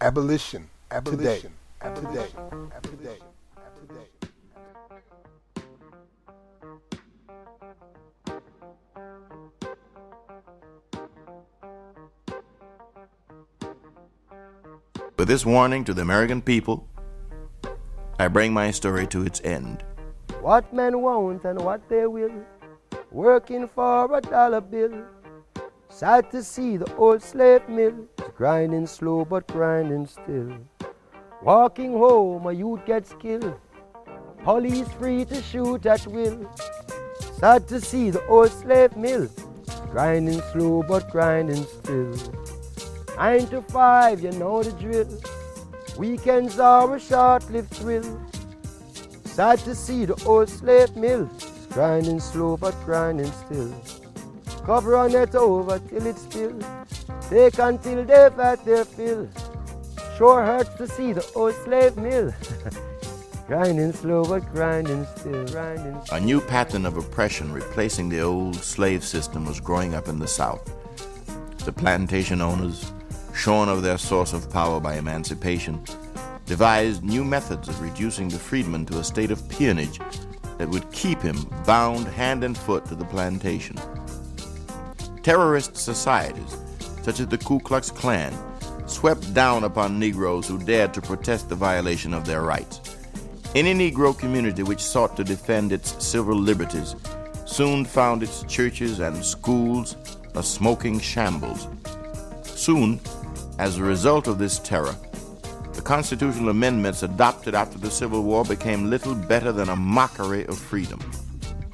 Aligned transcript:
Abolition. 0.00 0.70
Abolition. 0.92 1.26
Today. 1.80 1.90
Abolition. 1.90 2.06
Today. 2.82 3.18
Abolition. 3.66 3.98
Today. 3.98 4.06
With 15.16 15.26
this 15.26 15.44
warning 15.44 15.82
to 15.86 15.92
the 15.94 16.02
American 16.02 16.42
people, 16.42 16.86
I 18.20 18.28
bring 18.28 18.52
my 18.52 18.70
story 18.70 19.08
to 19.08 19.24
its 19.26 19.40
end. 19.42 19.82
What 20.40 20.72
men 20.72 21.02
want 21.02 21.42
and 21.42 21.60
what 21.60 21.88
they 21.88 22.06
will, 22.06 22.30
working 23.10 23.66
for 23.66 24.16
a 24.16 24.20
dollar 24.20 24.60
bill. 24.60 25.02
Sad 25.88 26.30
to 26.30 26.44
see 26.44 26.76
the 26.76 26.94
old 26.94 27.20
slave 27.20 27.68
mill 27.68 28.06
grinding 28.38 28.86
slow 28.86 29.24
but 29.24 29.44
grinding 29.48 30.06
still. 30.06 30.52
Walking 31.42 31.92
home, 31.92 32.46
a 32.46 32.52
youth 32.52 32.86
gets 32.86 33.12
killed. 33.18 33.52
Police 34.44 34.86
free 34.92 35.24
to 35.24 35.42
shoot 35.42 35.84
at 35.86 36.06
will. 36.06 36.48
Sad 37.40 37.66
to 37.66 37.80
see 37.80 38.10
the 38.10 38.24
old 38.28 38.50
slave 38.52 38.96
mill 38.96 39.28
grinding 39.90 40.40
slow 40.52 40.84
but 40.88 41.10
grinding 41.10 41.64
still. 41.66 42.14
Nine 43.16 43.46
to 43.46 43.60
five, 43.62 44.22
you 44.22 44.30
know 44.38 44.62
the 44.62 44.70
drill. 44.78 45.10
Weekends 45.98 46.60
are 46.60 46.94
a 46.94 47.00
short-lived 47.00 47.70
thrill. 47.72 48.20
Sad 49.24 49.58
to 49.66 49.74
see 49.74 50.04
the 50.04 50.14
old 50.24 50.48
slave 50.48 50.94
mill 50.94 51.28
grinding 51.72 52.20
slow 52.20 52.56
but 52.56 52.74
grinding 52.84 53.32
still. 53.32 53.74
Cover 54.64 54.94
a 55.04 55.08
net 55.08 55.34
over 55.34 55.80
till 55.80 56.06
it 56.06 56.16
spills. 56.16 56.64
Take 57.28 57.58
until 57.58 58.04
they've 58.06 58.32
had 58.32 58.64
their 58.64 58.86
fill. 58.86 59.28
Sure 60.16 60.42
hurts 60.46 60.70
to 60.76 60.88
see 60.88 61.12
the 61.12 61.30
old 61.34 61.54
slave 61.56 61.98
mill. 61.98 62.32
grinding 63.46 63.92
slow, 63.92 64.24
but 64.24 64.50
grinding 64.54 65.06
still, 65.14 65.46
grinding 65.48 66.00
still. 66.04 66.16
A 66.16 66.20
new 66.20 66.40
pattern 66.40 66.86
of 66.86 66.96
oppression 66.96 67.52
replacing 67.52 68.08
the 68.08 68.22
old 68.22 68.56
slave 68.56 69.04
system 69.04 69.44
was 69.44 69.60
growing 69.60 69.94
up 69.94 70.08
in 70.08 70.18
the 70.18 70.26
South. 70.26 70.64
The 71.66 71.72
plantation 71.72 72.40
owners, 72.40 72.92
shorn 73.34 73.68
of 73.68 73.82
their 73.82 73.98
source 73.98 74.32
of 74.32 74.50
power 74.50 74.80
by 74.80 74.94
emancipation, 74.96 75.84
devised 76.46 77.04
new 77.04 77.24
methods 77.26 77.68
of 77.68 77.78
reducing 77.82 78.30
the 78.30 78.38
freedman 78.38 78.86
to 78.86 79.00
a 79.00 79.04
state 79.04 79.30
of 79.30 79.46
peonage 79.50 80.00
that 80.56 80.68
would 80.68 80.90
keep 80.92 81.20
him 81.20 81.36
bound 81.66 82.06
hand 82.08 82.42
and 82.42 82.56
foot 82.56 82.86
to 82.86 82.94
the 82.94 83.04
plantation. 83.04 83.76
Terrorist 85.22 85.76
societies 85.76 86.56
such 87.08 87.20
as 87.20 87.28
the 87.28 87.38
Ku 87.38 87.58
Klux 87.60 87.90
Klan, 87.90 88.34
swept 88.86 89.32
down 89.32 89.64
upon 89.64 89.98
Negroes 89.98 90.46
who 90.46 90.58
dared 90.58 90.92
to 90.92 91.00
protest 91.00 91.48
the 91.48 91.54
violation 91.54 92.12
of 92.12 92.26
their 92.26 92.42
rights. 92.42 92.96
Any 93.54 93.72
Negro 93.72 94.12
community 94.18 94.62
which 94.62 94.82
sought 94.84 95.16
to 95.16 95.24
defend 95.24 95.72
its 95.72 95.88
civil 96.06 96.34
liberties 96.38 96.96
soon 97.46 97.86
found 97.86 98.22
its 98.22 98.42
churches 98.42 98.98
and 99.00 99.24
schools 99.24 99.96
a 100.34 100.42
smoking 100.42 101.00
shambles. 101.00 101.66
Soon, 102.44 103.00
as 103.58 103.78
a 103.78 103.82
result 103.82 104.28
of 104.28 104.36
this 104.36 104.58
terror, 104.58 104.94
the 105.72 105.80
constitutional 105.80 106.50
amendments 106.50 107.02
adopted 107.02 107.54
after 107.54 107.78
the 107.78 107.90
Civil 107.90 108.22
War 108.22 108.44
became 108.44 108.90
little 108.90 109.14
better 109.14 109.50
than 109.50 109.70
a 109.70 109.76
mockery 109.76 110.44
of 110.44 110.58
freedom. 110.58 111.00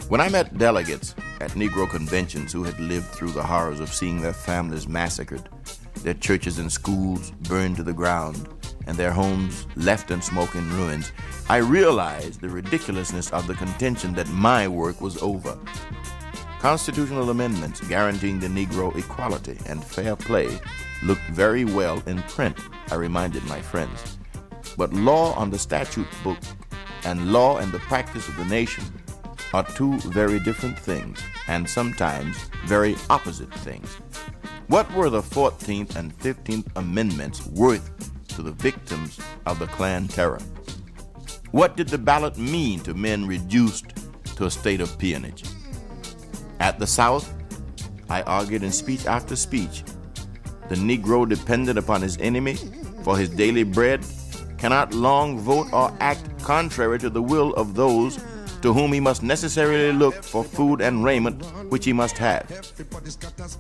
When 0.08 0.20
I 0.20 0.28
met 0.28 0.58
delegates, 0.58 1.16
at 1.40 1.52
Negro 1.52 1.88
conventions 1.88 2.52
who 2.52 2.64
had 2.64 2.78
lived 2.78 3.06
through 3.06 3.32
the 3.32 3.42
horrors 3.42 3.80
of 3.80 3.92
seeing 3.92 4.20
their 4.20 4.32
families 4.32 4.86
massacred, 4.88 5.48
their 6.02 6.14
churches 6.14 6.58
and 6.58 6.70
schools 6.70 7.30
burned 7.42 7.76
to 7.76 7.82
the 7.82 7.92
ground, 7.92 8.48
and 8.86 8.96
their 8.96 9.12
homes 9.12 9.66
left 9.76 10.10
in 10.10 10.20
smoke 10.22 10.54
and 10.54 10.70
ruins, 10.72 11.12
I 11.48 11.56
realized 11.58 12.40
the 12.40 12.48
ridiculousness 12.48 13.30
of 13.32 13.46
the 13.46 13.54
contention 13.54 14.12
that 14.14 14.28
my 14.28 14.68
work 14.68 15.00
was 15.00 15.20
over. 15.22 15.58
Constitutional 16.60 17.30
amendments 17.30 17.80
guaranteeing 17.88 18.40
the 18.40 18.48
Negro 18.48 18.94
equality 18.96 19.58
and 19.66 19.84
fair 19.84 20.16
play 20.16 20.58
looked 21.02 21.22
very 21.30 21.64
well 21.64 22.02
in 22.06 22.22
print, 22.24 22.56
I 22.90 22.94
reminded 22.94 23.44
my 23.44 23.60
friends. 23.60 24.18
But 24.76 24.92
law 24.92 25.34
on 25.34 25.50
the 25.50 25.58
statute 25.58 26.06
book 26.22 26.38
and 27.04 27.32
law 27.32 27.58
in 27.58 27.70
the 27.70 27.78
practice 27.80 28.28
of 28.28 28.36
the 28.36 28.46
nation 28.46 28.84
are 29.54 29.62
two 29.76 29.96
very 30.10 30.40
different 30.40 30.76
things, 30.76 31.20
and 31.46 31.70
sometimes 31.70 32.50
very 32.66 32.96
opposite 33.08 33.52
things. 33.60 33.88
What 34.66 34.92
were 34.94 35.08
the 35.08 35.22
14th 35.22 35.94
and 35.94 36.16
15th 36.18 36.66
Amendments 36.76 37.46
worth 37.46 37.88
to 38.34 38.42
the 38.42 38.50
victims 38.50 39.20
of 39.46 39.60
the 39.60 39.68
Klan 39.68 40.08
terror? 40.08 40.40
What 41.52 41.76
did 41.76 41.86
the 41.88 41.98
ballot 41.98 42.36
mean 42.36 42.80
to 42.80 42.94
men 42.94 43.28
reduced 43.28 43.94
to 44.36 44.46
a 44.46 44.50
state 44.50 44.80
of 44.80 44.98
peonage? 44.98 45.44
At 46.58 46.80
the 46.80 46.86
South, 46.88 47.32
I 48.10 48.22
argued 48.22 48.64
in 48.64 48.72
speech 48.72 49.06
after 49.06 49.36
speech 49.36 49.84
the 50.68 50.74
Negro 50.74 51.28
dependent 51.28 51.78
upon 51.78 52.02
his 52.02 52.18
enemy 52.18 52.56
for 53.04 53.16
his 53.16 53.28
daily 53.30 53.62
bread 53.62 54.04
cannot 54.58 54.94
long 54.94 55.38
vote 55.38 55.68
or 55.72 55.96
act 56.00 56.28
contrary 56.42 56.98
to 56.98 57.08
the 57.10 57.22
will 57.22 57.54
of 57.54 57.76
those 57.76 58.18
to 58.64 58.72
whom 58.72 58.94
he 58.94 58.98
must 58.98 59.22
necessarily 59.22 59.92
look 59.92 60.24
for 60.24 60.42
food 60.42 60.80
and 60.80 61.04
raiment, 61.04 61.44
which 61.70 61.84
he 61.84 61.92
must 61.92 62.16
have. 62.16 62.48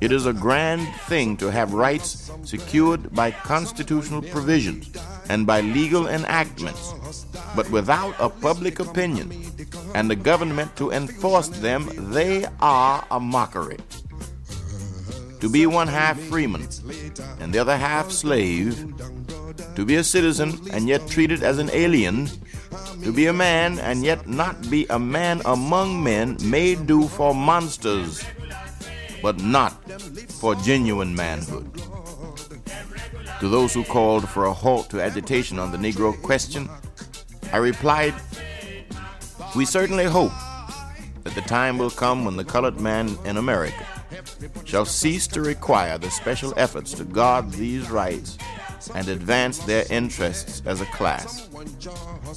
It 0.00 0.10
is 0.10 0.24
a 0.24 0.32
grand 0.32 0.88
thing 1.10 1.36
to 1.36 1.50
have 1.52 1.74
rights 1.74 2.30
secured 2.42 3.14
by 3.14 3.30
constitutional 3.30 4.22
provisions 4.22 4.88
and 5.28 5.46
by 5.46 5.60
legal 5.60 6.08
enactments, 6.08 6.94
but 7.54 7.70
without 7.70 8.14
a 8.18 8.30
public 8.30 8.80
opinion 8.80 9.28
and 9.94 10.08
the 10.10 10.16
government 10.16 10.74
to 10.76 10.90
enforce 10.90 11.48
them, 11.48 11.86
they 12.14 12.46
are 12.62 13.04
a 13.10 13.20
mockery. 13.20 13.76
To 15.40 15.50
be 15.50 15.66
one 15.66 15.88
half 15.88 16.18
freeman 16.18 16.66
and 17.40 17.52
the 17.52 17.58
other 17.58 17.76
half 17.76 18.10
slave, 18.10 18.72
to 19.74 19.84
be 19.84 19.96
a 19.96 20.02
citizen 20.04 20.58
and 20.72 20.88
yet 20.88 21.06
treated 21.08 21.42
as 21.42 21.58
an 21.58 21.68
alien 21.74 22.30
to 23.02 23.12
be 23.12 23.26
a 23.26 23.32
man 23.32 23.78
and 23.78 24.04
yet 24.04 24.26
not 24.26 24.68
be 24.68 24.86
a 24.90 24.98
man 24.98 25.42
among 25.44 26.02
men 26.02 26.36
may 26.42 26.74
do 26.74 27.06
for 27.06 27.34
monsters, 27.34 28.24
but 29.22 29.40
not 29.40 29.72
for 30.40 30.54
genuine 30.56 31.14
manhood. 31.14 31.70
To 33.40 33.48
those 33.48 33.72
who 33.74 33.84
called 33.84 34.28
for 34.28 34.46
a 34.46 34.52
halt 34.52 34.90
to 34.90 35.00
agitation 35.00 35.58
on 35.58 35.70
the 35.70 35.78
Negro 35.78 36.20
question, 36.22 36.68
I 37.52 37.58
replied, 37.58 38.14
We 39.54 39.64
certainly 39.66 40.04
hope 40.06 40.32
that 41.22 41.34
the 41.34 41.42
time 41.42 41.78
will 41.78 41.90
come 41.90 42.24
when 42.24 42.36
the 42.36 42.44
colored 42.44 42.80
man 42.80 43.16
in 43.24 43.36
America 43.36 43.86
shall 44.64 44.84
cease 44.84 45.26
to 45.28 45.42
require 45.42 45.98
the 45.98 46.10
special 46.10 46.52
efforts 46.56 46.92
to 46.94 47.04
guard 47.04 47.52
these 47.52 47.90
rights 47.90 48.36
and 48.94 49.08
advance 49.08 49.58
their 49.58 49.84
interests 49.90 50.62
as 50.66 50.80
a 50.80 50.86
class. 50.86 51.48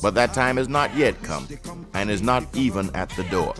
But 0.01 0.13
that 0.15 0.33
time 0.33 0.57
has 0.57 0.69
not 0.69 0.95
yet 0.95 1.21
come, 1.23 1.47
and 1.93 2.09
is 2.09 2.21
not 2.21 2.43
even 2.55 2.89
at 2.95 3.09
the 3.09 3.23
door. 3.25 3.53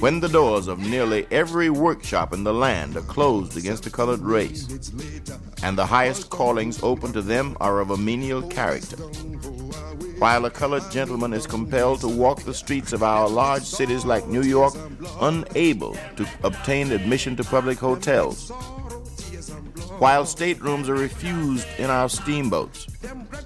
When 0.00 0.20
the 0.20 0.28
doors 0.28 0.66
of 0.68 0.78
nearly 0.78 1.26
every 1.30 1.70
workshop 1.70 2.32
in 2.32 2.44
the 2.44 2.54
land 2.54 2.96
are 2.96 3.02
closed 3.02 3.56
against 3.56 3.82
the 3.84 3.90
colored 3.90 4.20
race, 4.20 4.68
and 5.62 5.76
the 5.76 5.86
highest 5.86 6.30
callings 6.30 6.82
open 6.82 7.12
to 7.12 7.22
them 7.22 7.56
are 7.60 7.80
of 7.80 7.90
a 7.90 7.96
menial 7.96 8.42
character, 8.42 8.96
while 10.18 10.44
a 10.44 10.50
colored 10.50 10.88
gentleman 10.90 11.32
is 11.32 11.46
compelled 11.46 12.00
to 12.00 12.08
walk 12.08 12.42
the 12.42 12.54
streets 12.54 12.92
of 12.92 13.02
our 13.02 13.28
large 13.28 13.64
cities 13.64 14.04
like 14.04 14.26
New 14.28 14.42
York, 14.42 14.74
unable 15.20 15.94
to 16.16 16.26
obtain 16.44 16.92
admission 16.92 17.36
to 17.36 17.44
public 17.44 17.78
hotels, 17.78 18.50
while 19.98 20.26
staterooms 20.26 20.88
are 20.88 20.94
refused 20.94 21.66
in 21.78 21.88
our 21.90 22.08
steamboats, 22.08 22.86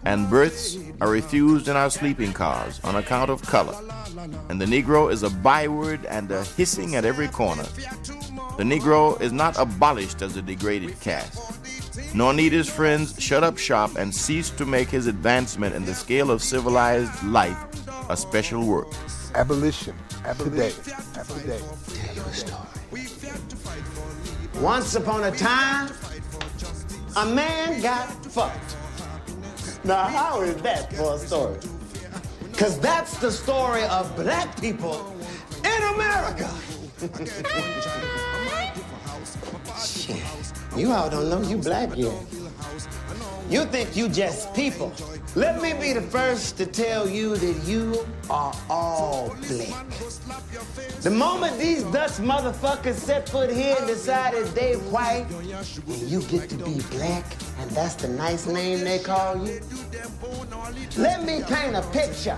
and 0.04 0.28
berths 0.30 0.78
are 1.00 1.10
refused 1.10 1.68
in 1.68 1.76
our 1.76 1.90
sleeping 1.90 2.32
cars 2.32 2.80
on 2.84 2.96
account 2.96 3.30
of 3.30 3.42
color, 3.42 3.74
and 4.48 4.60
the 4.60 4.64
Negro 4.66 5.12
is 5.12 5.22
a 5.22 5.30
byword 5.30 6.04
and 6.06 6.30
a 6.30 6.42
hissing 6.44 6.94
at 6.96 7.04
every 7.04 7.28
corner. 7.28 7.64
The 8.56 8.64
Negro 8.64 9.20
is 9.20 9.32
not 9.32 9.58
abolished 9.58 10.22
as 10.22 10.36
a 10.36 10.42
degraded 10.42 10.98
caste, 11.00 12.14
nor 12.14 12.32
need 12.32 12.52
his 12.52 12.68
friends 12.68 13.14
shut 13.20 13.44
up 13.44 13.58
shop 13.58 13.96
and 13.96 14.14
cease 14.14 14.50
to 14.50 14.64
make 14.64 14.88
his 14.88 15.06
advancement 15.06 15.74
in 15.74 15.84
the 15.84 15.94
scale 15.94 16.30
of 16.30 16.42
civilized 16.42 17.22
life 17.24 17.58
a 18.08 18.16
special 18.16 18.66
work. 18.66 18.88
Abolition. 19.34 19.94
Abolition. 20.24 20.50
Today. 20.50 20.72
Tell 21.14 22.14
you 22.16 22.22
a 22.22 22.32
story. 22.32 23.04
Once 24.64 24.96
upon 24.96 25.22
a 25.22 25.30
time, 25.30 25.90
a 27.20 27.26
man 27.26 27.82
got 27.82 28.06
fucked. 28.26 28.76
Now, 29.84 30.04
how 30.04 30.40
is 30.42 30.54
that 30.62 30.92
for 30.92 31.14
a 31.14 31.18
story? 31.18 31.58
Because 32.52 32.78
that's 32.78 33.18
the 33.18 33.28
story 33.32 33.82
of 33.86 34.14
black 34.14 34.48
people 34.60 35.16
in 35.64 35.82
America. 35.94 36.48
Shit. 39.84 40.22
You 40.76 40.92
all 40.92 41.10
don't 41.10 41.28
know 41.28 41.42
you 41.42 41.56
black 41.58 41.90
yet. 41.96 42.14
You 43.48 43.64
think 43.64 43.96
you 43.96 44.08
just 44.08 44.52
people. 44.52 44.92
Let 45.34 45.62
me 45.62 45.72
be 45.72 45.92
the 45.94 46.02
first 46.02 46.58
to 46.58 46.66
tell 46.66 47.08
you 47.08 47.36
that 47.36 47.64
you 47.66 48.04
are 48.28 48.54
all 48.68 49.34
black. 49.48 49.86
The 51.00 51.10
moment 51.10 51.58
these 51.58 51.82
Dutch 51.84 52.12
motherfuckers 52.18 52.94
set 52.94 53.28
foot 53.28 53.50
here 53.50 53.74
and 53.78 53.86
decided 53.86 54.44
they 54.48 54.74
white, 54.74 55.26
and 55.30 56.10
you 56.10 56.22
get 56.24 56.50
to 56.50 56.56
be 56.56 56.80
black, 56.90 57.24
and 57.60 57.70
that's 57.70 57.94
the 57.94 58.08
nice 58.08 58.46
name 58.46 58.80
they 58.80 58.98
call 58.98 59.36
you. 59.46 59.60
Let 60.98 61.24
me 61.24 61.42
paint 61.44 61.74
a 61.76 61.82
picture 61.90 62.36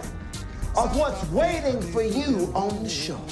of 0.76 0.96
what's 0.96 1.24
waiting 1.32 1.80
for 1.92 2.02
you 2.02 2.52
on 2.54 2.84
the 2.84 2.88
shore. 2.88 3.26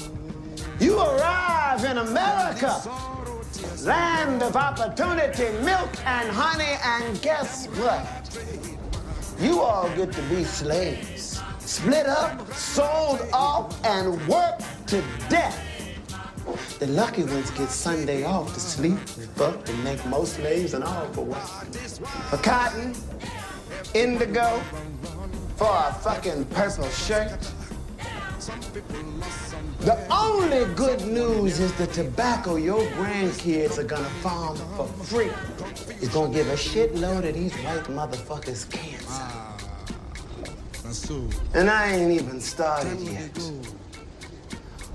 You 0.81 0.99
arrive 0.99 1.85
in 1.85 1.97
America 1.97 2.75
Land 3.83 4.41
of 4.43 4.55
opportunity, 4.55 5.49
milk 5.65 5.89
and 6.05 6.29
honey, 6.29 6.77
and 6.83 7.21
guess 7.21 7.65
what? 7.75 8.05
You 9.39 9.61
all 9.61 9.89
get 9.95 10.11
to 10.13 10.21
be 10.23 10.43
slaves. 10.45 11.41
Split 11.59 12.05
up, 12.05 12.51
sold 12.53 13.19
off, 13.33 13.83
and 13.85 14.15
worked 14.27 14.63
to 14.87 15.01
death. 15.29 15.61
The 16.79 16.87
lucky 16.87 17.23
ones 17.23 17.51
get 17.51 17.69
Sunday 17.69 18.23
off 18.23 18.53
to 18.53 18.59
sleep, 18.59 18.97
fuck, 19.35 19.67
and 19.69 19.83
make 19.83 20.03
most 20.05 20.33
slaves 20.35 20.73
and 20.73 20.83
all 20.83 21.05
for 21.07 21.25
what? 21.25 21.37
For 22.29 22.37
cotton, 22.37 22.95
indigo, 23.93 24.61
for 25.57 25.67
a 25.69 25.93
fucking 25.95 26.45
purple 26.45 26.89
shirt. 26.89 27.37
The 29.81 29.97
only 30.11 30.73
good 30.73 31.01
news 31.05 31.59
is 31.59 31.71
the 31.73 31.85
tobacco 31.87 32.55
your 32.55 32.81
grandkids 32.91 33.77
are 33.77 33.83
gonna 33.83 34.09
farm 34.23 34.57
for 34.75 34.87
free 35.05 35.29
is 36.01 36.09
gonna 36.09 36.33
give 36.33 36.47
a 36.49 36.53
shitload 36.55 37.27
of 37.27 37.35
these 37.35 37.53
white 37.57 37.83
motherfuckers 37.85 38.67
cancer. 38.71 39.05
Ah, 39.09 39.55
and 41.53 41.69
I 41.69 41.91
ain't 41.93 42.11
even 42.11 42.41
started 42.41 42.99
yet. 43.01 43.29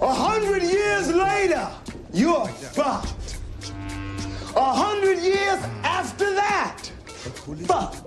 A 0.00 0.12
hundred 0.12 0.62
years 0.62 1.12
later, 1.14 1.68
you're 2.12 2.48
fucked. 2.48 3.38
A 4.56 4.64
hundred 4.82 5.18
years 5.20 5.60
after 5.84 6.34
that, 6.34 6.80
fucked. 7.68 8.03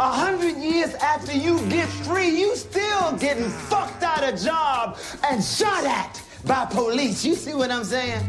A 0.00 0.02
hundred 0.10 0.56
years 0.56 0.94
after 0.94 1.32
you 1.36 1.60
get 1.68 1.86
free, 1.86 2.28
you 2.30 2.56
still 2.56 3.12
getting 3.18 3.50
fucked 3.68 4.02
out 4.02 4.24
of 4.24 4.40
job 4.40 4.96
and 5.28 5.44
shot 5.44 5.84
at 5.84 6.22
by 6.46 6.64
police. 6.64 7.22
You 7.22 7.34
see 7.34 7.52
what 7.52 7.70
I'm 7.70 7.84
saying? 7.84 8.22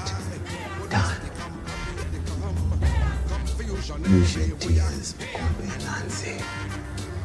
done. 0.89 1.15
Use 4.09 4.49
your 4.49 4.57
tears, 4.59 5.15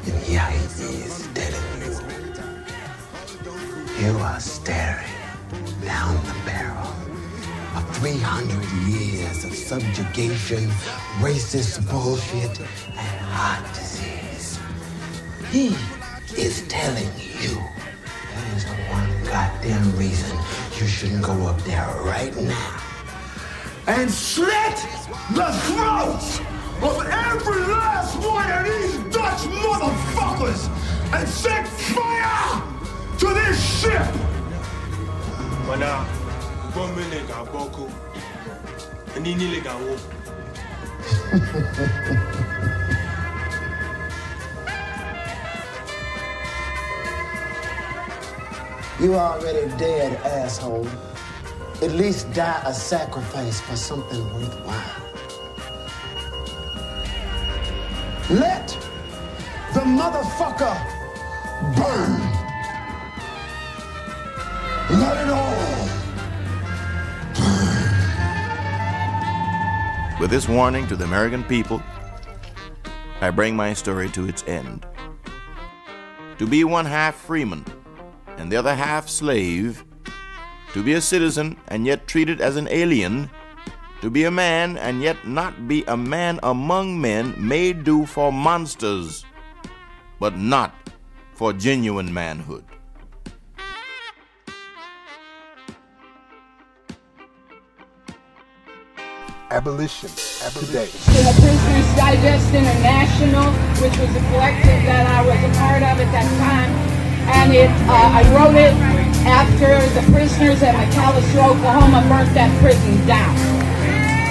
And 0.03 0.23
here 0.23 0.45
he 0.45 0.57
is 0.57 1.29
telling 1.33 1.63
you. 1.79 1.99
You 4.05 4.17
are 4.19 4.39
staring 4.39 5.07
down 5.85 6.15
the 6.29 6.35
barrel 6.45 6.89
of 7.77 7.85
300 7.97 8.89
years 8.89 9.45
of 9.45 9.53
subjugation, 9.53 10.67
racist 11.19 11.89
bullshit, 11.89 12.59
and 12.59 13.17
heart 13.33 13.65
disease. 13.75 14.59
He 15.51 15.67
is 16.41 16.67
telling 16.67 17.11
you. 17.41 17.57
That 18.35 18.47
is 18.55 18.63
the 18.63 18.73
one 18.95 19.09
goddamn 19.25 19.93
reason 19.97 20.37
you 20.79 20.87
shouldn't 20.87 21.23
go 21.23 21.33
up 21.47 21.61
there 21.63 21.85
right 22.03 22.33
now 22.37 22.77
and 23.87 24.09
slit 24.09 24.75
the 25.35 25.51
throats 25.67 26.39
of 26.81 27.03
every 27.11 27.61
last 27.75 28.15
one 28.25 28.49
of 28.57 28.63
these 28.63 28.95
Dutch 29.13 29.41
motherfuckers 29.63 30.61
and 31.13 31.27
set 31.27 31.67
fire 31.67 32.61
to 33.19 33.27
this 33.33 33.59
ship. 33.79 34.07
Mana, 35.67 36.05
gomele 36.73 37.21
ga 37.27 37.43
boko, 37.51 37.85
anini 39.15 39.47
le 39.55 39.59
ga 39.61 39.73
wo. 39.81 39.95
You 49.01 49.15
already 49.15 49.67
dead, 49.79 50.13
asshole. 50.23 50.85
At 51.81 51.89
least 51.93 52.31
die 52.33 52.61
a 52.65 52.71
sacrifice 52.71 53.59
for 53.59 53.75
something 53.75 54.23
worthwhile. 54.31 55.05
Let 58.37 58.67
the 59.73 59.79
motherfucker 59.79 60.75
burn. 61.75 62.21
Let 64.91 65.17
it 65.17 65.31
all 65.31 65.83
burn. 70.13 70.21
With 70.21 70.29
this 70.29 70.47
warning 70.47 70.85
to 70.85 70.95
the 70.95 71.05
American 71.05 71.43
people, 71.45 71.81
I 73.19 73.31
bring 73.31 73.55
my 73.55 73.73
story 73.73 74.09
to 74.09 74.29
its 74.29 74.43
end. 74.45 74.85
To 76.37 76.45
be 76.45 76.63
one 76.63 76.85
half 76.85 77.15
Freeman, 77.15 77.65
and 78.41 78.51
the 78.51 78.57
other 78.57 78.73
half 78.73 79.07
slave, 79.07 79.85
to 80.73 80.81
be 80.83 80.93
a 80.93 81.01
citizen 81.01 81.55
and 81.67 81.85
yet 81.85 82.07
treated 82.07 82.41
as 82.41 82.55
an 82.57 82.67
alien, 82.71 83.29
to 84.01 84.09
be 84.09 84.23
a 84.23 84.31
man 84.31 84.77
and 84.79 85.03
yet 85.03 85.27
not 85.27 85.67
be 85.67 85.83
a 85.87 85.95
man 85.95 86.39
among 86.41 86.99
men 86.99 87.35
may 87.37 87.71
do 87.71 88.03
for 88.03 88.33
monsters, 88.33 89.23
but 90.19 90.35
not 90.35 90.73
for 91.35 91.53
genuine 91.53 92.11
manhood. 92.11 92.65
Abolition, 99.51 100.09
abolition. 100.45 100.65
Today. 100.65 100.85
the 100.87 101.39
Prisoners 101.39 101.95
Digest 101.95 102.53
International, 102.55 103.51
which 103.83 103.95
was 103.99 104.09
a 104.15 104.29
collective 104.31 104.81
that 104.89 105.05
I 105.05 105.27
was 105.27 105.39
a 105.43 105.59
part 105.59 105.83
of 105.83 105.99
at 105.99 106.11
that 106.11 106.37
time, 106.39 106.90
and 107.39 107.53
it, 107.53 107.71
uh, 107.87 108.17
I 108.19 108.23
wrote 108.35 108.55
it 108.55 108.73
after 109.23 109.79
the 109.95 110.03
prisoners 110.11 110.63
at 110.63 110.75
McAlester, 110.75 111.39
Oklahoma 111.45 112.03
burnt 112.09 112.31
that 112.33 112.51
prison 112.59 112.97
down. 113.07 113.31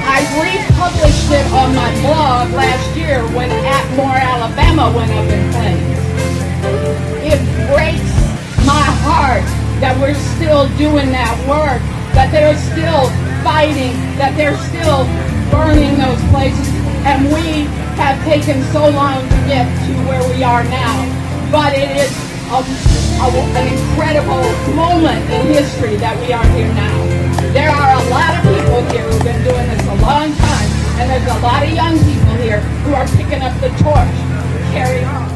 I 0.04 0.20
republished 0.34 1.30
it 1.30 1.46
on 1.54 1.72
my 1.76 1.88
blog 2.02 2.50
last 2.52 2.96
year 2.96 3.22
when 3.36 3.48
Atmore, 3.62 4.18
Alabama 4.18 4.90
went 4.92 5.12
up 5.14 5.26
in 5.30 5.42
flames. 5.54 6.00
It 7.22 7.40
breaks 7.70 8.10
my 8.66 8.84
heart 9.06 9.46
that 9.78 9.96
we're 10.00 10.18
still 10.36 10.66
doing 10.76 11.14
that 11.14 11.36
work, 11.48 11.80
that 12.18 12.32
they're 12.32 12.58
still 12.74 13.08
fighting, 13.46 13.94
that 14.20 14.34
they're 14.36 14.58
still 14.74 15.06
burning 15.48 15.94
those 15.96 16.20
places, 16.34 16.68
and 17.06 17.30
we 17.32 17.70
have 17.96 18.18
taken 18.24 18.60
so 18.74 18.88
long 18.90 19.22
to 19.22 19.38
get 19.46 19.66
to 19.86 19.92
where 20.10 20.22
we 20.34 20.42
are 20.42 20.64
now. 20.64 21.16
But 21.52 21.74
it 21.74 21.90
is 21.96 22.29
of, 22.52 22.66
of 23.22 23.32
an 23.54 23.66
incredible 23.70 24.42
moment 24.74 25.22
in 25.30 25.46
history 25.54 25.94
that 25.96 26.18
we 26.20 26.32
are 26.32 26.42
here 26.58 26.72
now. 26.74 26.96
There 27.54 27.70
are 27.70 27.94
a 27.94 28.04
lot 28.10 28.30
of 28.34 28.42
people 28.42 28.82
here 28.90 29.06
who've 29.06 29.22
been 29.22 29.38
doing 29.46 29.66
this 29.70 29.82
a 29.86 29.94
long 30.02 30.34
time, 30.34 30.68
and 30.98 31.06
there's 31.10 31.26
a 31.30 31.38
lot 31.46 31.62
of 31.62 31.70
young 31.70 31.94
people 32.02 32.34
here 32.42 32.60
who 32.82 32.94
are 32.94 33.06
picking 33.14 33.38
up 33.42 33.54
the 33.62 33.70
torch. 33.78 34.10
Carry 34.74 35.04
on. 35.06 35.30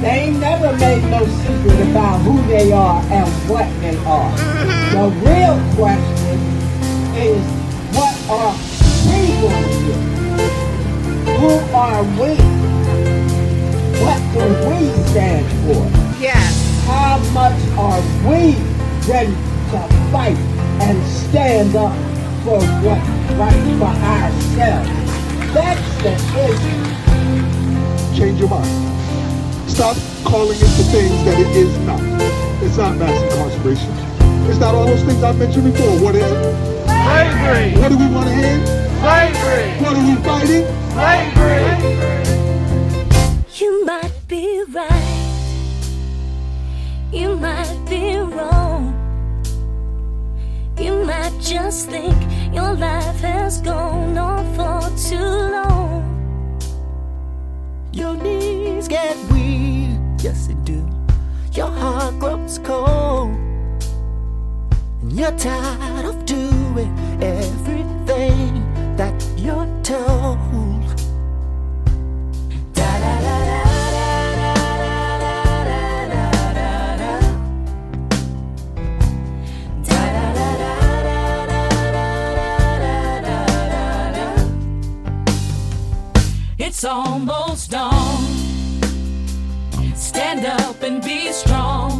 They 0.00 0.28
ain't 0.32 0.40
never 0.40 0.72
made 0.78 1.04
no 1.10 1.26
secret 1.44 1.80
about 1.90 2.18
who 2.24 2.40
they 2.48 2.72
are 2.72 3.02
and 3.12 3.28
what 3.48 3.68
they 3.84 3.96
are. 4.08 4.32
The 4.96 5.12
real 5.20 5.56
question 5.76 6.40
is, 7.12 7.44
what 7.92 8.16
are 8.32 8.56
we 9.04 9.20
going 9.44 9.64
to 11.28 11.28
do? 11.28 11.28
Who 11.28 11.52
are 11.76 12.02
we? 12.16 12.32
What 14.00 14.20
do 14.32 14.42
we 14.68 15.04
stand 15.12 15.46
for? 15.68 16.03
Yes. 16.24 16.56
How 16.88 17.18
much 17.36 17.52
are 17.76 18.00
we 18.24 18.56
ready 19.04 19.36
to 19.68 19.76
fight 20.10 20.38
and 20.80 20.96
stand 21.06 21.76
up 21.76 21.92
for 22.44 22.58
what's 22.80 23.08
right 23.36 23.64
for 23.76 23.92
ourselves? 23.92 24.88
That's 25.52 25.84
the 26.00 26.16
issue. 26.48 26.88
Change 28.16 28.40
your 28.40 28.48
mind. 28.48 28.72
Stop 29.70 29.98
calling 30.24 30.56
it 30.56 30.72
the 30.80 30.84
things 30.88 31.24
that 31.26 31.36
it 31.38 31.48
is 31.54 31.78
not. 31.84 32.00
It's 32.64 32.78
not 32.78 32.96
mass 32.96 33.20
incarceration. 33.24 33.92
It's 34.48 34.58
not 34.58 34.74
all 34.74 34.86
those 34.86 35.02
things 35.02 35.22
I 35.22 35.32
mentioned 35.32 35.64
before. 35.74 35.98
What 36.00 36.14
is 36.16 36.22
it? 36.22 36.86
Slavery. 36.88 37.76
What 37.82 37.90
do 37.90 37.98
we 37.98 38.06
want 38.14 38.26
to 38.28 38.32
end? 38.32 38.66
Slavery. 39.04 39.70
What 39.84 39.94
are 39.94 40.04
we 40.06 40.14
fighting? 40.24 40.64
Slavery. 40.96 41.66
You 43.60 43.84
might 43.84 44.12
be 44.26 44.64
right. 44.70 45.13
You 47.14 47.36
might 47.36 47.78
be 47.88 48.16
wrong. 48.18 48.90
You 50.80 51.04
might 51.04 51.36
just 51.40 51.88
think 51.88 52.16
your 52.52 52.72
life 52.74 53.20
has 53.20 53.60
gone 53.60 54.18
on 54.18 54.42
for 54.56 54.80
too 55.08 55.28
long. 55.52 56.02
Your 57.92 58.16
knees 58.16 58.88
get 58.88 59.16
weak, 59.30 59.90
yes 60.26 60.48
it 60.48 60.60
do. 60.64 60.82
Your 61.52 61.70
heart 61.70 62.18
grows 62.18 62.58
cold. 62.58 63.30
And 65.00 65.12
you're 65.12 65.38
tired 65.38 66.06
of 66.06 66.26
doing 66.26 66.90
everything 67.22 68.56
that 68.96 69.14
you're 69.38 69.70
told. 69.84 70.43
It's 86.66 86.82
almost 86.82 87.72
dawn. 87.72 88.24
Stand 89.96 90.46
up 90.46 90.82
and 90.82 91.02
be 91.04 91.30
strong. 91.30 91.90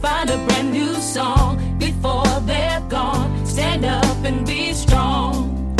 Find 0.00 0.30
a 0.30 0.36
brand 0.46 0.70
new 0.70 0.94
song 0.94 1.58
before 1.80 2.24
they're 2.46 2.80
gone. 2.88 3.44
Stand 3.44 3.84
up 3.84 4.16
and 4.24 4.46
be 4.46 4.72
strong. 4.72 5.74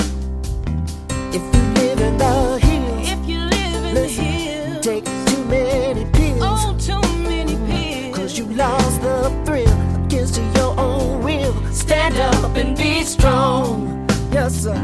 If 1.33 1.45
you 1.55 1.63
live 1.81 2.01
in 2.01 2.19
the 2.19 2.59
hills, 2.59 3.11
if 3.13 3.29
you 3.29 3.39
live 3.39 3.85
in 3.85 3.95
listen, 3.95 4.25
the 4.25 4.31
hills, 4.33 4.85
take 4.85 5.05
too 5.05 5.45
many 5.45 6.05
pills. 6.07 6.43
Oh, 6.43 6.77
too 6.81 7.01
many 7.21 7.55
pills. 7.71 8.17
Cause 8.17 8.37
you 8.37 8.47
lost 8.47 9.01
the 9.01 9.21
thrill 9.47 9.81
against 10.07 10.39
your 10.57 10.75
own 10.77 11.23
will. 11.23 11.55
Stand 11.73 12.17
up 12.17 12.57
and 12.57 12.77
be 12.77 13.05
strong. 13.05 14.09
Yes, 14.33 14.65
sir. 14.65 14.81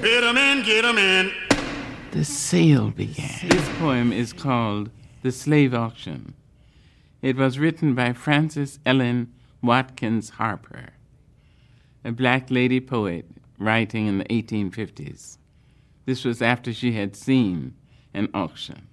Get 0.03 0.23
'em 0.23 0.37
in, 0.37 0.63
get 0.67 0.85
'em 0.85 0.99
in. 0.99 1.31
The 2.11 2.27
sale 2.27 2.91
began. 2.91 3.49
This 3.49 3.67
poem 3.79 4.13
is 4.13 4.35
called 4.35 4.91
The 5.23 5.33
Slave 5.33 5.73
Auction. 5.73 6.35
It 7.23 7.37
was 7.37 7.59
written 7.59 7.95
by 7.95 8.13
Frances 8.13 8.79
Ellen 8.85 9.29
Watkins 9.63 10.29
Harper, 10.39 10.91
a 12.05 12.13
black 12.13 12.51
lady 12.51 12.81
poet 12.81 13.25
writing 13.59 14.07
in 14.07 14.19
the 14.19 14.27
1850s. 14.31 15.39
This 16.05 16.23
was 16.23 16.43
after 16.43 16.71
she 16.71 16.93
had 16.93 17.17
seen 17.17 17.73
an 18.13 18.29
auction. 18.35 18.89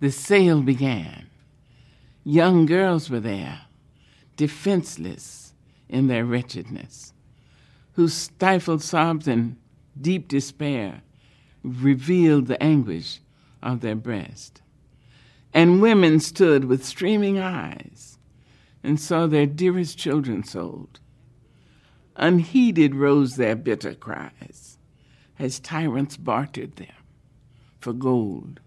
The 0.00 0.10
sale 0.10 0.62
began. 0.62 1.26
Young 2.24 2.64
girls 2.64 3.10
were 3.10 3.20
there, 3.20 3.66
defenseless, 4.38 5.43
in 5.94 6.08
their 6.08 6.24
wretchedness, 6.24 7.12
whose 7.92 8.12
stifled 8.12 8.82
sobs 8.82 9.28
and 9.28 9.54
deep 10.00 10.26
despair 10.26 11.00
revealed 11.62 12.48
the 12.48 12.60
anguish 12.60 13.20
of 13.62 13.80
their 13.80 13.94
breast. 13.94 14.60
And 15.52 15.80
women 15.80 16.18
stood 16.18 16.64
with 16.64 16.84
streaming 16.84 17.38
eyes 17.38 18.18
and 18.82 18.98
saw 18.98 19.28
their 19.28 19.46
dearest 19.46 19.96
children 19.96 20.42
sold. 20.42 20.98
Unheeded 22.16 22.96
rose 22.96 23.36
their 23.36 23.54
bitter 23.54 23.94
cries 23.94 24.78
as 25.38 25.60
tyrants 25.60 26.16
bartered 26.16 26.74
them 26.74 26.96
for 27.78 27.92
gold. 27.92 28.58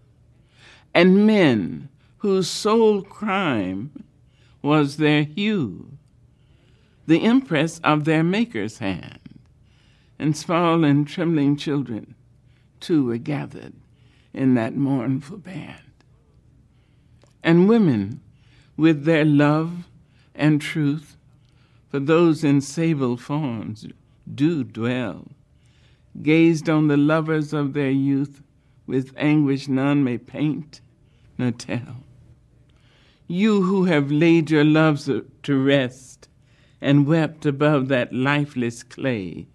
And 0.94 1.26
men 1.26 1.90
whose 2.16 2.48
sole 2.48 3.02
crime 3.02 4.02
was 4.62 4.96
their 4.96 5.24
hue 5.24 5.92
the 7.08 7.24
impress 7.24 7.78
of 7.78 8.04
their 8.04 8.22
Maker's 8.22 8.78
hand. 8.78 9.18
And 10.18 10.36
small 10.36 10.84
and 10.84 11.08
trembling 11.08 11.56
children, 11.56 12.14
too, 12.80 13.06
were 13.06 13.16
gathered 13.16 13.72
in 14.34 14.52
that 14.56 14.76
mournful 14.76 15.38
band. 15.38 15.80
And 17.42 17.66
women, 17.66 18.20
with 18.76 19.04
their 19.06 19.24
love 19.24 19.86
and 20.34 20.60
truth, 20.60 21.16
for 21.90 21.98
those 21.98 22.44
in 22.44 22.60
sable 22.60 23.16
forms 23.16 23.86
do 24.34 24.62
dwell, 24.62 25.28
gazed 26.22 26.68
on 26.68 26.88
the 26.88 26.96
lovers 26.98 27.54
of 27.54 27.72
their 27.72 27.90
youth 27.90 28.42
with 28.86 29.14
anguish 29.16 29.66
none 29.66 30.04
may 30.04 30.18
paint 30.18 30.82
nor 31.38 31.52
tell. 31.52 32.02
You 33.26 33.62
who 33.62 33.84
have 33.86 34.12
laid 34.12 34.50
your 34.50 34.64
loves 34.64 35.08
to 35.44 35.56
rest, 35.58 36.27
and 36.80 37.06
wept 37.06 37.44
above 37.46 37.88
that 37.88 38.12
lifeless 38.12 38.82
clay. 38.82 39.46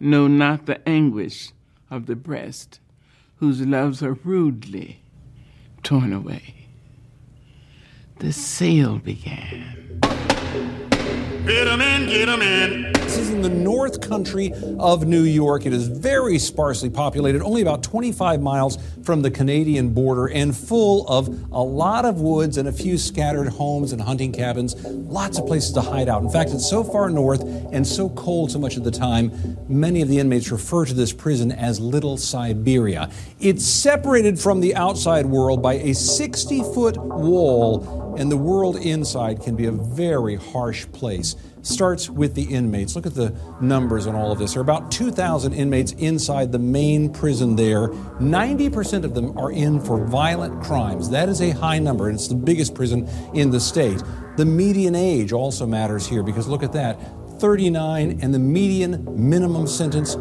Know 0.00 0.26
not 0.26 0.66
the 0.66 0.86
anguish 0.88 1.50
of 1.90 2.06
the 2.06 2.16
breast, 2.16 2.80
whose 3.36 3.60
loves 3.64 4.02
are 4.02 4.14
rudely 4.14 5.02
torn 5.82 6.12
away. 6.12 6.66
The 8.18 8.32
sale 8.32 8.98
began. 8.98 10.23
Get 11.46 11.68
'em 11.68 11.82
in, 11.82 12.08
get 12.08 12.26
'em 12.26 12.40
in. 12.40 12.86
This 13.02 13.18
is 13.18 13.28
in 13.28 13.42
the 13.42 13.50
North 13.50 14.00
Country 14.00 14.50
of 14.78 15.04
New 15.06 15.24
York. 15.24 15.66
It 15.66 15.74
is 15.74 15.88
very 15.88 16.38
sparsely 16.38 16.88
populated, 16.88 17.42
only 17.42 17.60
about 17.60 17.82
25 17.82 18.40
miles 18.40 18.78
from 19.02 19.20
the 19.20 19.30
Canadian 19.30 19.90
border, 19.90 20.24
and 20.24 20.56
full 20.56 21.06
of 21.06 21.28
a 21.52 21.62
lot 21.62 22.06
of 22.06 22.22
woods 22.22 22.56
and 22.56 22.66
a 22.66 22.72
few 22.72 22.96
scattered 22.96 23.48
homes 23.48 23.92
and 23.92 24.00
hunting 24.00 24.32
cabins. 24.32 24.74
Lots 25.10 25.36
of 25.38 25.46
places 25.46 25.72
to 25.74 25.82
hide 25.82 26.08
out. 26.08 26.22
In 26.22 26.30
fact, 26.30 26.50
it's 26.54 26.64
so 26.66 26.82
far 26.82 27.10
north 27.10 27.42
and 27.72 27.86
so 27.86 28.08
cold 28.08 28.50
so 28.50 28.58
much 28.58 28.78
of 28.78 28.84
the 28.84 28.90
time, 28.90 29.30
many 29.68 30.00
of 30.00 30.08
the 30.08 30.18
inmates 30.20 30.50
refer 30.50 30.86
to 30.86 30.94
this 30.94 31.12
prison 31.12 31.52
as 31.52 31.78
Little 31.78 32.16
Siberia. 32.16 33.10
It's 33.38 33.66
separated 33.66 34.40
from 34.40 34.60
the 34.60 34.74
outside 34.74 35.26
world 35.26 35.60
by 35.60 35.74
a 35.74 35.92
60 35.92 36.62
foot 36.72 36.96
wall 36.96 38.00
and 38.18 38.30
the 38.30 38.36
world 38.36 38.76
inside 38.76 39.40
can 39.42 39.56
be 39.56 39.66
a 39.66 39.72
very 39.72 40.36
harsh 40.36 40.86
place. 40.92 41.36
Starts 41.62 42.10
with 42.10 42.34
the 42.34 42.42
inmates. 42.42 42.94
Look 42.94 43.06
at 43.06 43.14
the 43.14 43.34
numbers 43.60 44.06
on 44.06 44.14
all 44.14 44.30
of 44.30 44.38
this. 44.38 44.52
There 44.54 44.60
are 44.60 44.62
about 44.62 44.90
2,000 44.90 45.52
inmates 45.54 45.92
inside 45.92 46.52
the 46.52 46.58
main 46.58 47.10
prison 47.12 47.56
there. 47.56 47.88
90% 47.88 49.04
of 49.04 49.14
them 49.14 49.36
are 49.38 49.50
in 49.50 49.80
for 49.80 50.04
violent 50.04 50.62
crimes. 50.62 51.08
That 51.10 51.28
is 51.28 51.40
a 51.40 51.50
high 51.50 51.78
number, 51.78 52.08
and 52.08 52.16
it's 52.16 52.28
the 52.28 52.34
biggest 52.34 52.74
prison 52.74 53.08
in 53.34 53.50
the 53.50 53.60
state. 53.60 54.02
The 54.36 54.44
median 54.44 54.94
age 54.94 55.32
also 55.32 55.66
matters 55.66 56.06
here 56.06 56.22
because 56.22 56.46
look 56.48 56.62
at 56.62 56.72
that. 56.74 56.98
39 57.40 58.20
and 58.22 58.32
the 58.32 58.38
median 58.38 59.04
minimum 59.18 59.66
sentence 59.66 60.16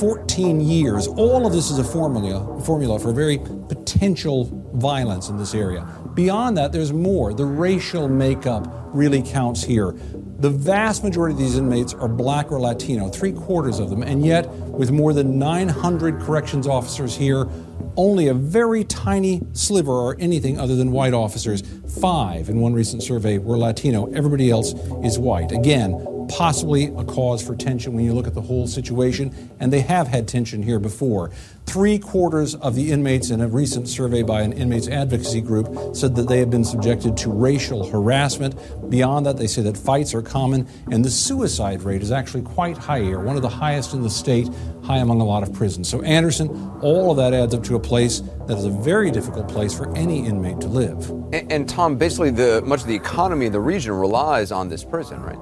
14 0.00 0.60
years. 0.60 1.06
All 1.06 1.46
of 1.46 1.52
this 1.52 1.70
is 1.70 1.78
a 1.78 1.84
formula, 1.84 2.60
formula 2.62 2.98
for 2.98 3.12
very 3.12 3.38
potential 3.68 4.50
violence 4.74 5.28
in 5.28 5.36
this 5.38 5.54
area. 5.54 5.86
Beyond 6.16 6.56
that, 6.56 6.72
there's 6.72 6.94
more. 6.94 7.34
The 7.34 7.44
racial 7.44 8.08
makeup 8.08 8.66
really 8.86 9.22
counts 9.22 9.62
here. 9.62 9.94
The 10.38 10.48
vast 10.48 11.04
majority 11.04 11.34
of 11.34 11.38
these 11.38 11.58
inmates 11.58 11.92
are 11.92 12.08
black 12.08 12.50
or 12.50 12.58
Latino, 12.58 13.10
three 13.10 13.32
quarters 13.32 13.78
of 13.80 13.90
them, 13.90 14.02
and 14.02 14.24
yet, 14.24 14.48
with 14.50 14.90
more 14.90 15.12
than 15.12 15.38
900 15.38 16.18
corrections 16.20 16.66
officers 16.66 17.14
here, 17.14 17.44
only 17.98 18.28
a 18.28 18.34
very 18.34 18.82
tiny 18.84 19.42
sliver 19.52 19.92
are 19.92 20.16
anything 20.18 20.58
other 20.58 20.74
than 20.74 20.90
white 20.90 21.12
officers. 21.12 21.62
Five 22.00 22.48
in 22.48 22.60
one 22.60 22.72
recent 22.72 23.02
survey 23.02 23.36
were 23.36 23.58
Latino, 23.58 24.06
everybody 24.14 24.50
else 24.50 24.72
is 25.04 25.18
white. 25.18 25.52
Again, 25.52 25.92
possibly 26.28 26.86
a 26.96 27.04
cause 27.04 27.42
for 27.42 27.54
tension 27.56 27.92
when 27.94 28.04
you 28.04 28.12
look 28.12 28.26
at 28.26 28.34
the 28.34 28.40
whole 28.40 28.66
situation, 28.66 29.50
and 29.60 29.72
they 29.72 29.80
have 29.80 30.08
had 30.08 30.28
tension 30.28 30.62
here 30.62 30.78
before. 30.78 31.30
Three 31.66 31.98
quarters 31.98 32.54
of 32.54 32.74
the 32.76 32.92
inmates 32.92 33.30
in 33.30 33.40
a 33.40 33.48
recent 33.48 33.88
survey 33.88 34.22
by 34.22 34.42
an 34.42 34.52
inmates 34.52 34.86
advocacy 34.86 35.40
group 35.40 35.96
said 35.96 36.14
that 36.14 36.28
they 36.28 36.38
have 36.38 36.50
been 36.50 36.64
subjected 36.64 37.16
to 37.18 37.30
racial 37.30 37.84
harassment. 37.90 38.54
Beyond 38.88 39.26
that, 39.26 39.36
they 39.36 39.48
say 39.48 39.62
that 39.62 39.76
fights 39.76 40.14
are 40.14 40.22
common, 40.22 40.66
and 40.92 41.04
the 41.04 41.10
suicide 41.10 41.82
rate 41.82 42.02
is 42.02 42.12
actually 42.12 42.42
quite 42.42 42.76
high 42.76 43.00
here, 43.00 43.18
one 43.18 43.36
of 43.36 43.42
the 43.42 43.48
highest 43.48 43.94
in 43.94 44.02
the 44.02 44.10
state, 44.10 44.48
high 44.84 44.98
among 44.98 45.20
a 45.20 45.24
lot 45.24 45.42
of 45.42 45.52
prisons. 45.52 45.88
So, 45.88 46.02
Anderson, 46.02 46.48
all 46.82 47.10
of 47.10 47.16
that 47.16 47.34
adds 47.34 47.52
up 47.54 47.64
to 47.64 47.74
a 47.74 47.80
place 47.80 48.20
that 48.46 48.56
is 48.56 48.64
a 48.64 48.70
very 48.70 49.10
difficult 49.10 49.48
place 49.48 49.76
for 49.76 49.94
any 49.96 50.24
inmate 50.24 50.60
to 50.60 50.68
live. 50.68 51.10
And, 51.32 51.50
and 51.52 51.68
Tom, 51.68 51.96
basically, 51.96 52.30
the, 52.30 52.62
much 52.64 52.82
of 52.82 52.86
the 52.86 52.94
economy 52.94 53.46
in 53.46 53.52
the 53.52 53.60
region 53.60 53.92
relies 53.92 54.52
on 54.52 54.68
this 54.68 54.84
prison, 54.84 55.20
right? 55.20 55.38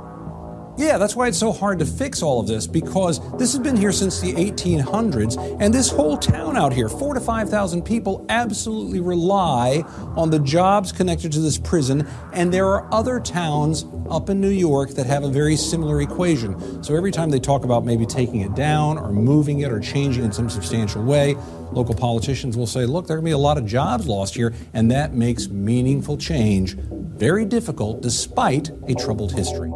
Yeah, 0.77 0.99
that's 0.99 1.15
why 1.15 1.29
it's 1.29 1.39
so 1.39 1.53
hard 1.53 1.79
to 1.79 1.87
fix 1.87 2.21
all 2.21 2.41
of 2.41 2.49
this 2.49 2.67
because 2.67 3.21
this 3.39 3.53
has 3.53 3.61
been 3.61 3.77
here 3.77 3.93
since 3.93 4.21
the 4.21 4.33
1800s, 4.33 5.37
and 5.61 5.73
this 5.73 5.89
whole 5.89 6.17
town 6.17 6.57
out 6.57 6.73
here, 6.73 6.89
four 6.89 7.15
to 7.15 7.21
5,000 7.21 7.83
people, 7.83 8.27
absolutely 8.29 8.99
rely 8.99 9.85
on 10.17 10.31
the 10.31 10.41
jobs 10.41 10.91
connected 10.91 11.31
to 11.31 11.39
this 11.41 11.59
prison, 11.59 12.05
and 12.33 12.53
there 12.53 12.67
are 12.67 12.93
other 12.93 13.21
towns 13.21 13.87
up 14.11 14.29
in 14.29 14.41
New 14.41 14.49
York 14.51 14.91
that 14.91 15.07
have 15.07 15.23
a 15.23 15.31
very 15.31 15.55
similar 15.55 16.01
equation. 16.03 16.83
So 16.83 16.97
every 16.97 17.13
time 17.13 17.31
they 17.31 17.41
talk 17.41 17.65
about 17.65 17.85
maybe 17.85 18.05
taking 18.05 18.41
it 18.41 18.57
down 18.57 18.99
or 18.99 19.13
moving 19.13 19.61
it 19.61 19.71
or 19.71 19.79
changing 19.79 20.25
it 20.25 20.27
in 20.27 20.33
some 20.33 20.51
substantial 20.51 21.05
way, 21.05 21.37
local 21.71 21.95
politicians 21.95 22.57
will 22.57 22.67
say, 22.67 22.85
look, 22.85 23.07
there 23.07 23.17
are 23.17 23.21
going 23.21 23.27
to 23.27 23.37
be 23.37 23.39
a 23.39 23.39
lot 23.39 23.59
of 23.59 23.65
jobs 23.65 24.09
lost 24.09 24.35
here, 24.35 24.53
and 24.73 24.91
that 24.91 25.15
makes 25.15 25.47
meaningful 25.49 26.17
change 26.17 26.75
very 26.91 27.45
difficult 27.45 28.03
despite 28.03 28.71
a 28.89 28.95
troubled 28.95 29.31
history. 29.31 29.73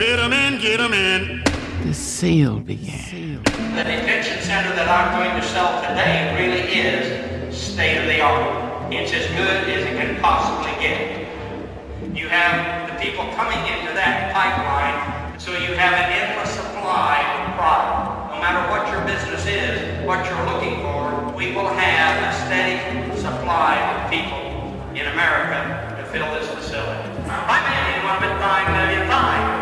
Get 0.00 0.16
them 0.16 0.32
in, 0.32 0.58
get 0.62 0.78
them 0.78 0.94
in. 0.94 1.44
The 1.84 1.92
sale 1.92 2.58
began. 2.58 3.36
The 3.76 3.84
detention 3.84 4.40
center 4.40 4.72
that 4.72 4.88
I'm 4.88 5.12
going 5.12 5.36
to 5.36 5.44
sell 5.52 5.76
today 5.84 6.32
really 6.40 6.64
is 6.72 7.52
state 7.52 8.00
of 8.00 8.08
the 8.08 8.16
art. 8.24 8.88
It's 8.88 9.12
as 9.12 9.28
good 9.36 9.68
as 9.68 9.84
it 9.84 9.92
can 10.00 10.16
possibly 10.24 10.72
get. 10.80 11.28
You 12.16 12.32
have 12.32 12.88
the 12.88 12.96
people 12.96 13.28
coming 13.36 13.60
into 13.68 13.92
that 13.92 14.32
pipeline, 14.32 15.36
so 15.36 15.52
you 15.52 15.76
have 15.76 15.92
an 15.92 16.08
endless 16.16 16.48
supply 16.56 17.20
of 17.36 17.60
product. 17.60 18.32
No 18.32 18.36
matter 18.40 18.64
what 18.72 18.88
your 18.88 19.04
business 19.04 19.44
is, 19.44 19.84
what 20.08 20.24
you're 20.24 20.46
looking 20.48 20.80
for, 20.80 21.28
we 21.36 21.52
will 21.52 21.68
have 21.68 22.12
a 22.24 22.30
steady 22.48 22.80
supply 23.20 23.76
of 23.84 24.08
people 24.08 24.40
in 24.96 25.12
America 25.12 25.60
to 26.00 26.02
fill 26.08 26.24
this 26.32 26.48
facility. 26.48 27.04
Five 27.44 27.68
million, 27.68 28.00
one 28.08 28.16
bit, 28.24 28.32
five 28.40 28.64
million, 28.72 29.04
five. 29.06 29.49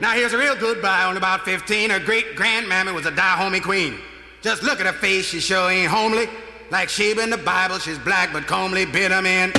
Now 0.00 0.12
here's 0.12 0.32
a 0.32 0.38
real 0.38 0.56
goodbye 0.56 1.02
on 1.04 1.18
about 1.18 1.42
15. 1.42 1.90
Her 1.90 2.00
great 2.00 2.34
grandmammy 2.34 2.94
was 2.94 3.04
a 3.04 3.10
die 3.10 3.36
homie 3.38 3.62
queen. 3.62 3.98
Just 4.40 4.62
look 4.62 4.80
at 4.80 4.86
her 4.86 4.94
face, 4.94 5.26
she 5.26 5.40
sure 5.40 5.70
ain't 5.70 5.90
homely. 5.90 6.26
Like 6.70 6.88
Sheba 6.88 7.22
in 7.22 7.28
the 7.28 7.36
Bible, 7.36 7.78
she's 7.78 7.98
black 7.98 8.32
but 8.32 8.46
comely, 8.46 8.86
bit 8.86 9.10
them 9.10 9.26
in. 9.26 9.52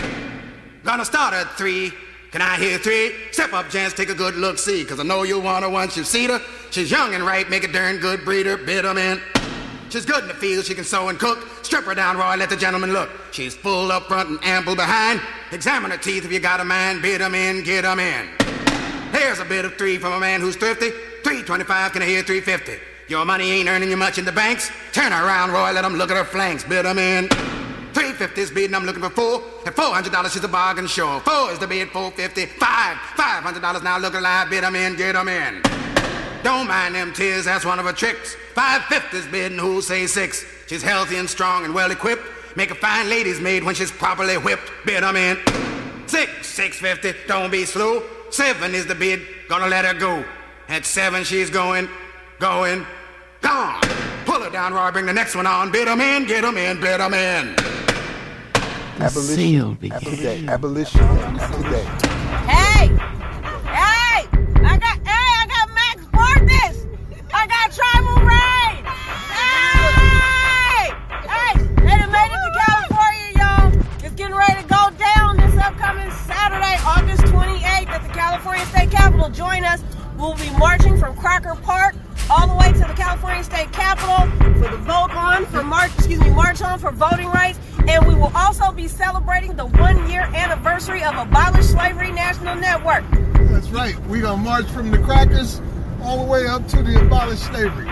Gonna 0.83 1.05
start 1.05 1.35
at 1.35 1.47
three. 1.51 1.91
Can 2.31 2.41
I 2.41 2.57
hear 2.57 2.79
three? 2.79 3.11
Step 3.31 3.53
up, 3.53 3.69
gents, 3.69 3.93
take 3.93 4.09
a 4.09 4.15
good 4.15 4.33
look, 4.33 4.57
see, 4.57 4.83
cause 4.83 4.99
I 4.99 5.03
know 5.03 5.21
you 5.21 5.39
want 5.39 5.63
her 5.63 5.69
once 5.69 5.95
you 5.95 6.03
see 6.03 6.25
her. 6.25 6.41
She's 6.71 6.89
young 6.89 7.13
and 7.13 7.23
right, 7.23 7.47
make 7.47 7.63
a 7.63 7.71
darn 7.71 7.97
good 7.97 8.25
breeder, 8.25 8.57
bit 8.57 8.81
them 8.81 8.97
in. 8.97 9.21
She's 9.89 10.05
good 10.05 10.23
in 10.23 10.27
the 10.27 10.33
field, 10.33 10.65
she 10.65 10.73
can 10.73 10.85
sew 10.85 11.09
and 11.09 11.19
cook. 11.19 11.37
Strip 11.61 11.83
her 11.83 11.93
down, 11.93 12.17
Roy, 12.17 12.35
let 12.35 12.49
the 12.49 12.57
gentleman 12.57 12.93
look. 12.93 13.11
She's 13.31 13.53
full 13.53 13.91
up 13.91 14.07
front 14.07 14.29
and 14.29 14.39
ample 14.43 14.75
behind. 14.75 15.21
Examine 15.51 15.91
her 15.91 15.97
teeth 15.97 16.25
if 16.25 16.31
you 16.31 16.39
got 16.39 16.59
a 16.59 16.65
mind, 16.65 17.03
bid 17.03 17.21
them 17.21 17.35
in, 17.35 17.63
get 17.63 17.83
them 17.83 17.99
in. 17.99 18.27
Here's 19.11 19.39
a 19.39 19.45
bit 19.45 19.65
of 19.65 19.75
three 19.75 19.97
from 19.97 20.13
a 20.13 20.19
man 20.19 20.39
who's 20.41 20.55
thrifty. 20.55 20.89
325, 21.23 21.91
can 21.91 22.01
I 22.01 22.05
hear 22.05 22.23
350? 22.23 22.79
Your 23.09 23.25
money 23.25 23.51
ain't 23.51 23.67
earning 23.69 23.89
you 23.89 23.97
much 23.97 24.17
in 24.17 24.23
the 24.25 24.31
banks. 24.31 24.71
Turn 24.93 25.11
around, 25.11 25.51
Roy, 25.51 25.71
let 25.73 25.83
'em 25.83 25.95
look 25.95 26.09
at 26.11 26.17
her 26.17 26.23
flanks. 26.23 26.63
Bid 26.63 26.85
'em 26.85 26.97
in. 26.97 27.27
350's 27.93 28.49
bidding, 28.51 28.73
I'm 28.73 28.85
looking 28.85 29.01
for 29.03 29.09
four. 29.09 29.43
At 29.65 29.75
$400, 29.75 30.31
she's 30.31 30.43
a 30.45 30.47
bargain 30.47 30.87
sure. 30.87 31.19
Four 31.25 31.51
is 31.51 31.59
the 31.59 31.67
bid, 31.67 31.91
450. 31.91 32.45
Five, 32.45 32.97
$500, 33.17 33.83
now 33.83 33.97
look 33.97 34.15
alive. 34.15 34.49
Bid 34.49 34.63
'em 34.63 34.75
in, 34.75 34.95
get 34.95 35.15
'em 35.15 35.27
in. 35.27 35.61
Don't 36.41 36.67
mind 36.67 36.95
them 36.95 37.11
tears, 37.11 37.43
that's 37.45 37.65
one 37.65 37.79
of 37.79 37.85
her 37.85 37.93
tricks. 37.93 38.35
550's 38.55 39.25
bidding, 39.27 39.57
who'll 39.59 39.81
say 39.81 40.07
six? 40.07 40.45
She's 40.67 40.81
healthy 40.81 41.17
and 41.17 41.29
strong 41.29 41.65
and 41.65 41.73
well 41.73 41.91
equipped. 41.91 42.25
Make 42.55 42.71
a 42.71 42.75
fine 42.75 43.09
lady's 43.09 43.41
maid 43.41 43.63
when 43.63 43.75
she's 43.75 43.91
properly 43.91 44.37
whipped. 44.37 44.71
Bid 44.85 45.03
'em 45.03 45.17
in. 45.17 45.37
Six, 46.07 46.47
650, 46.47 47.13
don't 47.27 47.51
be 47.51 47.65
slow. 47.65 48.01
Seven 48.31 48.73
is 48.73 48.85
the 48.85 48.95
bid, 48.95 49.19
gonna 49.49 49.67
let 49.67 49.83
her 49.83 49.93
go. 49.93 50.23
At 50.69 50.85
seven, 50.85 51.25
she's 51.25 51.49
going, 51.49 51.89
going, 52.39 52.85
gone. 53.41 53.81
Pull 54.23 54.39
her 54.41 54.49
down, 54.49 54.73
Roy, 54.73 54.89
bring 54.89 55.05
the 55.05 55.11
next 55.11 55.35
one 55.35 55.45
on. 55.45 55.69
Bid 55.69 55.85
'em 55.89 55.99
in, 55.99 56.25
get 56.25 56.45
'em 56.45 56.55
in, 56.57 56.79
bid 56.79 57.01
'em 57.01 57.13
in. 57.13 57.53
Abolition. 59.01 59.77
Abolition. 60.47 60.49
Abolition. 60.49 61.07
Today. 61.61 61.83
Hey! 62.47 62.87
Hey! 63.67 64.19
I 64.23 64.79
got, 64.79 65.07
hey, 65.07 65.41
I 65.41 65.47
got 65.49 65.69
Max 65.75 66.05
Bartis! 66.15 66.97
I 67.33 67.47
got 67.47 67.69
Tribal 67.69 68.15
Rain! 68.31 68.85
Hey! 69.41 70.91
Hey! 71.27 71.57
They 71.83 72.11
made 72.13 72.31
it 72.31 72.39
to 72.45 72.65
California, 72.65 73.33
y'all. 73.75 74.05
It's 74.05 74.15
getting 74.15 74.33
ready 74.33 74.61
to 74.61 74.67
go 74.69 74.89
down 74.97 75.35
this 75.35 75.57
upcoming 75.59 76.09
Saturday, 76.11 76.77
August 76.85 77.20
night 77.85 77.93
at 78.01 78.07
the 78.07 78.13
California 78.13 78.65
State 78.67 78.91
Capitol. 78.91 79.29
Join 79.29 79.63
us. 79.63 79.83
We'll 80.17 80.35
be 80.35 80.49
marching 80.57 80.99
from 80.99 81.15
Cracker 81.17 81.55
Park 81.55 81.95
all 82.29 82.47
the 82.47 82.53
way 82.55 82.71
to 82.73 82.79
the 82.79 82.93
California 82.95 83.43
State 83.43 83.71
Capitol 83.71 84.29
for 84.61 84.69
the 84.69 84.77
vote 84.77 85.09
on 85.15 85.45
for 85.47 85.63
march, 85.63 85.91
excuse 85.97 86.19
me, 86.19 86.29
march 86.29 86.61
on 86.61 86.79
for 86.79 86.91
voting 86.91 87.27
rights. 87.27 87.59
And 87.87 88.07
we 88.07 88.13
will 88.13 88.31
also 88.35 88.71
be 88.71 88.87
celebrating 88.87 89.55
the 89.55 89.65
one 89.65 90.07
year 90.09 90.21
anniversary 90.21 91.03
of 91.03 91.15
Abolish 91.15 91.65
Slavery 91.65 92.11
National 92.11 92.55
Network. 92.55 93.03
That's 93.51 93.69
right. 93.69 93.97
We're 94.07 94.21
gonna 94.21 94.41
march 94.41 94.67
from 94.67 94.91
the 94.91 94.99
crackers 94.99 95.61
all 96.03 96.23
the 96.23 96.31
way 96.31 96.47
up 96.47 96.67
to 96.69 96.83
the 96.83 97.03
abolish 97.03 97.39
slavery. 97.39 97.87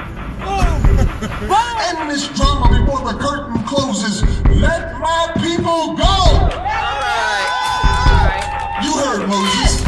End 1.80 2.10
this 2.10 2.28
drama 2.30 2.80
before 2.80 3.02
the 3.12 3.18
curtain 3.20 3.64
closes. 3.64 4.22
Let 4.48 5.00
my 5.00 5.32
people 5.36 5.96
go. 5.96 6.04
All 6.04 6.48
right. 6.48 7.66
You 8.84 8.94
heard 8.98 9.28
Moses. 9.28 9.82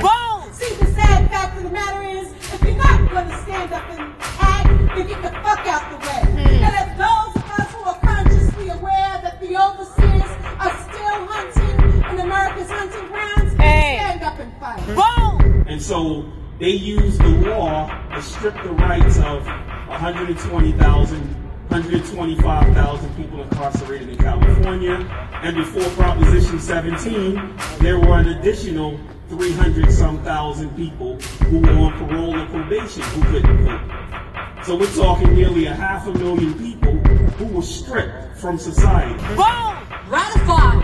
Boom! 0.00 0.50
See, 0.54 0.74
the 0.76 0.86
sad 0.94 1.28
fact 1.28 1.54
of 1.58 1.64
the 1.64 1.68
matter 1.70 2.02
is, 2.16 2.32
if 2.54 2.62
you're 2.62 2.74
not 2.76 3.10
going 3.10 3.28
to 3.28 3.42
stand 3.42 3.74
up 3.74 3.86
and 3.90 4.10
act, 4.40 4.96
then 4.96 5.06
get 5.06 5.20
the 5.20 5.28
fuck 5.30 5.60
out 5.66 5.90
the 5.90 5.98
way. 5.98 6.40
Mm. 6.40 6.62
And 6.62 6.74
if 6.76 6.96
those 6.96 7.36
of 7.36 7.50
us 7.50 7.74
who 7.74 7.82
are 7.82 8.00
consciously 8.00 8.70
aware 8.70 9.20
that 9.22 9.38
the 9.38 9.54
overseers 9.62 10.30
are 10.60 10.74
still 10.88 11.26
hunting 11.28 11.90
in 12.10 12.20
America's 12.20 12.70
hunting 12.70 13.06
grounds, 13.08 13.52
hey. 13.56 13.98
stand 14.08 14.22
up 14.22 14.38
and 14.38 14.52
fight. 14.58 14.86
Boom! 14.96 15.64
And 15.68 15.82
so 15.82 16.24
they 16.58 16.70
use 16.70 17.18
the 17.18 17.28
law 17.28 17.86
to 18.14 18.22
strip 18.22 18.54
the 18.62 18.70
rights 18.72 19.18
of 19.18 19.44
120,000 19.88 21.45
125,000 21.82 23.16
people 23.16 23.42
incarcerated 23.42 24.08
in 24.08 24.16
California. 24.16 24.94
And 25.42 25.56
before 25.56 25.82
Proposition 26.02 26.58
17, 26.58 27.52
there 27.82 27.98
were 28.00 28.16
an 28.18 28.28
additional 28.28 28.98
300 29.28 29.92
some 29.92 30.18
thousand 30.24 30.70
people 30.76 31.16
who 31.50 31.58
were 31.58 31.70
on 31.84 31.92
parole 32.08 32.34
or 32.34 32.46
probation 32.46 33.02
who 33.02 33.22
couldn't 33.30 33.64
vote. 33.66 34.64
So 34.64 34.74
we're 34.76 34.90
talking 34.94 35.34
nearly 35.34 35.66
a 35.66 35.74
half 35.74 36.06
a 36.06 36.12
million 36.12 36.54
people 36.54 36.92
who 37.38 37.44
were 37.54 37.62
stripped 37.62 38.38
from 38.38 38.56
society. 38.56 39.12
Vote 39.34 39.76
ratified 40.08 40.82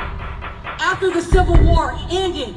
after 0.81 1.11
the 1.11 1.23
Civil 1.23 1.57
War 1.65 1.95
ended 2.11 2.55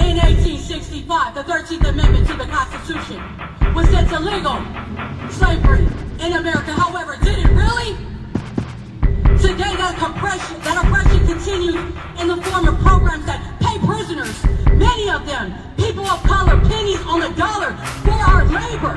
in 0.00 0.16
1865, 0.16 1.34
the 1.34 1.44
13th 1.44 1.86
Amendment 1.88 2.26
to 2.28 2.34
the 2.34 2.46
Constitution 2.46 3.20
was 3.74 3.84
said 3.90 4.08
to 4.08 4.18
legal 4.18 4.56
slavery 5.30 5.84
in 6.24 6.32
America. 6.40 6.72
However, 6.72 7.16
did 7.22 7.38
it 7.38 7.48
really? 7.52 7.94
Today, 9.36 9.72
that 9.76 10.00
oppression, 10.00 10.56
that 10.64 10.80
oppression 10.82 11.20
continues 11.28 11.76
in 12.18 12.26
the 12.28 12.40
form 12.48 12.68
of 12.68 12.80
programs 12.80 13.26
that 13.26 13.40
pay 13.60 13.76
prisoners, 13.86 14.32
many 14.80 15.10
of 15.10 15.26
them, 15.26 15.52
people 15.76 16.06
of 16.06 16.22
color, 16.24 16.58
pennies 16.64 17.00
on 17.04 17.20
the 17.20 17.28
dollar 17.36 17.72
for 18.02 18.16
our 18.32 18.44
labor. 18.46 18.96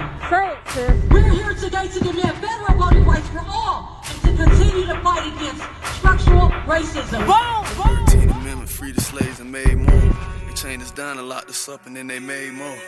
We're 1.11 1.29
here 1.33 1.53
today 1.53 1.87
to 1.89 1.99
demand 1.99 2.37
federal 2.37 2.79
voting 2.79 3.03
rights 3.03 3.27
for 3.27 3.43
all 3.45 3.92
to 4.23 4.33
continue 4.35 4.85
to 4.87 4.99
fight 5.01 5.25
against 5.35 5.61
structural 5.97 6.49
racism. 6.65 7.19
Boom, 7.27 7.63
boom, 7.77 8.05
boom. 8.29 8.39
Amendment 8.41 8.69
freed 8.69 8.95
the 8.95 9.01
slaves 9.01 9.39
and 9.39 9.51
made 9.51 9.75
more. 9.77 10.15
They 10.47 10.53
chained 10.55 10.81
us 10.81 10.91
down 10.91 11.17
and 11.19 11.27
locked 11.27 11.49
us 11.49 11.67
up, 11.69 11.85
and 11.85 11.95
then 11.95 12.07
they 12.07 12.19
made 12.19 12.53
more. 12.53 12.79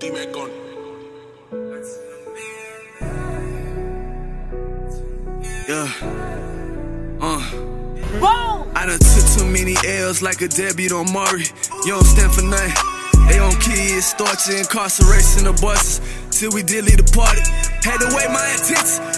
Dime 0.00 0.32
con. 0.32 0.50
Yeah. 5.68 5.92
Uh. 7.20 7.50
Boom. 8.24 8.72
I 8.74 8.86
done 8.86 8.98
took 9.00 9.28
too 9.38 9.44
many 9.46 9.74
L's 9.86 10.22
like 10.22 10.40
a 10.40 10.48
debut 10.48 10.94
on 10.96 11.12
Mari. 11.12 11.44
You 11.84 11.88
don't 11.92 12.04
stand 12.04 12.32
for 12.32 12.42
nothing. 12.42 12.97
They 13.26 13.38
on 13.38 13.52
kids, 13.58 14.06
starch 14.14 14.48
incarceration 14.50 15.44
The 15.44 15.52
buses. 15.60 16.00
Till 16.30 16.50
we 16.52 16.62
did 16.62 16.84
leave 16.84 16.98
the 16.98 17.10
party. 17.16 17.40
Had 17.82 17.98
to 17.98 18.06
wait 18.14 18.30
my 18.30 18.46
intentions. 18.54 19.17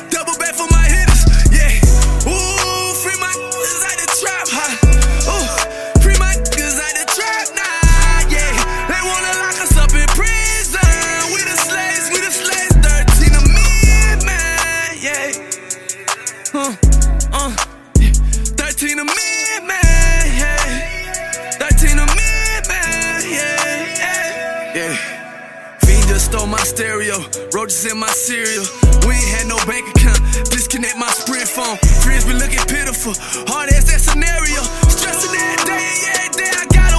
stereo. 26.81 27.17
Roaches 27.53 27.85
in 27.93 27.99
my 28.01 28.09
cereal. 28.27 28.65
We 29.07 29.13
ain't 29.15 29.31
had 29.37 29.47
no 29.49 29.59
bank 29.69 29.85
account. 29.95 30.19
Disconnect 30.49 30.97
my 30.97 31.11
sprint 31.13 31.47
phone. 31.49 31.77
Friends 32.05 32.25
be 32.25 32.33
looking 32.33 32.65
pitiful. 32.77 33.13
Hard 33.53 33.69
as 33.77 33.85
that 33.93 34.01
scenario. 34.01 34.61
Stressing 34.97 35.35
every 35.37 35.65
day, 35.69 35.93
day 36.41 36.51
I 36.57 36.65
gotta 36.73 36.99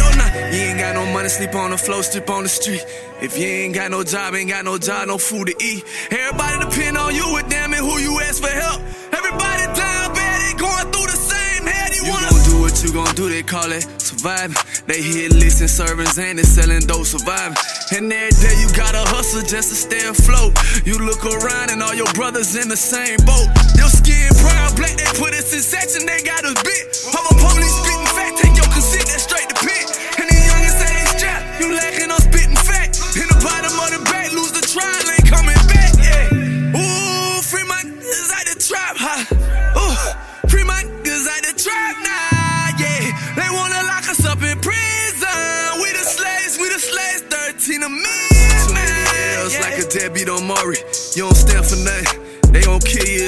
don't 0.00 0.20
I? 0.24 0.50
You 0.52 0.60
ain't 0.70 0.78
got 0.80 0.94
no 0.94 1.04
money, 1.12 1.28
sleep 1.28 1.54
on 1.54 1.70
the 1.70 1.76
floor, 1.76 2.02
sleep 2.02 2.30
on 2.30 2.42
the 2.44 2.48
street. 2.48 2.82
If 3.20 3.36
you 3.38 3.44
ain't 3.46 3.74
got 3.74 3.90
no 3.90 4.02
job, 4.02 4.34
ain't 4.34 4.48
got 4.48 4.64
no 4.64 4.78
job, 4.78 5.08
no 5.08 5.18
food 5.18 5.46
to 5.48 5.54
eat. 5.62 5.84
Everybody 6.10 6.56
depend 6.64 6.96
on 6.96 7.14
you, 7.14 7.26
with 7.34 7.48
damn 7.50 7.74
it, 7.74 7.80
who 7.80 7.98
you 7.98 8.18
ask 8.20 8.42
for 8.42 8.54
help? 8.62 8.80
Everybody 9.12 9.62
down 9.78 10.14
bad, 10.16 10.36
they 10.44 10.52
going 10.58 10.88
through 10.92 11.08
the 11.14 11.18
same 11.32 11.64
head. 11.66 11.92
You, 11.94 12.02
you 12.06 12.12
wanna 12.12 12.50
do 12.50 12.54
what 12.64 12.74
you 12.82 12.90
gonna 12.98 13.12
do? 13.14 13.28
They 13.28 13.42
call 13.42 13.70
it 13.72 13.84
surviving. 14.00 14.56
They 14.86 15.02
hit 15.02 15.32
lists 15.34 15.60
and 15.60 15.68
servants, 15.70 16.16
and 16.18 16.38
they 16.38 16.44
selling 16.44 16.80
dope 16.88 17.04
surviving. 17.04 17.56
And 17.92 18.12
every 18.12 18.32
day 18.42 18.54
you 18.62 18.68
gotta 18.76 19.02
hustle 19.10 19.17
hustle 19.30 19.42
just 19.48 19.68
to 19.68 19.74
stay 19.76 20.06
afloat. 20.06 20.56
You 20.86 20.98
look 21.04 21.24
around 21.24 21.70
and 21.70 21.82
all 21.82 21.94
your 21.94 22.10
brothers 22.14 22.56
in 22.56 22.68
the 22.68 22.76
same 22.76 23.16
boat. 23.26 23.46
Your 23.76 23.88
skin 23.88 24.28
proud, 24.42 24.76
black, 24.76 24.96
they 24.96 25.04
put 25.18 25.34
us 25.34 25.52
in 25.52 25.60
section, 25.60 26.06
they 26.06 26.22
got 26.22 26.44
us 26.44 26.54
bit. 26.62 27.12
I'm 27.14 27.26
a 27.26 27.30
police. 27.40 27.87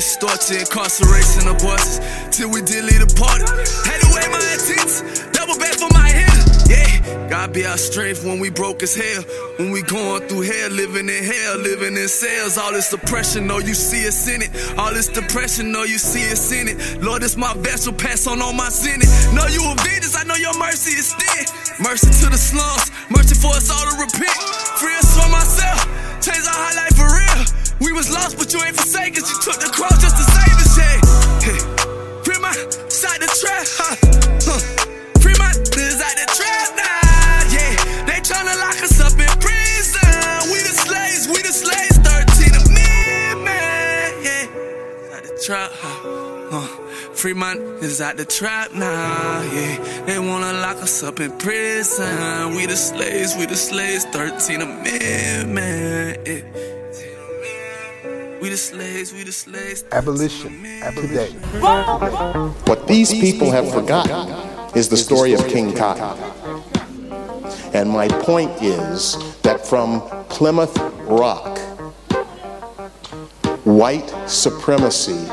just 0.01 0.15
start 0.17 0.41
to 0.41 0.59
incarceration 0.59 1.45
of 1.47 1.59
bosses 1.61 2.01
till 2.33 2.49
we 2.49 2.61
delete 2.63 3.05
the 3.05 3.11
party. 3.21 3.45
Had 3.85 4.01
to 4.01 4.09
weigh 4.17 4.29
my 4.33 4.41
intents, 4.57 4.97
double 5.37 5.61
back 5.61 5.77
for 5.77 5.93
my 5.93 6.09
head. 6.09 6.37
Yeah, 6.73 7.29
God 7.29 7.53
be 7.53 7.67
our 7.67 7.77
strength 7.77 8.25
when 8.25 8.39
we 8.41 8.49
broke 8.49 8.83
as 8.83 8.95
hell. 8.97 9.23
When 9.59 9.71
we 9.77 9.83
going 9.83 10.23
through 10.27 10.43
hell, 10.49 10.71
living 10.71 11.07
in 11.11 11.23
hell, 11.23 11.59
living 11.61 11.97
in 12.01 12.09
cells. 12.09 12.57
All 12.57 12.73
this 12.73 12.89
depression, 12.91 13.47
no, 13.47 13.59
you 13.59 13.75
see 13.75 14.07
us 14.09 14.27
in 14.27 14.41
it. 14.41 14.49
All 14.79 14.89
this 14.95 15.09
depression, 15.09 15.71
no, 15.71 15.83
you 15.85 15.99
see 15.99 16.25
us 16.33 16.51
in 16.51 16.69
it. 16.73 16.81
Lord, 17.03 17.23
it's 17.23 17.37
my 17.37 17.53
vessel, 17.61 17.93
pass 17.93 18.27
on 18.27 18.41
all 18.41 18.55
my 18.55 18.71
sin. 18.71 19.05
No, 19.37 19.45
you 19.53 19.61
a 19.63 19.73
avengers, 19.77 20.17
I 20.17 20.25
know 20.25 20.37
your 20.37 20.57
mercy 20.59 20.97
is 20.97 21.13
thin. 21.13 21.45
Mercy 21.85 22.09
to 22.25 22.31
the 22.33 22.41
slums, 22.41 22.89
mercy 23.13 23.35
for 23.37 23.53
us 23.53 23.69
all 23.71 23.85
to 23.91 23.95
repent. 24.01 24.33
Free 24.81 24.97
us 24.97 25.13
from 25.13 25.29
myself, 25.31 25.77
change 26.25 26.47
our 26.49 26.57
high 26.65 26.85
life 26.89 26.97
for 26.97 27.05
real. 27.13 27.20
We 27.81 27.93
was 27.95 28.13
lost, 28.13 28.37
but 28.37 28.53
you 28.53 28.61
ain't 28.63 28.77
forsaken. 28.77 29.25
You 29.25 29.41
took 29.41 29.57
the 29.57 29.71
cross 29.73 29.97
just 30.05 30.15
to 30.15 30.23
save 30.25 30.57
us. 30.61 30.77
yeah. 30.77 31.01
hey. 31.41 31.61
free 32.25 32.39
my 32.41 32.53
side 32.91 33.21
the 33.21 33.31
trap. 33.41 33.65
Huh? 33.67 33.97
Huh. 34.45 35.17
Free 35.21 35.33
my 35.35 35.49
niggas 35.55 36.01
out 36.03 36.17
the 36.19 36.27
trap 36.29 36.71
now. 36.77 37.49
Yeah, 37.51 38.05
they 38.05 38.21
tryna 38.21 38.61
lock 38.61 38.83
us 38.85 39.01
up 39.01 39.19
in 39.19 39.31
prison. 39.41 40.51
We 40.53 40.61
the 40.61 40.77
slaves, 40.77 41.29
we 41.29 41.41
the 41.41 41.49
slaves. 41.49 41.97
Thirteen 41.97 42.55
of 42.55 42.69
me, 42.69 43.45
man. 43.45 44.15
Yeah, 44.25 45.17
out 45.17 45.23
the 45.25 45.43
trap. 45.43 45.71
Huh? 45.73 46.67
Free 47.15 47.33
my 47.33 47.55
niggas 47.55 48.03
out 48.03 48.19
the 48.19 48.27
trap 48.27 48.75
now. 48.75 49.41
Yeah, 49.55 50.05
they 50.05 50.19
wanna 50.19 50.53
lock 50.61 50.77
us 50.83 51.03
up 51.03 51.19
in 51.19 51.33
prison. 51.39 52.57
We 52.57 52.67
the 52.67 52.77
slaves, 52.77 53.35
we 53.39 53.47
the 53.47 53.57
slaves. 53.57 54.05
Thirteen 54.05 54.61
of 54.61 54.69
me, 54.69 55.51
man. 55.55 56.17
Yeah. 56.27 56.77
We 58.41 58.49
the 58.49 58.57
slaves, 58.57 59.13
we 59.13 59.23
the 59.23 59.33
slaves. 59.33 59.85
Abolition, 59.93 60.57
today. 60.95 61.29
What 61.61 62.89
these 62.89 63.11
people 63.13 63.51
have 63.51 63.71
forgotten 63.71 64.31
is 64.75 64.89
the 64.89 64.97
story 64.97 65.35
of 65.35 65.47
King 65.47 65.77
Cotton. 65.77 66.09
And 67.75 67.91
my 67.91 68.09
point 68.09 68.51
is 68.63 69.37
that 69.43 69.67
from 69.67 70.01
Plymouth 70.31 70.75
Rock, 71.01 71.59
white 73.67 74.11
supremacy 74.27 75.29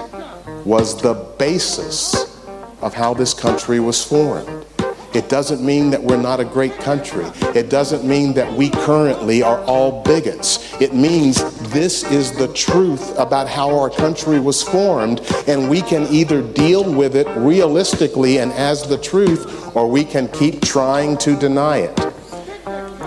was 0.66 1.02
the 1.02 1.14
basis 1.40 2.44
of 2.82 2.94
how 2.94 3.14
this 3.14 3.34
country 3.34 3.80
was 3.80 4.04
formed. 4.04 4.66
It 5.14 5.30
doesn't 5.30 5.64
mean 5.64 5.90
that 5.92 6.04
we're 6.04 6.22
not 6.22 6.42
a 6.42 6.46
great 6.46 6.78
country. 6.80 7.26
It 7.58 7.70
doesn't 7.70 8.04
mean 8.04 8.34
that 8.34 8.52
we 8.54 8.70
currently 8.70 9.42
are 9.42 9.64
all 9.64 10.04
bigots. 10.04 10.74
It 10.82 10.94
means 10.94 11.42
this 11.78 12.04
is 12.06 12.32
the 12.32 12.52
truth 12.54 13.16
about 13.20 13.48
how 13.48 13.78
our 13.78 13.88
country 13.88 14.40
was 14.40 14.64
formed, 14.64 15.22
and 15.48 15.70
we 15.70 15.80
can 15.80 16.08
either 16.12 16.42
deal 16.42 16.84
with 16.92 17.16
it 17.16 17.28
realistically 17.38 18.40
and 18.40 18.52
as 18.54 18.82
the 18.90 18.98
truth, 18.98 19.76
or 19.76 19.88
we 19.88 20.04
can 20.04 20.28
keep 20.30 20.60
trying 20.64 21.16
to 21.20 21.38
deny 21.38 21.78
it. 21.78 22.00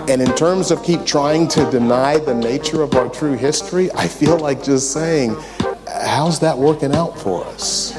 And 0.09 0.21
in 0.21 0.33
terms 0.35 0.71
of 0.71 0.81
keep 0.85 1.03
trying 1.05 1.49
to 1.49 1.69
deny 1.69 2.17
the 2.17 2.33
nature 2.33 2.81
of 2.81 2.95
our 2.95 3.09
true 3.09 3.33
history, 3.33 3.91
I 3.91 4.07
feel 4.07 4.39
like 4.39 4.63
just 4.63 4.93
saying, 4.93 5.35
how's 6.05 6.39
that 6.39 6.57
working 6.57 6.95
out 6.95 7.19
for 7.19 7.43
us? 7.47 7.91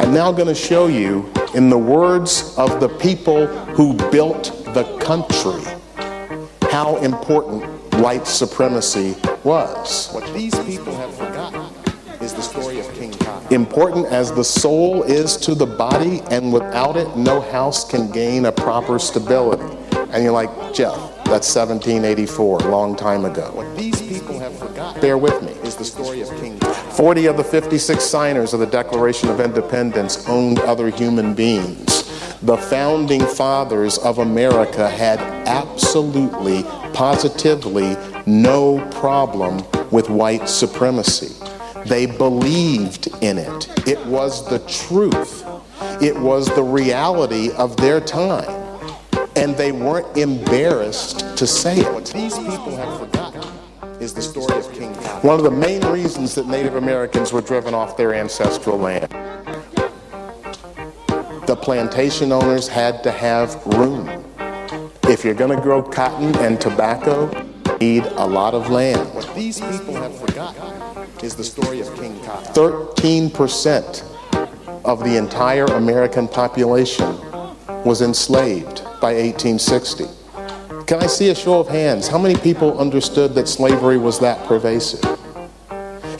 I'm 0.00 0.12
now 0.12 0.32
going 0.32 0.48
to 0.48 0.54
show 0.56 0.88
you, 0.88 1.32
in 1.54 1.68
the 1.70 1.78
words 1.78 2.52
of 2.58 2.80
the 2.80 2.88
people 2.88 3.46
who 3.70 3.94
built 4.10 4.46
the 4.74 4.82
country, 5.00 5.79
how 6.80 6.96
important 7.02 7.62
white 8.00 8.26
supremacy 8.26 9.14
was. 9.44 10.10
What 10.14 10.24
these 10.32 10.54
people 10.60 10.96
have 10.96 11.14
forgotten 11.14 11.60
is 12.22 12.32
the 12.32 12.40
story 12.40 12.80
of 12.80 12.90
King 12.94 13.12
Cod. 13.12 13.52
Important 13.52 14.06
as 14.06 14.32
the 14.32 14.42
soul 14.42 15.02
is 15.02 15.36
to 15.44 15.54
the 15.54 15.66
body, 15.66 16.22
and 16.30 16.50
without 16.50 16.96
it, 16.96 17.14
no 17.18 17.42
house 17.42 17.86
can 17.86 18.10
gain 18.10 18.46
a 18.46 18.52
proper 18.52 18.98
stability. 18.98 19.76
And 20.10 20.24
you're 20.24 20.32
like, 20.32 20.48
Jeff, 20.72 20.96
that's 21.26 21.54
1784, 21.54 22.60
a 22.62 22.68
long 22.70 22.96
time 22.96 23.26
ago. 23.26 23.50
What 23.52 23.76
these 23.76 24.00
people 24.00 24.38
have 24.38 24.56
forgotten, 24.58 25.02
bear 25.02 25.18
with 25.18 25.42
me, 25.42 25.52
is 25.68 25.76
the 25.76 25.84
story 25.84 26.22
of 26.22 26.30
King 26.40 26.58
Cod. 26.60 26.74
40 26.94 27.26
of 27.26 27.36
the 27.36 27.44
56 27.44 28.02
signers 28.02 28.54
of 28.54 28.60
the 28.60 28.66
Declaration 28.66 29.28
of 29.28 29.40
Independence 29.40 30.26
owned 30.30 30.60
other 30.60 30.88
human 30.88 31.34
beings 31.34 31.99
the 32.42 32.56
founding 32.56 33.20
fathers 33.20 33.98
of 33.98 34.18
America 34.18 34.88
had 34.88 35.18
absolutely, 35.46 36.62
positively 36.94 37.96
no 38.26 38.84
problem 38.92 39.62
with 39.90 40.08
white 40.08 40.48
supremacy. 40.48 41.34
They 41.84 42.06
believed 42.06 43.08
in 43.20 43.36
it. 43.38 43.88
It 43.88 44.04
was 44.06 44.48
the 44.48 44.58
truth. 44.60 45.44
It 46.02 46.16
was 46.16 46.46
the 46.54 46.62
reality 46.62 47.50
of 47.52 47.76
their 47.76 48.00
time. 48.00 48.48
And 49.36 49.54
they 49.54 49.72
weren't 49.72 50.16
embarrassed 50.16 51.20
to 51.36 51.46
say 51.46 51.78
it. 51.80 51.92
What 51.92 52.06
these 52.06 52.34
people 52.38 52.74
have 52.76 52.98
forgotten 52.98 53.42
is 54.00 54.14
the 54.14 54.22
story 54.22 54.58
of 54.58 54.70
King 54.72 54.92
One 55.22 55.36
of 55.38 55.44
the 55.44 55.50
main 55.50 55.84
reasons 55.88 56.34
that 56.36 56.46
Native 56.46 56.76
Americans 56.76 57.32
were 57.34 57.42
driven 57.42 57.74
off 57.74 57.96
their 57.98 58.14
ancestral 58.14 58.78
land 58.78 59.14
the 61.46 61.56
plantation 61.56 62.32
owners 62.32 62.68
had 62.68 63.02
to 63.02 63.10
have 63.10 63.64
room. 63.66 64.24
If 65.04 65.24
you're 65.24 65.32
going 65.34 65.54
to 65.56 65.62
grow 65.62 65.82
cotton 65.82 66.36
and 66.38 66.60
tobacco, 66.60 67.28
need 67.80 68.04
a 68.04 68.24
lot 68.26 68.54
of 68.54 68.70
land. 68.70 69.00
What 69.14 69.34
these 69.34 69.58
people 69.60 69.94
have 69.94 70.16
forgotten 70.18 70.62
is 71.22 71.34
the 71.34 71.42
story 71.44 71.80
of 71.80 71.92
King 71.98 72.18
Cotton. 72.24 72.52
13% 72.52 74.04
of 74.84 75.00
the 75.02 75.16
entire 75.16 75.64
American 75.64 76.28
population 76.28 77.08
was 77.84 78.00
enslaved 78.02 78.82
by 79.00 79.14
1860. 79.14 80.04
Can 80.86 81.02
I 81.02 81.06
see 81.06 81.30
a 81.30 81.34
show 81.34 81.58
of 81.60 81.68
hands? 81.68 82.06
How 82.08 82.18
many 82.18 82.36
people 82.36 82.78
understood 82.78 83.34
that 83.34 83.48
slavery 83.48 83.96
was 83.96 84.18
that 84.20 84.46
pervasive? 84.46 85.00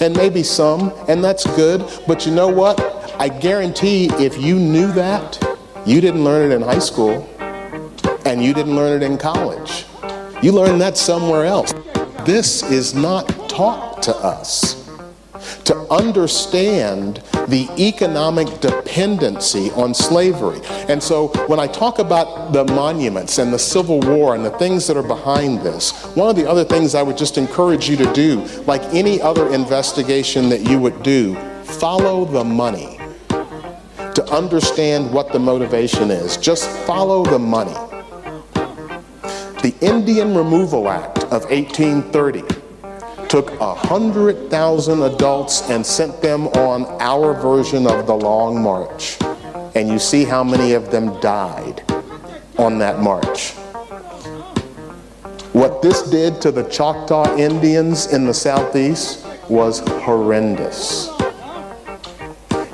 And 0.01 0.17
maybe 0.17 0.43
some, 0.43 0.91
and 1.09 1.23
that's 1.23 1.45
good, 1.57 1.85
but 2.07 2.25
you 2.25 2.33
know 2.35 2.49
what? 2.49 2.90
I 3.21 3.29
guarantee 3.29 4.07
if 4.15 4.41
you 4.41 4.59
knew 4.59 4.91
that, 4.93 5.39
you 5.85 6.01
didn't 6.01 6.25
learn 6.25 6.51
it 6.51 6.55
in 6.55 6.63
high 6.63 6.79
school 6.79 7.29
and 8.25 8.43
you 8.43 8.55
didn't 8.55 8.75
learn 8.75 9.03
it 9.03 9.05
in 9.05 9.19
college. 9.19 9.85
You 10.43 10.53
learned 10.53 10.81
that 10.81 10.97
somewhere 10.97 11.45
else. 11.45 11.75
This 12.25 12.63
is 12.63 12.95
not 12.95 13.29
taught 13.47 14.03
to 14.05 14.17
us. 14.17 14.89
To 15.65 15.75
understand 15.93 17.17
the 17.49 17.69
economic 17.79 18.49
dependency 18.63 19.71
on 19.73 19.93
slavery. 19.93 20.63
And 20.89 21.03
so 21.03 21.27
when 21.47 21.61
I 21.61 21.67
talk 21.67 21.99
about 21.99 22.55
the 22.55 22.65
monuments 22.73 23.37
and 23.37 23.53
the 23.53 23.59
Civil 23.59 24.01
War 24.01 24.35
and 24.35 24.43
the 24.43 24.51
things 24.59 24.87
that 24.87 24.97
are 24.97 25.03
behind 25.07 25.61
this, 25.61 26.07
one 26.17 26.31
of 26.31 26.37
the 26.37 26.49
other 26.51 26.65
things 26.65 26.95
I 26.95 27.03
would 27.03 27.19
just 27.19 27.37
encourage 27.37 27.87
you 27.91 27.99
to 27.99 28.11
do, 28.15 28.41
like 28.67 28.81
any 28.95 29.21
other 29.21 29.53
investigation 29.53 30.49
that 30.49 30.63
you 30.63 30.79
would 30.79 31.03
do, 31.03 31.35
follow 31.65 32.25
the 32.25 32.43
money 32.45 32.97
to 34.15 34.25
understand 34.35 35.13
what 35.13 35.33
the 35.33 35.39
motivation 35.39 36.11
is. 36.11 36.37
Just 36.37 36.69
follow 36.87 37.23
the 37.25 37.39
money. 37.39 37.75
The 39.63 39.75
Indian 39.81 40.35
Removal 40.35 40.89
Act 40.89 41.25
of 41.25 41.45
1830 41.51 42.43
took 43.29 43.59
100,000 43.61 45.03
adults 45.03 45.71
and 45.71 45.85
sent 45.87 46.21
them 46.21 46.49
on 46.49 46.85
our 47.01 47.35
version 47.35 47.87
of 47.87 48.07
the 48.07 48.15
Long 48.15 48.61
March. 48.61 49.17
And 49.77 49.89
you 49.89 49.99
see 49.99 50.25
how 50.25 50.43
many 50.43 50.73
of 50.73 50.91
them 50.91 51.19
died 51.21 51.85
on 52.59 52.79
that 52.79 52.99
march. 52.99 53.53
What 55.53 55.83
this 55.83 56.03
did 56.11 56.41
to 56.43 56.51
the 56.51 56.65
Choctaw 56.65 57.37
Indians 57.37 58.13
in 58.13 58.27
the 58.27 58.35
Southeast 58.35 59.25
was 59.49 59.81
horrendous. 60.05 61.09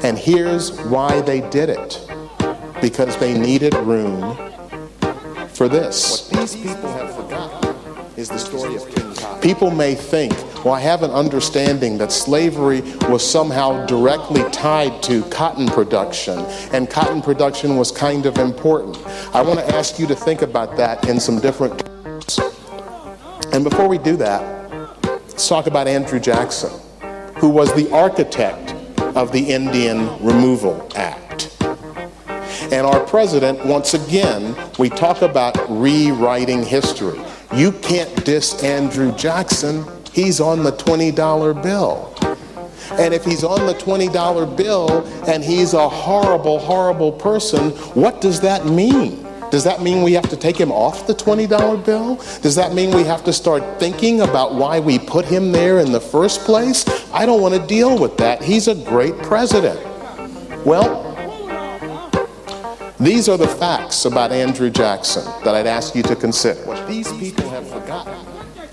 And 0.07 0.17
here's 0.17 0.71
why 0.83 1.21
they 1.21 1.41
did 1.51 1.69
it 1.69 2.01
because 2.81 3.17
they 3.17 3.37
needed 3.37 3.75
room 3.75 4.23
for 5.49 5.67
this. 5.69 6.31
What 6.31 6.43
these 6.43 6.55
people 6.55 6.93
have 6.93 7.13
forgotten 7.13 7.75
is 8.17 8.29
the 8.29 8.39
story 8.39 8.77
of 8.77 8.87
King 8.95 9.05
People 9.41 9.73
may 9.73 9.97
think, 9.97 10.33
well, 10.65 10.75
I 10.75 10.79
have 10.79 11.03
an 11.03 11.11
understanding 11.11 11.99
that 11.99 12.13
slavery 12.13 12.83
was 13.11 13.29
somehow 13.29 13.85
directly 13.87 14.49
tied 14.53 15.03
to 15.03 15.25
cotton 15.25 15.67
production, 15.67 16.39
and 16.73 16.89
cotton 16.89 17.21
production 17.21 17.77
was 17.77 17.91
kind 17.91 18.27
of 18.27 18.39
important. 18.39 18.99
I 19.35 19.43
want 19.43 19.59
to 19.59 19.75
ask 19.75 19.99
you 19.99 20.07
to 20.07 20.15
think 20.15 20.43
about 20.43 20.77
that 20.77 21.09
in 21.09 21.19
some 21.19 21.41
different 21.41 21.85
terms. 21.85 22.39
And 23.53 23.65
before 23.65 23.89
we 23.89 23.99
do 23.99 24.17
that, 24.19 25.03
let's 25.03 25.49
talk 25.49 25.67
about 25.67 25.89
Andrew 25.89 26.21
Jackson, 26.21 26.71
who 27.39 27.49
was 27.49 27.75
the 27.75 27.91
architect 27.93 28.75
of 29.17 29.33
the 29.33 29.41
Indian 29.51 30.07
Removal 30.23 30.87
Act. 30.95 31.49
And 32.71 32.87
our 32.87 33.01
president, 33.01 33.65
once 33.65 33.95
again, 33.95 34.55
we 34.79 34.91
talk 34.91 35.23
about 35.23 35.57
rewriting 35.71 36.63
history. 36.63 37.19
You 37.55 37.73
can't 37.73 38.25
diss 38.27 38.63
Andrew 38.63 39.13
Jackson. 39.17 39.87
He's 40.13 40.39
on 40.41 40.63
the 40.63 40.73
$20 40.73 41.63
bill. 41.63 42.13
And 43.01 43.15
if 43.15 43.25
he's 43.25 43.43
on 43.43 43.67
the 43.67 43.75
$20 43.75 44.57
bill 44.57 45.07
and 45.27 45.43
he's 45.43 45.73
a 45.73 45.89
horrible, 45.89 46.59
horrible 46.59 47.11
person, 47.11 47.71
what 47.95 48.21
does 48.21 48.41
that 48.43 48.67
mean? 48.67 49.26
Does 49.51 49.63
that 49.65 49.81
mean 49.81 50.03
we 50.03 50.13
have 50.15 50.29
to 50.31 50.37
take 50.37 50.57
him 50.57 50.73
off 50.73 51.07
the 51.07 51.15
$20 51.15 51.49
bill? 51.85 52.17
Does 52.43 52.55
that 52.57 52.73
mean 52.75 52.95
we 52.95 53.05
have 53.05 53.23
to 53.25 53.33
start 53.33 53.63
thinking 53.79 54.23
about 54.23 54.55
why 54.55 54.81
we 54.81 54.99
put 54.99 55.25
him 55.25 55.53
there 55.53 55.79
in 55.79 55.93
the 55.93 56.01
first 56.01 56.41
place? 56.41 56.85
I 57.13 57.27
don't 57.27 57.41
want 57.41 57.55
to 57.55 57.65
deal 57.67 57.97
with 57.99 58.17
that. 58.17 58.43
He's 58.43 58.67
a 58.69 58.75
great 58.75 59.17
president. 59.19 59.79
Well, 60.67 61.05
these 62.99 63.29
are 63.29 63.39
the 63.39 63.47
facts 63.49 64.05
about 64.05 64.33
Andrew 64.33 64.69
Jackson 64.71 65.25
that 65.45 65.55
I'd 65.55 65.67
ask 65.67 65.95
you 65.95 66.03
to 66.05 66.17
consider. 66.17 66.61
What 66.67 66.87
these 66.89 67.13
people 67.19 67.49
have 67.51 67.69
forgotten 67.69 68.15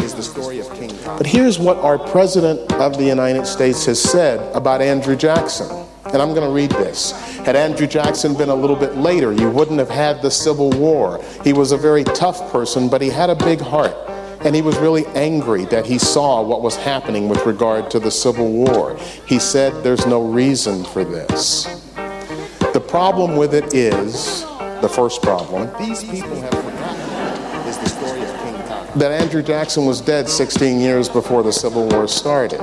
is 0.03 0.15
the 0.15 0.23
story 0.23 0.59
of 0.59 0.73
King 0.73 0.89
But 1.05 1.27
here's 1.27 1.59
what 1.59 1.77
our 1.77 1.99
president 1.99 2.71
of 2.73 2.97
the 2.97 3.05
United 3.05 3.45
States 3.45 3.85
has 3.85 4.01
said 4.01 4.39
about 4.55 4.81
Andrew 4.81 5.15
Jackson. 5.15 5.82
And 6.05 6.21
I'm 6.21 6.33
going 6.33 6.43
to 6.47 6.53
read 6.53 6.71
this. 6.85 7.11
Had 7.37 7.55
Andrew 7.55 7.87
Jackson 7.87 8.35
been 8.35 8.49
a 8.49 8.55
little 8.55 8.75
bit 8.75 8.97
later, 8.97 9.31
you 9.31 9.49
wouldn't 9.49 9.79
have 9.79 9.89
had 9.89 10.21
the 10.21 10.29
Civil 10.29 10.69
War. 10.71 11.23
He 11.43 11.53
was 11.53 11.71
a 11.71 11.77
very 11.77 12.03
tough 12.03 12.51
person, 12.51 12.89
but 12.89 13.01
he 13.01 13.07
had 13.09 13.29
a 13.29 13.35
big 13.35 13.61
heart. 13.61 13.95
And 14.43 14.53
he 14.53 14.61
was 14.61 14.77
really 14.79 15.05
angry 15.15 15.63
that 15.65 15.85
he 15.85 15.97
saw 15.97 16.41
what 16.41 16.61
was 16.61 16.75
happening 16.75 17.29
with 17.29 17.45
regard 17.45 17.89
to 17.91 17.99
the 17.99 18.11
Civil 18.11 18.51
War. 18.51 18.97
He 19.25 19.39
said, 19.39 19.81
There's 19.81 20.05
no 20.05 20.21
reason 20.21 20.83
for 20.83 21.05
this. 21.05 21.63
The 21.93 22.83
problem 22.85 23.37
with 23.37 23.53
it 23.53 23.73
is 23.73 24.41
the 24.81 24.89
first 24.93 25.21
problem. 25.21 25.69
These 25.81 26.03
people 26.03 26.35
have 26.41 26.51
forgotten 26.51 27.67
is 27.67 27.77
the 27.77 27.87
story 27.87 28.21
of 28.23 28.35
King 28.41 28.67
Kong. 28.67 28.87
That 28.97 29.13
Andrew 29.13 29.41
Jackson 29.41 29.85
was 29.85 30.01
dead 30.01 30.27
16 30.27 30.81
years 30.81 31.07
before 31.07 31.43
the 31.43 31.53
Civil 31.53 31.87
War 31.87 32.09
started. 32.09 32.59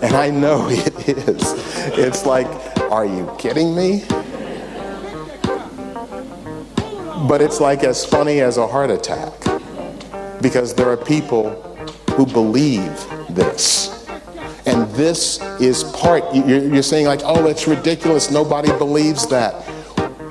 And 0.00 0.14
I 0.14 0.30
know 0.30 0.66
it 0.70 1.06
is. 1.10 1.52
It's 1.98 2.24
like 2.24 2.46
are 2.90 3.04
you 3.04 3.30
kidding 3.38 3.76
me? 3.76 4.02
But 7.28 7.42
it's 7.42 7.60
like 7.60 7.84
as 7.84 8.02
funny 8.06 8.40
as 8.40 8.56
a 8.56 8.66
heart 8.66 8.90
attack 8.90 9.34
because 10.40 10.72
there 10.74 10.88
are 10.88 10.96
people 10.96 11.50
who 12.12 12.24
believe 12.24 12.86
this. 13.28 14.08
And 14.64 14.88
this 14.92 15.38
is 15.60 15.84
part, 15.84 16.24
you're, 16.34 16.82
saying, 16.82 17.06
like, 17.06 17.20
oh, 17.24 17.46
it's 17.46 17.66
ridiculous. 17.68 18.30
Nobody 18.30 18.70
believes 18.78 19.26
that. 19.28 19.66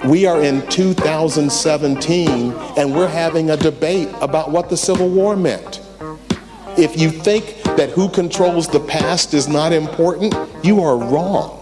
We 0.05 0.25
are 0.25 0.41
in 0.41 0.67
2017 0.69 2.51
and 2.75 2.95
we're 2.95 3.07
having 3.07 3.51
a 3.51 3.57
debate 3.57 4.09
about 4.19 4.49
what 4.49 4.67
the 4.69 4.77
Civil 4.77 5.09
War 5.09 5.35
meant. 5.35 5.81
If 6.75 6.99
you 6.99 7.11
think 7.11 7.55
that 7.77 7.89
who 7.91 8.09
controls 8.09 8.67
the 8.67 8.79
past 8.79 9.35
is 9.35 9.47
not 9.47 9.73
important, 9.73 10.33
you 10.63 10.81
are 10.83 10.97
wrong. 10.97 11.56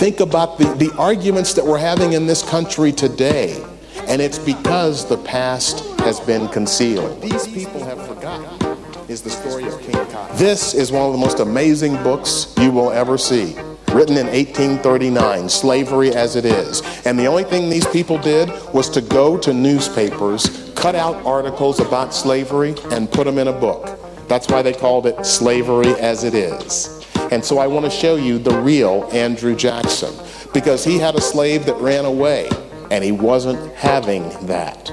Think 0.00 0.20
about 0.20 0.56
the, 0.58 0.64
the 0.78 0.90
arguments 0.96 1.52
that 1.52 1.62
we're 1.66 1.76
having 1.76 2.14
in 2.14 2.26
this 2.26 2.42
country 2.42 2.90
today, 2.90 3.62
and 4.08 4.22
it's 4.22 4.38
because 4.38 5.06
the 5.06 5.18
past 5.24 5.80
has 6.00 6.18
been 6.20 6.48
concealed. 6.48 7.20
These 7.20 7.46
people 7.48 7.84
have 7.84 8.06
forgotten 8.06 8.78
is 9.10 9.20
the 9.20 9.28
story 9.28 9.64
of 9.64 9.78
King 9.82 10.02
Cotton. 10.06 10.34
This 10.38 10.72
is 10.72 10.90
one 10.90 11.02
of 11.02 11.12
the 11.12 11.18
most 11.18 11.40
amazing 11.40 11.96
books 12.02 12.54
you 12.62 12.70
will 12.70 12.90
ever 12.90 13.18
see. 13.18 13.52
Written 13.92 14.16
in 14.16 14.24
1839, 14.28 15.50
slavery 15.50 16.14
as 16.14 16.34
it 16.34 16.46
is. 16.46 16.80
And 17.04 17.18
the 17.18 17.26
only 17.26 17.44
thing 17.44 17.68
these 17.68 17.86
people 17.88 18.16
did 18.16 18.48
was 18.72 18.88
to 18.90 19.02
go 19.02 19.36
to 19.36 19.52
newspapers, 19.52 20.72
cut 20.76 20.94
out 20.94 21.16
articles 21.26 21.78
about 21.78 22.14
slavery, 22.14 22.74
and 22.90 23.12
put 23.12 23.24
them 23.24 23.36
in 23.36 23.48
a 23.48 23.52
book. 23.52 23.98
That's 24.28 24.48
why 24.48 24.62
they 24.62 24.72
called 24.72 25.04
it 25.06 25.26
Slavery 25.26 25.92
as 26.00 26.24
It 26.24 26.32
Is. 26.34 26.96
And 27.30 27.44
so 27.44 27.58
I 27.58 27.66
want 27.68 27.84
to 27.84 27.90
show 27.90 28.16
you 28.16 28.38
the 28.38 28.58
real 28.60 29.08
Andrew 29.12 29.54
Jackson 29.54 30.12
because 30.52 30.84
he 30.84 30.98
had 30.98 31.14
a 31.14 31.20
slave 31.20 31.64
that 31.66 31.74
ran 31.76 32.04
away 32.04 32.50
and 32.90 33.04
he 33.04 33.12
wasn't 33.12 33.72
having 33.74 34.28
that. 34.46 34.92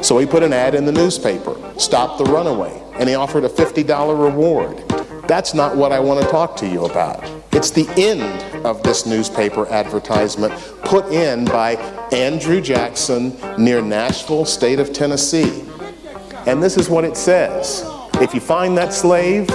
So 0.00 0.16
he 0.18 0.26
put 0.26 0.42
an 0.44 0.52
ad 0.52 0.74
in 0.76 0.84
the 0.86 0.92
newspaper, 0.92 1.56
Stop 1.78 2.16
the 2.18 2.24
Runaway, 2.24 2.80
and 2.94 3.08
he 3.08 3.16
offered 3.16 3.42
a 3.44 3.48
$50 3.48 4.24
reward. 4.24 4.88
That's 5.26 5.52
not 5.54 5.74
what 5.76 5.90
I 5.90 5.98
want 5.98 6.22
to 6.22 6.30
talk 6.30 6.54
to 6.58 6.68
you 6.68 6.84
about. 6.84 7.24
It's 7.52 7.70
the 7.70 7.88
end 7.96 8.22
of 8.66 8.82
this 8.84 9.04
newspaper 9.06 9.66
advertisement 9.68 10.52
put 10.84 11.06
in 11.06 11.44
by 11.46 11.74
Andrew 12.12 12.60
Jackson 12.60 13.36
near 13.58 13.80
Nashville, 13.82 14.44
state 14.44 14.78
of 14.78 14.92
Tennessee. 14.92 15.64
And 16.46 16.62
this 16.62 16.76
is 16.76 16.88
what 16.88 17.04
it 17.04 17.16
says 17.16 17.82
If 18.20 18.32
you 18.34 18.40
find 18.40 18.76
that 18.78 18.92
slave, 18.92 19.48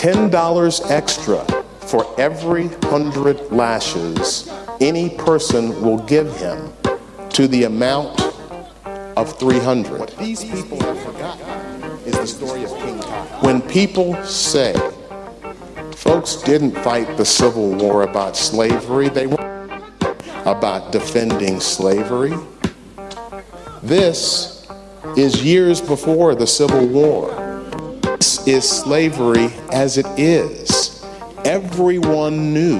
$10 0.00 0.90
extra 0.92 1.40
for 1.88 2.06
every 2.20 2.68
hundred 2.84 3.50
lashes 3.50 4.48
any 4.80 5.08
person 5.10 5.68
will 5.82 5.98
give 6.06 6.36
him 6.38 6.72
to 7.30 7.48
the 7.48 7.64
amount 7.64 8.20
of 9.16 9.36
300. 9.40 9.98
What 9.98 10.16
these 10.16 10.44
people 10.44 10.80
have 10.82 11.00
forgotten 11.00 11.82
is 12.06 12.12
the 12.14 12.26
story 12.28 12.62
of 12.62 12.70
King 12.76 13.00
Tut. 13.00 13.42
When 13.42 13.60
people 13.60 14.14
say, 14.22 14.72
folks 15.96 16.36
didn't 16.42 16.74
fight 16.76 17.16
the 17.16 17.24
Civil 17.24 17.72
War 17.72 18.02
about 18.02 18.36
slavery, 18.36 19.08
they 19.08 19.26
were 19.26 19.82
about 20.44 20.92
defending 20.92 21.58
slavery. 21.58 22.34
This 23.82 24.64
is 25.16 25.42
years 25.44 25.80
before 25.80 26.36
the 26.36 26.46
Civil 26.46 26.86
War 26.86 27.37
is 28.48 28.66
slavery 28.68 29.50
as 29.72 29.98
it 29.98 30.06
is. 30.18 31.04
Everyone 31.44 32.54
knew 32.54 32.78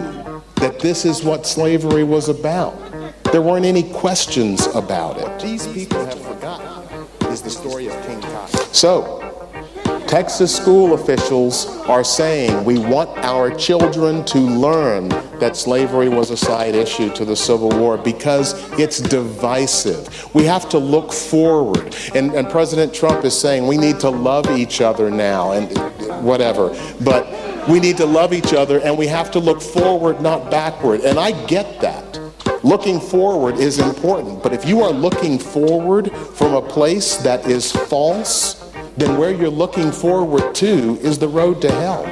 that 0.57 0.81
this 0.81 1.04
is 1.04 1.22
what 1.22 1.46
slavery 1.46 2.04
was 2.04 2.31
about. 2.31 2.74
There 3.33 3.42
weren't 3.42 3.66
any 3.66 3.83
questions 3.92 4.66
about 4.68 5.18
it. 5.18 5.24
What 5.24 5.40
these 5.40 5.66
people 5.66 6.04
have 6.07 6.22
forgotten 6.22 7.07
is 7.31 7.42
the 7.42 7.50
story 7.50 7.88
of 7.88 8.07
King 8.07 8.22
Cotton. 8.22 8.59
So, 8.72 9.27
Texas 10.09 10.57
school 10.57 10.94
officials 10.94 11.66
are 11.87 12.03
saying 12.03 12.64
we 12.64 12.79
want 12.79 13.11
our 13.18 13.55
children 13.55 14.25
to 14.25 14.38
learn 14.38 15.11
that 15.38 15.55
slavery 15.55 16.09
was 16.09 16.31
a 16.31 16.37
side 16.37 16.75
issue 16.75 17.14
to 17.14 17.27
the 17.27 17.37
Civil 17.37 17.68
War 17.68 17.99
because 17.99 18.55
it's 18.81 19.01
divisive. 19.01 20.35
We 20.35 20.44
have 20.44 20.66
to 20.71 20.79
look 20.79 21.12
forward. 21.12 21.94
And, 22.14 22.33
and 22.33 22.49
President 22.49 22.94
Trump 22.94 23.23
is 23.27 23.38
saying 23.38 23.66
we 23.66 23.77
need 23.77 24.01
to 24.01 24.09
love 24.09 24.47
each 24.59 24.81
other 24.81 25.11
now 25.11 25.53
and 25.53 25.77
whatever. 26.25 26.71
But 27.05 27.68
we 27.68 27.79
need 27.79 27.99
to 27.99 28.07
love 28.07 28.33
each 28.33 28.55
other 28.55 28.81
and 28.81 28.97
we 28.97 29.09
have 29.09 29.31
to 29.33 29.38
look 29.40 29.61
forward, 29.61 30.23
not 30.23 30.51
backward. 30.51 31.03
And 31.03 31.18
I 31.18 31.33
get 31.47 31.83
that. 31.83 32.18
Looking 32.64 32.99
forward 32.99 33.57
is 33.57 33.79
important, 33.79 34.42
but 34.42 34.55
if 34.55 34.64
you 34.66 34.81
are 34.83 34.90
looking 34.90 35.38
forward 35.38 36.11
from 36.12 36.55
a 36.55 36.62
place 36.66 37.18
that 37.18 37.47
is 37.47 37.71
false, 37.71 38.64
then 38.98 39.16
where 39.16 39.30
you're 39.30 39.48
looking 39.50 39.92
forward 39.92 40.54
to 40.56 40.96
is 41.00 41.18
the 41.20 41.28
road 41.28 41.62
to 41.62 41.70
hell. 41.70 42.04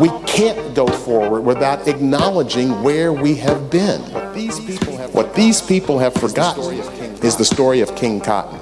We 0.00 0.08
can't 0.26 0.74
go 0.74 0.86
forward 0.88 1.42
without 1.42 1.86
acknowledging 1.86 2.82
where 2.82 3.12
we 3.12 3.36
have 3.36 3.70
been. 3.70 4.00
What 4.00 4.32
these 4.34 4.58
people 4.58 4.96
have, 4.96 5.14
what 5.14 5.32
these 5.36 5.62
people 5.62 5.96
have 6.00 6.12
forgotten 6.14 6.74
is 7.22 7.36
the 7.36 7.44
story 7.44 7.80
of 7.80 7.94
King 7.94 8.20
Cotton. 8.20 8.58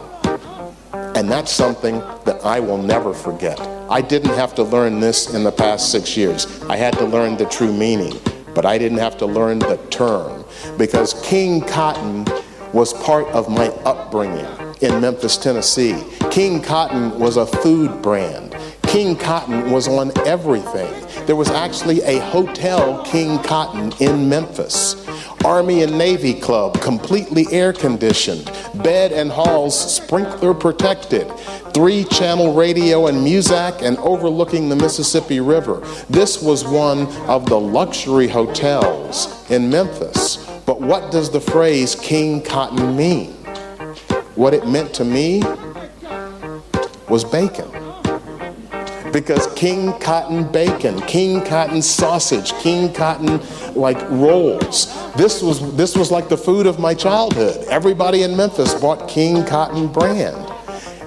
And 0.93 1.31
that's 1.31 1.51
something 1.51 2.01
that 2.27 2.41
I 2.45 2.61
will 2.61 2.77
never 2.83 3.15
forget. 3.15 3.59
I 3.89 4.03
didn't 4.03 4.35
have 4.35 4.55
to 4.57 4.63
learn 4.63 5.01
this 5.01 5.33
in 5.35 5.45
the 5.45 5.53
past 5.53 5.91
six 5.91 6.15
years. 6.17 6.63
I 6.65 6.77
had 6.77 6.93
to 6.99 7.05
learn 7.07 7.37
the 7.39 7.47
true 7.47 7.73
meaning, 7.73 8.19
but 8.55 8.67
I 8.67 8.77
didn't 8.77 8.99
have 8.99 9.17
to 9.19 9.27
learn 9.27 9.61
the 9.61 9.79
term 9.91 10.45
because 10.77 11.15
King 11.27 11.63
Cotton 11.63 12.27
was 12.75 12.93
part 12.93 13.27
of 13.29 13.49
my 13.49 13.69
upbringing 13.87 14.47
in 14.83 15.01
Memphis, 15.01 15.37
Tennessee. 15.37 16.03
King 16.31 16.61
Cotton 16.61 17.19
was 17.19 17.37
a 17.37 17.47
food 17.47 18.03
brand. 18.03 18.57
King 18.83 19.17
Cotton 19.17 19.71
was 19.71 19.89
on 19.89 20.13
everything. 20.27 20.91
There 21.27 21.37
was 21.37 21.49
actually 21.51 22.03
a 22.03 22.19
Hotel 22.21 23.03
King 23.05 23.39
Cotton 23.43 23.93
in 24.01 24.29
Memphis. 24.29 25.07
Army 25.45 25.83
and 25.83 25.97
Navy 25.97 26.35
Club, 26.39 26.81
completely 26.81 27.47
air 27.51 27.73
conditioned, 27.73 28.47
bed 28.83 29.13
and 29.13 29.31
halls 29.31 29.97
sprinkler 29.97 30.55
protected, 30.55 31.27
three 31.75 32.05
channel 32.05 32.53
radio 32.55 33.07
and 33.09 33.19
Muzak, 33.19 33.83
and 33.83 33.97
overlooking 33.99 34.69
the 34.69 34.77
Mississippi 34.77 35.41
River. 35.41 35.81
This 36.09 36.41
was 36.43 36.65
one 36.65 37.07
of 37.29 37.47
the 37.47 37.59
luxury 37.59 38.29
hotels 38.29 39.49
in 39.51 39.71
Memphis. 39.71 40.37
But 40.65 40.81
what 40.81 41.11
does 41.11 41.31
the 41.31 41.41
phrase 41.41 41.95
King 41.97 42.43
Cotton 42.43 42.97
mean? 42.97 43.37
what 44.35 44.55
it 44.55 44.67
meant 44.67 44.95
to 44.95 45.05
me 45.05 45.43
was 47.09 47.25
bacon. 47.25 47.69
Because 49.13 49.47
King 49.55 49.93
Cotton 49.99 50.51
bacon, 50.51 50.99
King 51.03 51.45
Cotton 51.45 51.83
sausage, 51.83 52.55
King 52.55 52.93
Cotton 52.95 53.41
like 53.75 54.01
rolls. 54.11 54.87
This 55.15 55.43
was 55.43 55.77
this 55.77 55.95
was 55.95 56.11
like 56.11 56.31
the 56.31 56.37
food 56.39 56.67
of 56.67 56.79
my 56.79 56.95
childhood. 56.95 57.63
Everybody 57.69 58.23
in 58.23 58.35
Memphis 58.35 58.73
bought 58.75 59.07
King 59.11 59.45
Cotton 59.45 59.89
brand. 59.89 60.35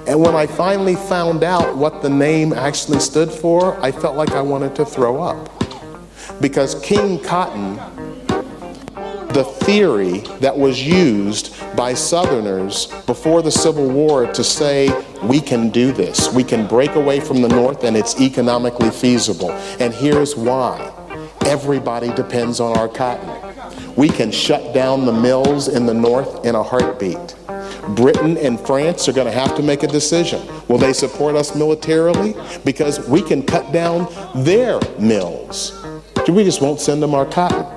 And 0.07 0.21
when 0.21 0.35
I 0.35 0.45
finally 0.45 0.95
found 0.95 1.43
out 1.43 1.75
what 1.75 2.03
the 2.03 2.09
name 2.09 2.53
actually 2.53 2.99
stood 2.99 3.31
for, 3.31 3.81
I 3.83 3.91
felt 3.91 4.15
like 4.15 4.33
I 4.33 4.41
wanted 4.41 4.75
to 4.75 4.85
throw 4.85 5.23
up. 5.23 5.51
Because 6.39 6.79
King 6.83 7.19
Cotton 7.23 7.79
the 9.35 9.43
theory 9.43 10.19
that 10.39 10.57
was 10.57 10.81
used 10.81 11.53
by 11.75 11.93
Southerners 11.93 12.85
before 13.05 13.41
the 13.41 13.51
Civil 13.51 13.89
War 13.89 14.31
to 14.31 14.43
say, 14.45 14.87
we 15.23 15.41
can 15.41 15.69
do 15.71 15.91
this. 15.91 16.31
We 16.33 16.41
can 16.41 16.65
break 16.65 16.95
away 16.95 17.19
from 17.19 17.41
the 17.41 17.49
North 17.49 17.83
and 17.83 17.97
it's 17.97 18.21
economically 18.21 18.89
feasible. 18.91 19.51
And 19.81 19.93
here's 19.93 20.37
why 20.37 20.89
everybody 21.45 22.13
depends 22.13 22.61
on 22.61 22.77
our 22.77 22.87
cotton. 22.87 23.29
We 23.95 24.07
can 24.07 24.31
shut 24.31 24.73
down 24.73 25.05
the 25.05 25.11
mills 25.11 25.67
in 25.67 25.85
the 25.85 25.93
North 25.93 26.45
in 26.45 26.55
a 26.55 26.63
heartbeat. 26.63 27.35
Britain 27.93 28.37
and 28.37 28.57
France 28.57 29.09
are 29.09 29.13
going 29.13 29.27
to 29.27 29.37
have 29.37 29.53
to 29.57 29.61
make 29.61 29.83
a 29.83 29.87
decision. 29.87 30.41
Will 30.69 30.77
they 30.77 30.93
support 30.93 31.35
us 31.35 31.53
militarily? 31.55 32.35
Because 32.63 33.05
we 33.09 33.21
can 33.21 33.43
cut 33.43 33.69
down 33.73 34.07
their 34.45 34.79
mills. 34.97 35.73
We 36.25 36.45
just 36.45 36.61
won't 36.61 36.79
send 36.79 37.03
them 37.03 37.13
our 37.13 37.25
cotton 37.25 37.74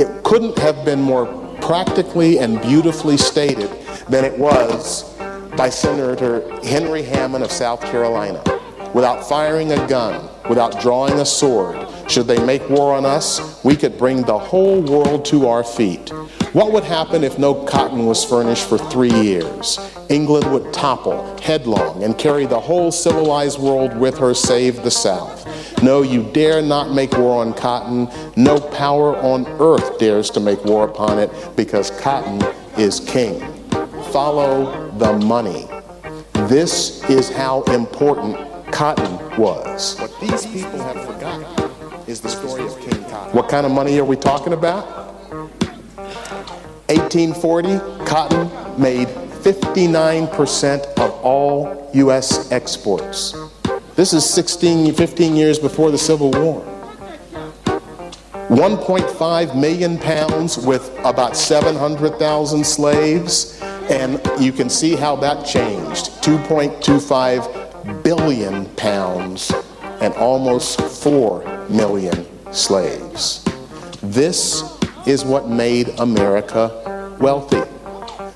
it 0.00 0.22
couldn't 0.24 0.56
have 0.58 0.82
been 0.84 1.00
more 1.00 1.26
practically 1.60 2.38
and 2.38 2.58
beautifully 2.62 3.16
stated 3.18 3.70
than 4.08 4.24
it 4.24 4.36
was 4.38 5.14
by 5.56 5.68
Senator 5.68 6.40
Henry 6.66 7.02
Hammond 7.02 7.44
of 7.44 7.52
South 7.52 7.82
Carolina. 7.82 8.42
Without 8.94 9.28
firing 9.28 9.70
a 9.72 9.86
gun, 9.86 10.26
without 10.48 10.80
drawing 10.80 11.20
a 11.20 11.26
sword, 11.26 11.86
should 12.10 12.26
they 12.26 12.42
make 12.46 12.66
war 12.70 12.94
on 12.96 13.04
us, 13.04 13.62
we 13.62 13.76
could 13.76 13.96
bring 13.98 14.22
the 14.22 14.36
whole 14.38 14.80
world 14.80 15.22
to 15.26 15.46
our 15.46 15.62
feet. 15.62 16.08
What 16.54 16.72
would 16.72 16.82
happen 16.82 17.22
if 17.22 17.38
no 17.38 17.52
cotton 17.66 18.06
was 18.06 18.24
furnished 18.24 18.68
for 18.68 18.78
three 18.78 19.10
years? 19.12 19.78
England 20.08 20.50
would 20.50 20.72
topple 20.72 21.36
headlong 21.40 22.02
and 22.04 22.16
carry 22.18 22.46
the 22.46 22.58
whole 22.58 22.90
civilized 22.90 23.58
world 23.60 23.94
with 23.96 24.16
her, 24.18 24.32
save 24.34 24.82
the 24.82 24.90
South. 24.90 25.39
No, 25.82 26.02
you 26.02 26.22
dare 26.24 26.60
not 26.60 26.92
make 26.92 27.16
war 27.16 27.40
on 27.40 27.54
cotton. 27.54 28.06
No 28.36 28.60
power 28.60 29.16
on 29.16 29.46
earth 29.60 29.98
dares 29.98 30.28
to 30.30 30.40
make 30.40 30.62
war 30.62 30.84
upon 30.86 31.18
it 31.18 31.30
because 31.56 31.90
cotton 32.02 32.42
is 32.76 33.00
king. 33.00 33.40
Follow 34.12 34.90
the 34.98 35.14
money. 35.14 35.66
This 36.48 37.02
is 37.08 37.30
how 37.30 37.62
important 37.62 38.36
cotton 38.70 39.10
was. 39.40 39.98
What 39.98 40.20
these 40.20 40.44
people 40.46 40.78
have 40.82 41.06
forgotten 41.06 41.44
is 42.06 42.20
the 42.20 42.28
story 42.28 42.66
of 42.66 42.78
King 42.80 43.02
Cotton. 43.04 43.34
What 43.34 43.48
kind 43.48 43.64
of 43.64 43.72
money 43.72 43.98
are 43.98 44.04
we 44.04 44.16
talking 44.16 44.52
about? 44.52 44.84
1840, 46.90 47.78
cotton 48.04 48.50
made 48.80 49.08
59% 49.08 50.84
of 50.98 51.10
all 51.22 51.90
U.S. 51.94 52.52
exports. 52.52 53.34
This 54.00 54.14
is 54.14 54.24
16, 54.30 54.94
15 54.94 55.36
years 55.36 55.58
before 55.58 55.90
the 55.90 55.98
Civil 55.98 56.30
War. 56.30 56.62
1.5 58.48 59.60
million 59.60 59.98
pounds 59.98 60.56
with 60.56 60.88
about 61.04 61.36
700,000 61.36 62.64
slaves, 62.64 63.60
and 63.90 64.18
you 64.40 64.52
can 64.52 64.70
see 64.70 64.96
how 64.96 65.16
that 65.16 65.44
changed. 65.44 66.12
2.25 66.22 68.02
billion 68.02 68.64
pounds 68.76 69.52
and 70.00 70.14
almost 70.14 70.80
4 70.80 71.68
million 71.68 72.24
slaves. 72.54 73.44
This 74.02 74.78
is 75.06 75.26
what 75.26 75.48
made 75.48 75.90
America 75.98 77.18
wealthy. 77.20 77.69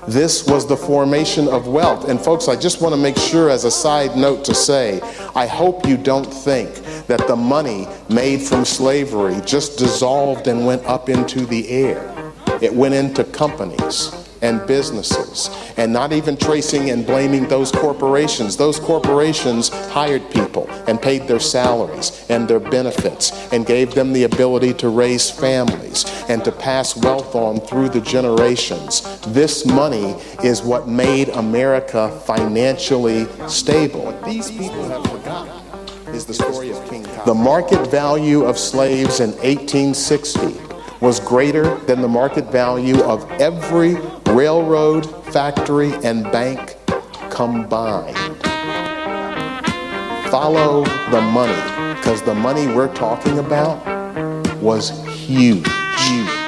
This 0.07 0.45
was 0.45 0.67
the 0.67 0.77
formation 0.77 1.47
of 1.47 1.67
wealth. 1.67 2.07
And 2.09 2.21
folks, 2.21 2.47
I 2.47 2.55
just 2.55 2.79
want 2.79 2.93
to 2.93 3.01
make 3.01 3.17
sure, 3.17 3.49
as 3.49 3.65
a 3.65 3.71
side 3.71 4.15
note, 4.15 4.45
to 4.45 4.53
say 4.53 5.01
I 5.33 5.47
hope 5.47 5.87
you 5.87 5.97
don't 5.97 6.31
think 6.31 6.73
that 7.07 7.27
the 7.27 7.35
money 7.35 7.87
made 8.07 8.41
from 8.41 8.65
slavery 8.65 9.39
just 9.45 9.79
dissolved 9.79 10.47
and 10.47 10.65
went 10.65 10.83
up 10.85 11.09
into 11.09 11.47
the 11.47 11.67
air, 11.69 12.31
it 12.61 12.71
went 12.73 12.93
into 12.93 13.23
companies 13.23 14.24
and 14.41 14.65
businesses, 14.67 15.49
and 15.77 15.91
not 15.91 16.11
even 16.11 16.37
tracing 16.37 16.89
and 16.89 17.05
blaming 17.05 17.47
those 17.47 17.71
corporations. 17.71 18.57
Those 18.57 18.79
corporations 18.79 19.69
hired 19.91 20.29
people 20.31 20.67
and 20.87 21.01
paid 21.01 21.27
their 21.27 21.39
salaries 21.39 22.25
and 22.29 22.47
their 22.47 22.59
benefits 22.59 23.31
and 23.53 23.65
gave 23.65 23.93
them 23.93 24.13
the 24.13 24.23
ability 24.23 24.73
to 24.75 24.89
raise 24.89 25.29
families 25.29 26.05
and 26.29 26.43
to 26.45 26.51
pass 26.51 26.95
wealth 26.95 27.35
on 27.35 27.59
through 27.61 27.89
the 27.89 28.01
generations. 28.01 29.01
This 29.27 29.65
money 29.65 30.15
is 30.43 30.61
what 30.61 30.87
made 30.87 31.29
America 31.29 32.09
financially 32.25 33.27
stable. 33.47 34.05
What 34.05 34.25
these 34.25 34.49
people 34.51 34.83
have 34.89 35.03
forgotten 35.05 35.53
is 36.13 36.25
the 36.25 36.33
story 36.33 36.71
of 36.71 36.89
King 36.89 37.03
Kong. 37.03 37.25
The 37.25 37.33
market 37.33 37.89
value 37.89 38.43
of 38.43 38.57
slaves 38.57 39.19
in 39.19 39.31
1860 39.39 40.74
was 41.01 41.19
greater 41.19 41.75
than 41.79 42.01
the 42.01 42.07
market 42.07 42.45
value 42.51 43.01
of 43.03 43.29
every 43.33 43.95
railroad, 44.33 45.03
factory, 45.31 45.93
and 46.03 46.23
bank 46.31 46.75
combined. 47.29 48.17
Follow 50.29 50.83
the 51.11 51.21
money, 51.21 51.95
because 51.97 52.21
the 52.23 52.33
money 52.35 52.67
we're 52.67 52.93
talking 52.95 53.39
about 53.39 53.83
was 54.61 54.89
huge. 55.13 55.67
huge. 55.99 56.44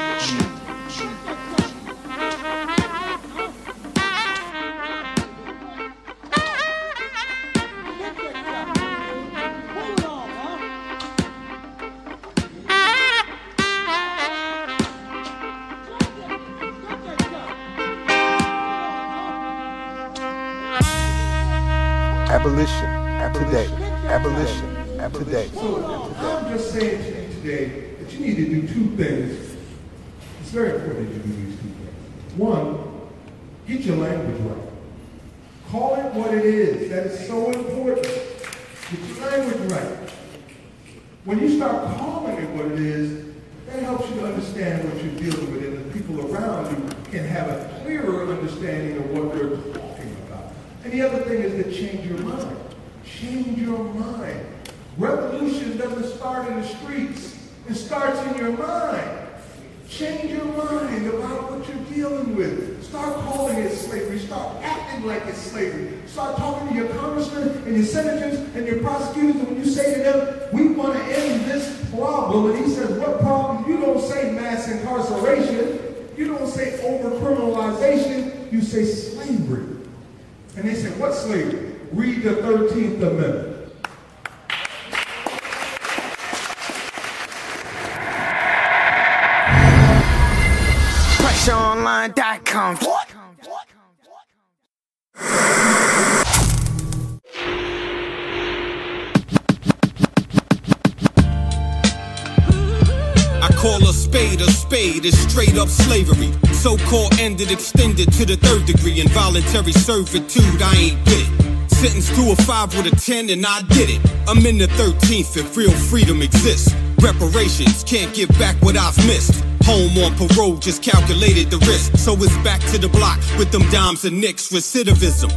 spade 104.78 105.06
is 105.06 105.20
straight 105.30 105.58
up 105.58 105.70
slavery. 105.70 106.32
So 106.54 106.78
called 106.90 107.14
ended, 107.20 107.50
extended 107.52 108.12
to 108.14 108.26
the 108.26 108.36
third 108.38 108.66
degree. 108.68 109.00
Involuntary 109.02 109.72
servitude, 109.72 110.62
I 110.62 110.76
ain't 110.78 111.06
get 111.06 111.26
it. 111.28 111.72
Sentenced 111.72 112.14
to 112.16 112.32
a 112.32 112.36
five 112.48 112.70
with 112.76 112.92
a 112.92 112.96
ten, 112.96 113.30
and 113.32 113.44
I 113.46 113.62
did 113.74 113.90
it. 113.90 114.02
I'm 114.28 114.46
in 114.46 114.58
the 114.60 114.68
13th, 114.68 115.36
If 115.38 115.56
real 115.58 115.72
freedom 115.72 116.22
exists. 116.22 116.74
Reparations 117.02 117.84
can't 117.86 118.12
give 118.14 118.30
back 118.40 118.56
what 118.62 118.76
I've 118.78 118.98
missed. 119.08 119.44
Home 119.66 119.98
on 120.00 120.14
parole, 120.18 120.58
just 120.58 120.82
calculated 120.84 121.50
the 121.52 121.58
risk. 121.70 121.96
So 121.98 122.14
it's 122.14 122.36
back 122.44 122.60
to 122.72 122.78
the 122.78 122.90
block 122.90 123.18
with 123.40 123.52
them 123.52 123.68
dimes 123.72 124.06
and 124.06 124.20
nicks. 124.22 124.50
Recidivism. 124.50 125.30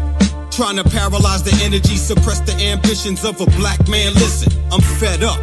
Trying 0.52 0.76
to 0.76 0.84
paralyze 0.84 1.42
the 1.42 1.54
energy, 1.64 1.96
suppress 1.96 2.40
the 2.40 2.52
ambitions 2.64 3.24
of 3.24 3.40
a 3.40 3.46
black 3.60 3.86
man. 3.88 4.12
Listen, 4.14 4.52
I'm 4.72 4.80
fed 4.82 5.22
up. 5.22 5.40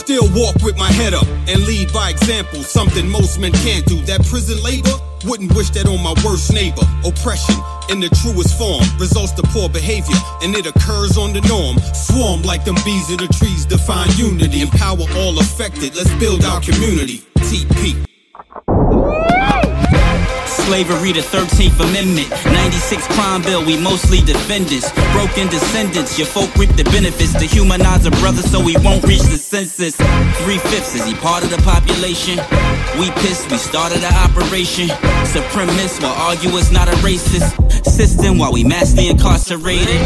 Still 0.00 0.26
walk 0.34 0.54
with 0.62 0.78
my 0.78 0.90
head 0.90 1.12
up 1.12 1.26
and 1.46 1.60
lead 1.66 1.92
by 1.92 2.08
example, 2.08 2.62
something 2.62 3.06
most 3.06 3.38
men 3.38 3.52
can't 3.52 3.84
do. 3.84 4.00
That 4.06 4.24
prison 4.24 4.56
labor? 4.64 4.96
Wouldn't 5.26 5.52
wish 5.54 5.68
that 5.76 5.86
on 5.86 6.02
my 6.02 6.14
worst 6.24 6.50
neighbor. 6.54 6.80
Oppression 7.04 7.54
in 7.90 8.00
the 8.00 8.08
truest 8.08 8.56
form 8.56 8.80
results 8.98 9.32
to 9.32 9.42
poor 9.52 9.68
behavior, 9.68 10.16
and 10.42 10.56
it 10.56 10.64
occurs 10.66 11.18
on 11.18 11.34
the 11.34 11.42
norm. 11.42 11.76
Swarm 11.92 12.40
like 12.42 12.64
them 12.64 12.76
bees 12.82 13.10
in 13.10 13.18
the 13.18 13.28
trees, 13.28 13.66
define 13.66 14.08
unity. 14.16 14.62
Empower 14.62 15.04
all 15.20 15.38
affected, 15.38 15.94
let's 15.94 16.10
build 16.14 16.42
our 16.46 16.62
community. 16.62 17.18
TP 17.44 18.09
slavery, 20.64 21.12
the 21.12 21.20
13th 21.20 21.78
Amendment. 21.80 22.28
96 22.44 23.06
crime 23.14 23.42
bill, 23.42 23.64
we 23.64 23.76
mostly 23.76 24.20
defendants. 24.20 24.92
Broken 25.12 25.48
descendants, 25.48 26.18
your 26.18 26.26
folk 26.26 26.54
reap 26.56 26.70
the 26.76 26.84
benefits. 26.84 27.32
To 27.40 27.44
humanize 27.46 28.06
a 28.06 28.10
brother 28.22 28.42
so 28.42 28.62
we 28.62 28.76
won't 28.82 29.02
reach 29.04 29.22
the 29.24 29.38
census. 29.38 29.96
Three 30.44 30.58
fifths, 30.58 30.94
is 30.94 31.04
he 31.04 31.14
part 31.14 31.44
of 31.44 31.50
the 31.50 31.58
population? 31.62 32.36
We 33.00 33.10
pissed, 33.24 33.50
we 33.50 33.56
started 33.56 34.02
an 34.04 34.14
operation. 34.26 34.88
Supremacist, 35.34 36.02
while 36.02 36.14
argue 36.28 36.50
it's 36.58 36.70
not 36.70 36.88
a 36.88 36.96
racist 37.04 37.56
system 37.86 38.38
while 38.38 38.52
we 38.52 38.64
massively 38.64 39.08
incarcerated. 39.08 40.00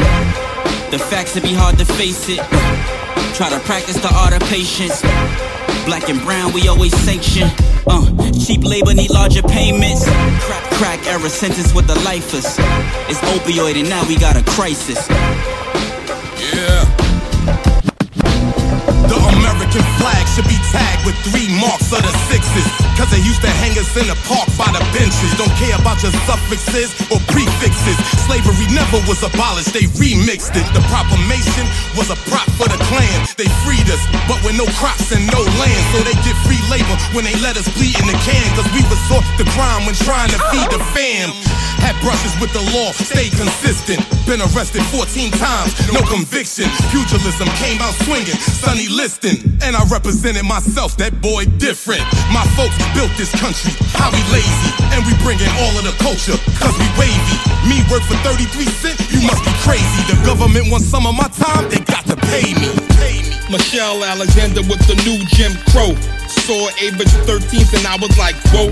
The 0.93 0.99
facts, 0.99 1.37
it 1.37 1.43
be 1.43 1.53
hard 1.55 1.79
to 1.79 1.85
face 1.85 2.29
it. 2.29 2.39
Try 3.35 3.51
to 3.51 3.59
practice 3.67 3.97
the 3.97 4.13
art 4.15 4.33
of 4.35 4.49
patience. 4.49 5.03
Black 5.87 6.09
and 6.09 6.19
brown, 6.23 6.53
we 6.55 6.67
always 6.67 6.95
sanction. 7.05 7.43
Uh, 7.87 8.33
cheap 8.33 8.65
labor 8.65 8.95
need 8.95 9.11
larger 9.11 9.43
payments. 9.43 10.05
Crack, 10.07 10.65
crack 10.73 11.07
era 11.07 11.29
sentence 11.29 11.75
with 11.75 11.87
the 11.87 11.95
lifers. 12.01 12.47
It's 13.11 13.21
opioid 13.21 13.79
and 13.79 13.91
now 13.91 14.03
we 14.09 14.17
got 14.17 14.35
a 14.37 14.43
crisis. 14.53 15.07
Yeah. 16.55 17.74
American 19.75 19.99
flag 19.99 20.23
should 20.31 20.47
be 20.47 20.55
tagged 20.71 21.03
with 21.03 21.19
three 21.27 21.51
marks 21.59 21.91
of 21.91 21.99
the 21.99 22.15
sixes. 22.31 22.63
Cause 22.95 23.11
they 23.11 23.19
used 23.19 23.43
to 23.43 23.51
hang 23.59 23.75
us 23.75 23.91
in 23.99 24.07
the 24.07 24.15
park 24.23 24.47
by 24.55 24.71
the 24.71 24.79
benches. 24.95 25.35
Don't 25.35 25.51
care 25.59 25.75
about 25.75 25.99
your 26.07 26.15
suffixes 26.31 26.95
or 27.11 27.19
prefixes. 27.35 27.99
Slavery 28.23 28.71
never 28.71 29.03
was 29.11 29.19
abolished, 29.27 29.75
they 29.75 29.91
remixed 29.99 30.55
it. 30.55 30.63
The 30.79 30.83
proclamation 30.87 31.67
was 31.99 32.07
a 32.15 32.19
prop 32.31 32.47
for 32.55 32.71
the 32.71 32.79
Klan. 32.87 33.19
They 33.35 33.51
freed 33.67 33.91
us, 33.91 33.99
but 34.31 34.39
with 34.47 34.55
no 34.55 34.67
crops 34.79 35.11
and 35.11 35.27
no 35.35 35.43
land. 35.43 35.83
So 35.91 36.07
they 36.07 36.15
get 36.23 36.39
free 36.47 36.63
labor 36.71 36.95
when 37.11 37.27
they 37.27 37.35
let 37.43 37.59
us 37.59 37.67
bleed 37.75 37.99
in 37.99 38.07
the 38.07 38.17
can. 38.23 38.47
Cause 38.55 38.69
we 38.71 38.79
resort 38.87 39.27
to 39.43 39.47
crime 39.59 39.91
when 39.91 39.99
trying 40.07 40.31
to 40.31 40.39
feed 40.55 40.71
the 40.71 40.79
fam. 40.95 41.35
Had 41.83 41.99
brushes 42.01 42.31
with 42.41 42.55
the 42.55 42.63
law, 42.73 42.95
stayed 42.95 43.35
consistent. 43.35 44.07
Been 44.25 44.39
arrested 44.55 44.87
14 44.95 45.35
times, 45.37 45.75
no 45.93 45.99
conviction. 46.07 46.65
Pugilism 46.95 47.51
came 47.59 47.83
out 47.83 47.93
swinging, 48.07 48.39
Sonny 48.39 48.87
Liston 48.87 49.37
and 49.65 49.75
I 49.77 49.83
represented 49.89 50.45
myself. 50.45 50.97
That 51.01 51.19
boy 51.25 51.49
different. 51.57 52.05
My 52.31 52.45
folks 52.53 52.77
built 52.93 53.09
this 53.17 53.33
country. 53.33 53.73
How 53.97 54.13
we 54.13 54.21
lazy, 54.29 54.71
and 54.93 55.01
we 55.09 55.17
bringing 55.25 55.49
all 55.65 55.73
of 55.81 55.85
the 55.89 55.95
culture, 56.05 56.37
cause 56.61 56.77
we 56.77 56.87
wavy. 57.01 57.37
Me 57.65 57.81
work 57.89 58.05
for 58.05 58.17
33 58.21 58.49
cent, 58.77 58.97
you 59.09 59.25
must 59.25 59.41
be 59.41 59.53
crazy. 59.65 60.01
The 60.13 60.21
government 60.23 60.69
wants 60.69 60.87
some 60.87 61.09
of 61.09 61.17
my 61.17 61.27
time, 61.33 61.67
they 61.73 61.81
got 61.81 62.05
to 62.13 62.17
pay 62.29 62.53
me. 62.61 62.69
Pay 63.01 63.25
me. 63.25 63.35
Michelle 63.49 64.05
Alexander 64.05 64.61
with 64.69 64.85
the 64.85 64.95
new 65.09 65.17
Jim 65.33 65.57
Crow. 65.73 65.97
Saw 66.29 66.69
Ava 66.85 67.05
13th, 67.25 67.73
and 67.73 67.85
I 67.89 67.97
was 67.97 68.13
like, 68.21 68.37
whoa. 68.53 68.69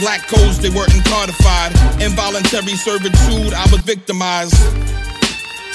Black 0.00 0.28
codes, 0.28 0.60
they 0.60 0.68
weren't 0.72 0.92
codified. 1.08 1.72
Involuntary 2.00 2.76
servitude, 2.80 3.52
I 3.52 3.64
was 3.68 3.80
victimized. 3.84 4.56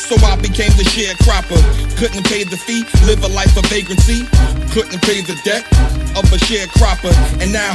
So 0.08 0.18
I 0.26 0.36
became 0.42 0.74
the 0.82 0.88
sharecropper. 0.98 1.62
Couldn't 1.96 2.26
pay 2.26 2.44
the 2.44 2.58
fee, 2.58 2.82
live 3.06 3.22
a 3.24 3.30
life 3.30 3.54
of 3.56 3.62
vagrancy. 3.70 4.26
Couldn't 4.74 4.98
pay 5.06 5.22
the 5.22 5.38
debt 5.46 5.62
of 6.18 6.26
a 6.34 6.42
sharecropper. 6.42 7.14
And 7.38 7.54
now 7.54 7.70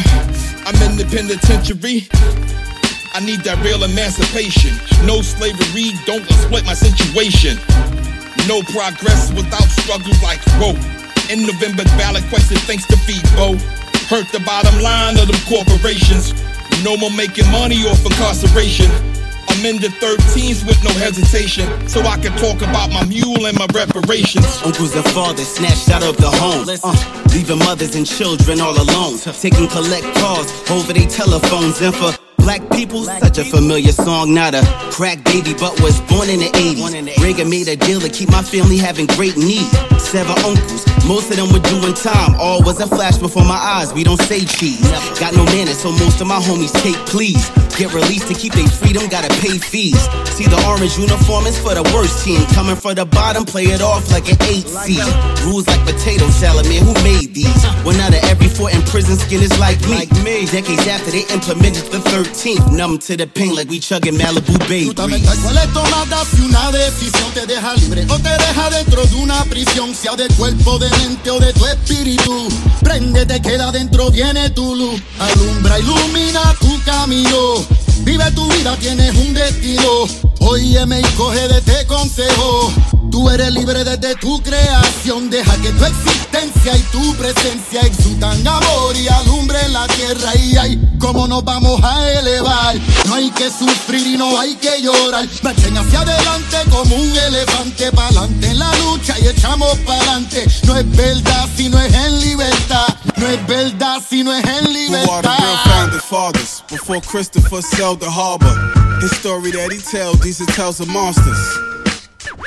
I'm 0.67 0.75
in 0.83 0.99
the 0.99 1.07
penitentiary. 1.07 2.11
I 3.15 3.23
need 3.23 3.47
that 3.47 3.63
real 3.63 3.85
emancipation. 3.87 4.75
No 5.07 5.23
slavery, 5.23 5.95
don't 6.03 6.27
exploit 6.27 6.67
my 6.67 6.75
situation. 6.75 7.63
No 8.51 8.59
progress 8.75 9.31
without 9.31 9.67
struggle 9.87 10.13
like 10.21 10.43
rope. 10.59 10.83
In 11.31 11.47
November's 11.47 11.89
ballot 11.95 12.27
question, 12.27 12.59
thanks 12.67 12.91
to 12.91 12.97
FIBO. 13.07 13.55
Hurt 14.11 14.27
the 14.35 14.43
bottom 14.43 14.75
line 14.83 15.15
of 15.17 15.31
them 15.31 15.41
corporations. 15.47 16.35
No 16.83 16.99
more 16.99 17.15
making 17.15 17.47
money 17.55 17.87
off 17.87 18.03
incarceration. 18.05 18.91
I'm 19.49 19.65
in 19.65 19.79
the 19.81 19.89
13s 19.89 20.67
with 20.67 20.83
no 20.85 20.91
hesitation, 20.99 21.67
so 21.89 22.01
I 22.03 22.19
can 22.19 22.33
talk 22.39 22.57
about 22.59 22.91
my 22.91 23.05
mule 23.05 23.47
and 23.47 23.57
my 23.59 23.67
reparations. 23.73 24.45
Uncles 24.65 24.95
and 24.95 25.05
fathers 25.11 25.49
snatched 25.49 25.89
out 25.91 26.03
of 26.03 26.17
the 26.17 26.29
home, 26.29 26.67
uh, 26.69 27.33
leaving 27.33 27.59
mothers 27.59 27.95
and 27.95 28.07
children 28.07 28.61
all 28.61 28.75
alone. 28.77 29.19
Taking 29.19 29.69
collect 29.69 30.07
calls 30.19 30.49
over 30.71 30.93
their 30.93 31.09
telephones 31.09 31.81
and 31.81 31.95
for 31.95 32.13
Black 32.47 32.63
people, 32.71 33.03
such 33.03 33.39
a 33.39 33.45
familiar 33.45 33.91
song, 33.91 34.33
not 34.33 34.55
a 34.55 34.63
crack 34.95 35.19
baby, 35.25 35.53
but 35.59 35.75
was 35.81 36.01
born 36.03 36.29
in 36.31 36.39
the 36.39 36.47
80s. 36.55 37.19
Reagan 37.21 37.51
made 37.51 37.67
a 37.67 37.75
deal 37.75 37.99
to 38.01 38.09
keep 38.09 38.31
my 38.31 38.41
family 38.41 38.77
having 38.79 39.07
great 39.19 39.37
needs. 39.37 39.67
Seven 39.99 40.39
uncles, 40.47 40.87
most 41.11 41.27
of 41.35 41.39
them 41.43 41.51
were 41.51 41.65
doing 41.67 41.93
time. 41.93 42.37
All 42.39 42.63
was 42.63 42.79
a 42.79 42.87
flash 42.87 43.19
before 43.19 43.43
my 43.45 43.59
eyes, 43.59 43.93
we 43.93 44.05
don't 44.05 44.23
say 44.31 44.45
cheese. 44.45 44.79
Got 45.19 45.35
no 45.35 45.43
manners, 45.47 45.79
so 45.81 45.91
most 45.99 46.21
of 46.21 46.29
my 46.29 46.39
homies 46.39 46.71
take 46.87 46.95
please. 47.11 47.43
Get 47.75 47.93
released 47.93 48.29
to 48.29 48.35
keep 48.35 48.53
their 48.55 48.69
freedom, 48.69 49.09
gotta 49.11 49.29
pay 49.43 49.59
fees. 49.59 49.99
See, 50.31 50.47
the 50.47 50.57
orange 50.71 50.97
uniform 50.97 51.45
is 51.47 51.59
for 51.59 51.75
the 51.75 51.83
worst 51.93 52.25
team. 52.25 52.47
Coming 52.55 52.77
for 52.77 52.95
the 52.95 53.05
bottom, 53.07 53.45
play 53.45 53.65
it 53.75 53.83
off 53.83 54.09
like 54.13 54.31
an 54.33 54.39
8 54.47 54.63
seed. 54.63 55.05
Rules 55.45 55.67
like 55.67 55.83
potato 55.85 56.29
salad, 56.31 56.65
man, 56.69 56.85
who 56.87 56.95
made 57.03 57.35
these? 57.35 57.59
One 57.83 57.97
out 57.97 58.15
of 58.17 58.23
every 58.31 58.49
four 58.49 58.71
in 58.71 58.81
prison 58.83 59.17
skin 59.17 59.43
is 59.43 59.53
like 59.59 59.81
me. 59.91 60.07
Decades 60.47 60.87
after 60.87 61.11
they 61.11 61.25
implemented 61.35 61.91
the 61.91 61.99
13. 62.07 62.36
numb 62.77 62.99
to 63.01 63.17
the 63.17 63.27
pain 63.27 63.55
like 63.57 63.69
we 63.71 63.81
chugging 63.81 64.17
Malibu 64.19 64.59
Bay 64.69 64.91
¿Cuál 64.95 65.13
es 65.57 65.73
tomada 65.73 66.23
si 66.31 66.43
una 66.43 66.71
decisión 66.71 67.31
te 67.33 67.47
deja 67.47 67.73
libre 67.77 68.05
o 68.11 68.17
te 68.19 68.29
deja 68.29 68.69
dentro 68.71 69.05
de 69.07 69.15
una 69.17 69.43
prisión? 69.45 69.95
Sea 69.95 70.15
del 70.17 70.29
cuerpo, 70.35 70.79
de 70.79 70.91
mente 70.99 71.31
o 71.31 71.39
de 71.39 71.53
tu 71.55 71.65
espíritu. 71.67 72.47
te 73.27 73.41
queda 73.41 73.73
dentro, 73.73 74.11
viene 74.11 74.51
tu 74.51 74.75
luz. 74.75 75.01
Alumbra, 75.19 75.79
ilumina 75.81 76.55
tu 76.61 76.79
camino. 76.85 77.65
Vive 78.01 78.31
tu 78.33 78.47
vida, 78.53 78.77
tienes 78.77 79.15
un 79.15 79.33
destino. 79.33 80.07
Óyeme 80.41 81.01
y 81.01 81.05
coge 81.17 81.49
de 81.49 81.59
este 81.59 81.87
consejo. 81.87 82.71
Tú 83.17 83.31
eres 83.31 83.51
libre 83.53 83.83
desde 83.83 84.15
tu 84.17 84.43
creación, 84.43 85.31
deja 85.31 85.57
que 85.63 85.71
tu 85.71 85.87
existencia 85.87 86.77
y 86.77 86.81
tu 86.93 87.15
presencia 87.15 87.81
exultan 87.81 88.47
amor 88.47 88.95
y 88.95 89.09
en 89.09 89.73
la 89.73 89.87
tierra. 89.87 90.35
Y 90.37 90.55
ay, 90.59 90.89
cómo 91.01 91.27
nos 91.27 91.43
vamos 91.43 91.83
a 91.83 92.11
elevar. 92.11 92.75
No 93.09 93.15
hay 93.15 93.31
que 93.31 93.51
sufrir 93.51 94.07
y 94.07 94.19
no 94.19 94.39
hay 94.39 94.55
que 94.57 94.83
llorar. 94.83 95.27
Marchen 95.43 95.79
hacia 95.79 96.01
adelante 96.01 96.59
como 96.71 96.95
un 96.95 97.17
elefante, 97.17 97.91
pa'lante 97.91 98.51
en 98.51 98.59
la 98.59 98.71
lucha 98.85 99.19
y 99.21 99.29
echamos 99.29 99.75
pa'lante. 99.87 100.45
No 100.67 100.77
es 100.77 100.91
verdad 100.95 101.49
si 101.57 101.71
no 101.71 101.81
es 101.81 101.95
en 101.95 102.21
libertad. 102.21 102.87
No 103.17 103.27
es 103.29 103.47
verdad 103.47 103.97
si 104.07 104.25
no 104.25 104.35
es 104.35 104.45
en 104.45 104.71
libertad. 104.71 105.33
before 106.69 107.01
Christopher 107.01 107.63
sailed 107.63 107.99
the 108.01 108.11
harbor. 108.11 108.53
His 109.01 109.13
story 109.13 109.53
that 109.53 109.71
tells, 109.91 110.21
these 110.21 110.45
tales 110.55 110.87
monsters. 110.87 111.76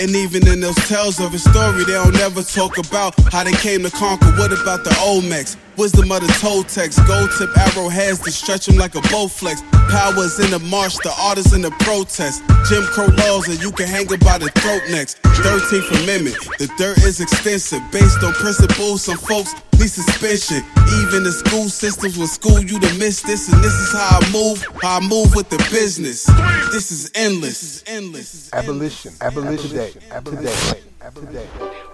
And 0.02 0.16
even 0.16 0.48
in 0.48 0.62
those 0.62 0.76
tales 0.88 1.20
of 1.20 1.34
a 1.34 1.38
story, 1.40 1.84
they 1.84 1.92
don't 1.92 2.14
never 2.14 2.42
talk 2.42 2.78
about 2.78 3.20
how 3.34 3.44
they 3.44 3.52
came 3.52 3.84
to 3.84 3.92
conquer. 3.92 4.28
What 4.38 4.54
about 4.54 4.86
the 4.86 4.92
Olmecs? 4.92 5.58
Wisdom 5.80 6.12
of 6.12 6.20
the 6.20 6.28
toe 6.44 6.60
Gold 7.08 7.32
tip 7.40 7.50
arrowheads 7.58 8.20
to 8.20 8.32
stretch 8.32 8.66
them 8.66 8.76
like 8.76 8.96
a 8.96 9.02
bowflex. 9.08 9.64
Powers 9.90 10.38
in 10.38 10.52
the 10.52 10.60
marsh, 10.60 10.96
the 11.04 11.14
artists 11.22 11.54
in 11.54 11.62
the 11.62 11.72
protest. 11.88 12.44
Jim 12.68 12.84
Crow 12.92 13.08
laws, 13.24 13.48
and 13.48 13.62
you 13.64 13.72
can 13.72 13.88
hang 13.88 14.06
by 14.06 14.38
the 14.38 14.52
throat 14.60 14.82
next. 14.92 15.22
13th 15.24 16.04
Amendment, 16.04 16.36
the 16.60 16.68
dirt 16.78 16.98
is 17.08 17.22
extensive. 17.22 17.80
Based 17.94 18.22
on 18.22 18.34
principles, 18.34 19.04
some 19.04 19.16
folks 19.20 19.56
need 19.80 19.88
suspension. 19.88 20.60
Even 21.00 21.24
the 21.24 21.32
school 21.32 21.70
systems 21.70 22.18
will 22.18 22.28
school 22.28 22.60
you 22.60 22.78
to 22.78 22.94
miss 23.00 23.22
this. 23.22 23.48
And 23.48 23.64
this 23.64 23.72
is 23.74 23.94
how 23.94 24.20
I 24.20 24.32
move, 24.34 24.60
how 24.82 25.00
I 25.00 25.00
move 25.08 25.34
with 25.34 25.48
the 25.48 25.60
business. 25.72 26.26
This 26.74 26.92
is 26.92 27.10
endless. 27.16 27.62
This 27.62 27.76
is 27.80 27.84
endless. 27.88 28.52
Abolition. 28.52 29.14
Abolition, 29.22 29.78
Abolition. 30.12 30.12
Abolition. 30.12 30.58
Today. 30.58 30.78
Today 30.78 30.90
today. 31.16 31.46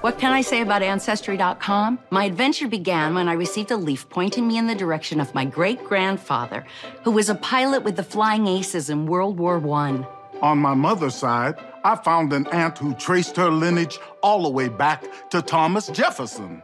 What 0.01 0.17
can 0.19 0.31
I 0.31 0.41
say 0.41 0.61
about 0.61 0.81
Ancestry.com? 0.83 1.99
My 2.11 2.25
adventure 2.25 2.67
began 2.67 3.13
when 3.15 3.27
I 3.29 3.33
received 3.33 3.71
a 3.71 3.77
leaf 3.77 4.07
pointing 4.09 4.47
me 4.47 4.57
in 4.57 4.67
the 4.67 4.75
direction 4.75 5.19
of 5.19 5.33
my 5.35 5.45
great 5.45 5.83
grandfather, 5.83 6.65
who 7.03 7.11
was 7.11 7.29
a 7.29 7.35
pilot 7.35 7.83
with 7.83 7.95
the 7.95 8.03
Flying 8.03 8.47
Aces 8.47 8.89
in 8.89 9.05
World 9.05 9.37
War 9.37 9.55
I. 9.67 10.05
On 10.41 10.57
my 10.57 10.73
mother's 10.73 11.15
side, 11.15 11.55
I 11.83 11.95
found 11.95 12.33
an 12.33 12.47
aunt 12.47 12.77
who 12.77 12.93
traced 12.95 13.37
her 13.37 13.49
lineage 13.49 13.99
all 14.21 14.43
the 14.43 14.49
way 14.49 14.67
back 14.69 15.29
to 15.31 15.41
Thomas 15.41 15.87
Jefferson. 15.87 16.61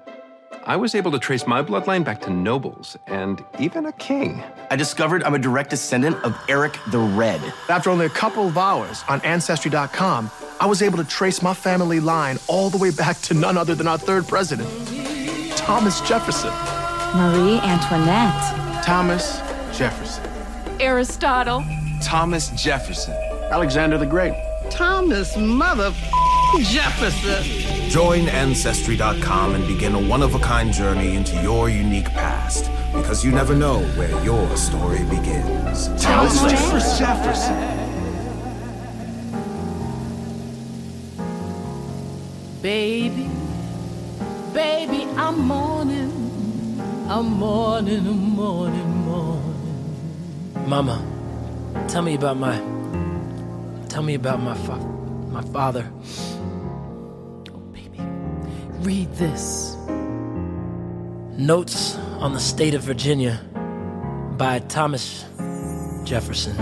I 0.63 0.75
was 0.75 0.93
able 0.93 1.09
to 1.11 1.17
trace 1.19 1.47
my 1.47 1.63
bloodline 1.63 2.03
back 2.03 2.21
to 2.21 2.29
nobles 2.29 2.95
and 3.07 3.43
even 3.59 3.87
a 3.87 3.91
king. 3.93 4.43
I 4.69 4.75
discovered 4.75 5.23
I'm 5.23 5.33
a 5.33 5.39
direct 5.39 5.71
descendant 5.71 6.23
of 6.23 6.37
Eric 6.47 6.77
the 6.89 6.99
Red. 6.99 7.41
After 7.67 7.89
only 7.89 8.05
a 8.05 8.09
couple 8.09 8.47
of 8.47 8.55
hours 8.57 9.03
on 9.09 9.21
Ancestry.com, 9.21 10.29
I 10.59 10.67
was 10.67 10.83
able 10.83 10.97
to 10.99 11.03
trace 11.03 11.41
my 11.41 11.55
family 11.55 11.99
line 11.99 12.37
all 12.47 12.69
the 12.69 12.77
way 12.77 12.91
back 12.91 13.19
to 13.21 13.33
none 13.33 13.57
other 13.57 13.73
than 13.73 13.87
our 13.87 13.97
third 13.97 14.27
president, 14.27 14.69
Thomas 15.57 15.99
Jefferson. 16.01 16.53
Marie 17.15 17.57
Antoinette. 17.63 18.83
Thomas 18.83 19.39
Jefferson. 19.77 20.23
Aristotle. 20.79 21.63
Thomas 22.03 22.49
Jefferson. 22.49 23.13
Alexander 23.49 23.97
the 23.97 24.05
Great. 24.05 24.33
Thomas 24.69 25.35
Mother 25.37 25.91
Jefferson. 26.59 27.79
Join 27.91 28.29
Ancestry.com 28.29 29.53
and 29.53 29.67
begin 29.67 29.93
a 29.95 29.99
one 29.99 30.23
of 30.23 30.33
a 30.33 30.39
kind 30.39 30.71
journey 30.71 31.13
into 31.15 31.35
your 31.41 31.67
unique 31.67 32.05
past 32.11 32.71
because 32.93 33.21
you 33.25 33.31
never 33.31 33.53
know 33.53 33.81
where 33.97 34.23
your 34.23 34.55
story 34.55 35.03
begins. 35.09 35.89
Thomas 36.01 36.41
Jefferson. 36.41 36.99
Jefferson. 36.99 37.59
Baby, 42.61 43.29
baby, 44.53 45.03
I'm 45.17 45.39
mourning. 45.39 46.11
I'm 47.09 47.25
mourning, 47.25 48.07
I'm 48.07 48.15
mourning, 48.29 48.89
mourning. 48.89 50.69
Mama, 50.69 51.85
tell 51.89 52.03
me 52.03 52.15
about 52.15 52.37
my. 52.37 52.55
Tell 53.89 54.01
me 54.01 54.13
about 54.13 54.39
my, 54.41 54.55
fa- 54.55 54.77
my 55.29 55.41
father 55.41 55.91
read 58.81 59.11
this 59.13 59.75
Notes 61.37 61.95
on 62.19 62.33
the 62.33 62.39
State 62.39 62.73
of 62.73 62.81
Virginia 62.83 63.39
by 64.37 64.59
Thomas 64.59 65.23
Jefferson. 66.03 66.55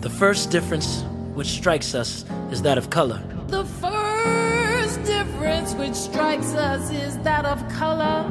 The 0.00 0.10
first 0.10 0.50
difference 0.50 1.02
which 1.34 1.48
strikes 1.48 1.94
us 1.94 2.24
is 2.50 2.62
that 2.62 2.78
of 2.78 2.88
color. 2.90 3.22
The 3.48 3.64
first 3.64 5.02
difference 5.04 5.74
which 5.74 5.94
strikes 5.94 6.54
us 6.54 6.90
is 6.90 7.18
that 7.20 7.44
of 7.44 7.66
color. 7.70 8.22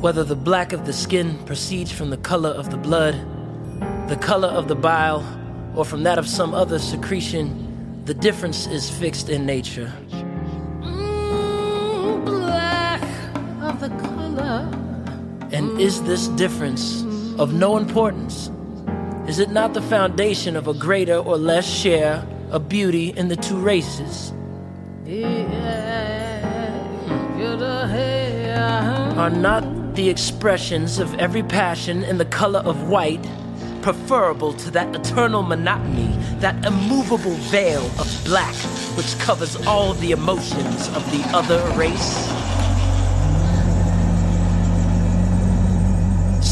Whether 0.00 0.24
the 0.24 0.36
black 0.36 0.72
of 0.72 0.86
the 0.86 0.92
skin 0.94 1.38
proceeds 1.44 1.92
from 1.92 2.08
the 2.08 2.18
color 2.18 2.50
of 2.50 2.70
the 2.70 2.78
blood, 2.78 3.14
the 4.08 4.16
color 4.16 4.48
of 4.48 4.68
the 4.68 4.76
bile, 4.76 5.22
or 5.76 5.84
from 5.84 6.02
that 6.04 6.18
of 6.18 6.26
some 6.26 6.54
other 6.54 6.78
secretion, 6.78 8.02
the 8.06 8.14
difference 8.14 8.66
is 8.66 8.88
fixed 8.90 9.28
in 9.28 9.44
nature. 9.44 9.92
is 15.80 16.02
this 16.02 16.28
difference 16.36 17.04
of 17.40 17.54
no 17.54 17.78
importance? 17.78 18.50
Is 19.26 19.38
it 19.38 19.48
not 19.50 19.72
the 19.72 19.80
foundation 19.80 20.54
of 20.54 20.68
a 20.68 20.74
greater 20.74 21.16
or 21.16 21.38
less 21.38 21.66
share 21.66 22.22
of 22.50 22.68
beauty 22.68 23.14
in 23.16 23.28
the 23.28 23.36
two 23.36 23.56
races? 23.56 24.32
Are 29.18 29.30
not 29.30 29.94
the 29.94 30.06
expressions 30.10 30.98
of 30.98 31.14
every 31.14 31.42
passion 31.42 32.04
in 32.04 32.18
the 32.18 32.24
color 32.26 32.60
of 32.60 32.90
white 32.90 33.26
preferable 33.80 34.52
to 34.52 34.70
that 34.72 34.94
eternal 34.94 35.42
monotony, 35.42 36.14
that 36.40 36.62
immovable 36.66 37.36
veil 37.50 37.86
of 37.98 38.22
black 38.26 38.54
which 38.98 39.18
covers 39.18 39.56
all 39.66 39.94
the 39.94 40.10
emotions 40.12 40.88
of 40.88 41.10
the 41.10 41.22
other 41.34 41.58
race? 41.78 42.38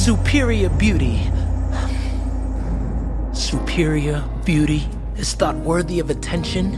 Superior 0.08 0.70
beauty. 0.70 1.20
Superior 3.34 4.24
beauty 4.42 4.88
is 5.18 5.34
thought 5.34 5.54
worthy 5.56 6.00
of 6.00 6.08
attention 6.08 6.72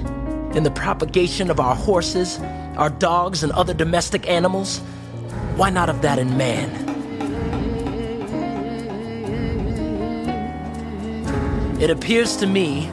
in 0.56 0.64
the 0.64 0.70
propagation 0.72 1.48
of 1.48 1.60
our 1.60 1.76
horses, 1.76 2.40
our 2.76 2.90
dogs, 2.90 3.44
and 3.44 3.52
other 3.52 3.72
domestic 3.72 4.28
animals. 4.28 4.78
Why 5.54 5.70
not 5.70 5.88
of 5.88 6.02
that 6.02 6.18
in 6.18 6.36
man? 6.36 7.08
It 11.80 11.88
appears 11.88 12.34
to 12.38 12.48
me 12.48 12.90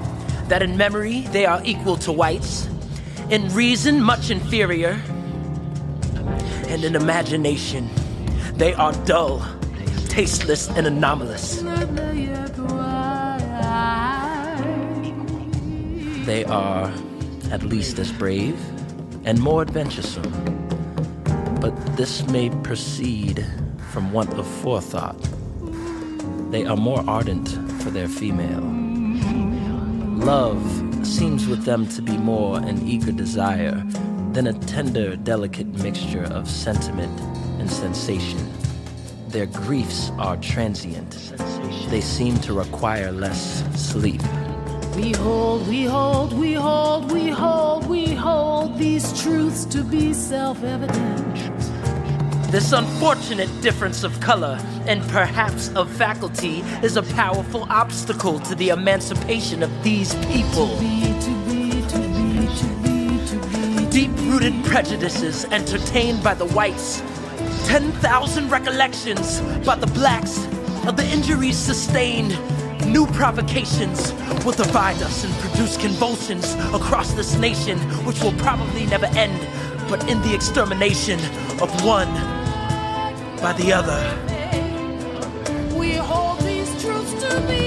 that 0.49 0.61
in 0.61 0.77
memory 0.77 1.21
they 1.31 1.47
are 1.47 1.63
equal 1.65 1.97
to 1.97 2.11
whites, 2.11 2.69
in 3.31 3.49
reason 3.55 3.99
much 4.03 4.29
inferior, 4.29 5.01
and 6.67 6.83
in 6.83 6.95
imagination 6.95 7.89
they 8.53 8.75
are 8.75 8.93
dull 9.05 9.43
tasteless 10.18 10.68
and 10.70 10.88
anomalous. 10.88 11.57
They 16.26 16.43
are 16.45 16.91
at 17.51 17.61
least 17.61 17.99
as 17.99 18.11
brave 18.13 18.57
and 19.28 19.39
more 19.39 19.61
adventuresome, 19.61 20.32
but 21.61 21.70
this 21.95 22.28
may 22.30 22.49
proceed 22.63 23.45
from 23.91 24.11
want 24.11 24.34
of 24.34 24.47
forethought. 24.47 25.22
They 26.49 26.65
are 26.65 26.76
more 26.76 27.07
ardent 27.07 27.49
for 27.84 27.91
their 27.91 28.07
female. 28.07 28.63
Love 30.32 30.63
seems 31.05 31.45
with 31.45 31.63
them 31.65 31.88
to 31.89 32.01
be 32.01 32.18
more 32.18 32.57
an 32.57 32.88
eager 32.88 33.11
desire 33.11 33.84
than 34.32 34.47
a 34.47 34.53
tender, 34.53 35.15
delicate 35.15 35.68
mixture 35.84 36.24
of 36.24 36.49
sentiment 36.49 37.20
and 37.59 37.70
sensation. 37.70 38.51
Their 39.28 39.45
griefs 39.47 40.09
are 40.17 40.38
transient. 40.38 41.11
They 41.89 41.99
seem 41.99 42.38
to 42.39 42.53
require 42.53 43.11
less 43.11 43.61
sleep. 43.78 44.21
We 44.95 45.11
hold, 45.11 45.67
we 45.67 45.84
hold, 45.84 46.32
we 46.32 46.53
hold, 46.53 47.11
we 47.11 47.30
hold, 47.30 47.88
we 47.89 48.13
hold 48.15 48.78
these 48.80 49.21
truths 49.21 49.65
to 49.65 49.84
be 49.84 50.13
self 50.13 50.63
evident. 50.63 51.36
This 52.53 52.71
unfortunate 52.71 53.49
difference 53.59 54.05
of 54.05 54.17
color 54.21 54.57
and 54.86 55.01
perhaps 55.09 55.75
of 55.75 55.91
faculty 55.91 56.59
is 56.82 56.95
a 56.95 57.03
powerful 57.03 57.67
obstacle 57.69 58.39
to 58.39 58.55
the 58.55 58.69
emancipation 58.69 59.61
of 59.61 59.84
these 59.84 60.15
people. 60.28 60.67
Deep 63.89 64.11
rooted 64.32 64.53
prejudices 64.63 65.43
entertained 65.45 66.23
by 66.23 66.34
the 66.34 66.45
whites 66.45 67.01
10,000 67.68 68.49
recollections 68.49 69.41
by 69.65 69.76
the 69.76 69.88
blacks, 69.88 70.38
of 70.88 70.95
the 70.95 71.05
injuries 71.11 71.57
sustained. 71.57 72.30
New 72.93 73.05
provocations 73.07 74.13
will 74.45 74.53
divide 74.53 75.01
us 75.01 75.26
and 75.26 75.34
produce 75.41 75.76
convulsions 75.76 76.53
across 76.74 77.11
this 77.11 77.38
nation, 77.38 77.78
which 78.05 78.24
will 78.24 78.32
probably 78.39 78.86
never 78.86 79.07
end, 79.07 79.38
but 79.89 80.01
in 80.09 80.22
the 80.22 80.34
extermination 80.34 81.20
of 81.61 81.70
one 81.84 82.11
by 83.41 83.51
the 83.59 83.74
other. 83.74 84.01
We 85.78 85.91
hold 85.95 86.39
these 86.39 86.70
truths 86.82 87.22
to 87.22 87.41
be. 87.49 87.66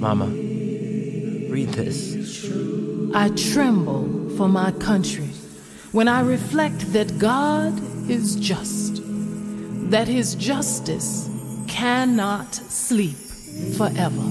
Mama, 0.00 0.26
read 0.26 1.70
this. 1.70 2.14
I 3.14 3.30
tremble 3.52 4.30
for 4.36 4.48
my 4.48 4.70
country 4.72 5.24
when 5.90 6.06
I 6.06 6.20
reflect 6.20 6.92
that 6.92 7.18
God 7.18 7.74
is 8.08 8.36
just, 8.36 9.00
that 9.90 10.06
his 10.06 10.36
justice 10.36 11.28
cannot 11.66 12.54
sleep 12.54 13.16
forever. 13.76 14.22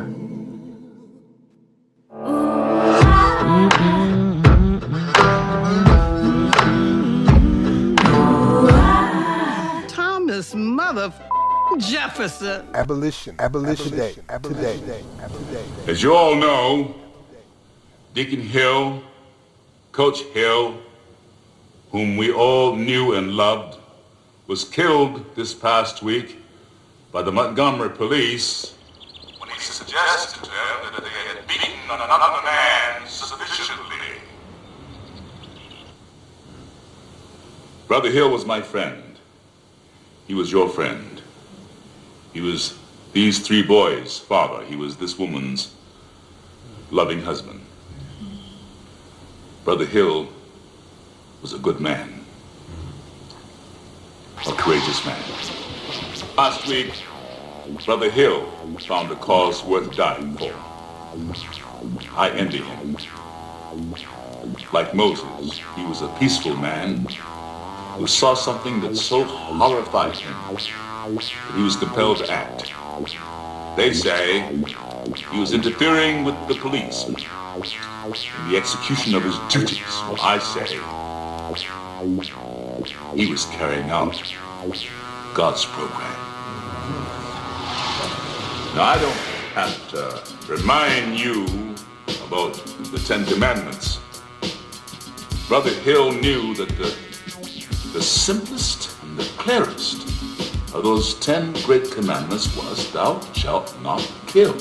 Officer. 12.16 12.64
Abolition. 12.72 13.36
Abolition. 13.38 13.90
Day. 13.94 14.14
Today. 14.42 15.02
As 15.86 16.02
you 16.02 16.14
all 16.14 16.34
know, 16.34 16.94
Deacon 18.14 18.40
Hill, 18.40 19.02
Coach 19.92 20.22
Hill, 20.32 20.80
whom 21.92 22.16
we 22.16 22.32
all 22.32 22.74
knew 22.74 23.12
and 23.12 23.34
loved, 23.34 23.78
was 24.46 24.64
killed 24.64 25.26
this 25.36 25.52
past 25.52 26.02
week 26.02 26.38
by 27.12 27.20
the 27.20 27.30
Montgomery 27.30 27.90
police 27.90 28.76
when 29.38 29.50
he 29.50 29.58
suggested 29.60 30.42
to 30.42 30.44
them 30.48 30.94
that 30.94 31.00
they 31.02 31.28
had 31.28 31.46
beaten 31.46 31.74
another 31.84 32.42
man 32.46 33.06
sufficiently. 33.06 34.22
Brother 37.86 38.10
Hill 38.10 38.30
was 38.30 38.46
my 38.46 38.62
friend. 38.62 39.18
He 40.26 40.32
was 40.32 40.50
your 40.50 40.70
friend. 40.70 41.15
He 42.36 42.42
was 42.42 42.78
these 43.14 43.38
three 43.38 43.62
boys' 43.62 44.18
father. 44.18 44.62
He 44.66 44.76
was 44.76 44.98
this 44.98 45.18
woman's 45.18 45.72
loving 46.90 47.22
husband. 47.22 47.62
Brother 49.64 49.86
Hill 49.86 50.28
was 51.40 51.54
a 51.54 51.58
good 51.58 51.80
man, 51.80 52.26
a 54.46 54.52
courageous 54.52 55.02
man. 55.06 55.18
Last 56.36 56.68
week, 56.68 56.92
Brother 57.86 58.10
Hill 58.10 58.40
found 58.80 59.10
a 59.10 59.16
cause 59.16 59.64
worth 59.64 59.96
dying 59.96 60.36
for. 60.36 60.52
I 62.18 62.30
envy 62.36 62.58
him. 62.58 62.98
Like 64.74 64.92
Moses, 64.92 65.60
he 65.74 65.86
was 65.86 66.02
a 66.02 66.08
peaceful 66.20 66.54
man 66.56 66.96
who 67.98 68.06
saw 68.06 68.34
something 68.34 68.82
that 68.82 68.94
so 68.94 69.24
horrified 69.24 70.14
him 70.16 70.34
he 71.08 71.62
was 71.62 71.76
compelled 71.76 72.18
to 72.18 72.30
act. 72.32 72.72
They 73.76 73.92
say 73.92 74.40
he 74.56 75.38
was 75.38 75.52
interfering 75.52 76.24
with 76.24 76.34
the 76.48 76.54
police 76.54 77.04
in 77.06 77.14
the 77.14 78.56
execution 78.56 79.14
of 79.14 79.22
his 79.22 79.38
duties. 79.48 79.82
I 79.88 80.38
say 80.38 80.66
he 83.14 83.26
was 83.30 83.46
carrying 83.46 83.88
out 83.90 84.12
God's 85.34 85.64
program. 85.66 86.12
Now, 88.74 88.82
I 88.82 88.98
don't 89.00 89.54
have 89.54 89.88
to 89.90 90.52
remind 90.52 91.18
you 91.20 91.44
about 92.26 92.54
the 92.90 93.02
Ten 93.06 93.24
Commandments. 93.26 94.00
Brother 95.48 95.70
Hill 95.72 96.12
knew 96.12 96.54
that 96.56 96.68
the, 96.70 96.94
the 97.92 98.02
simplest 98.02 98.90
and 99.04 99.16
the 99.18 99.24
clearest 99.38 100.02
of 100.76 100.84
those 100.84 101.14
ten 101.20 101.52
great 101.64 101.90
commandments 101.90 102.54
was, 102.56 102.92
Thou 102.92 103.18
shalt 103.32 103.74
not 103.82 104.00
kill. 104.26 104.54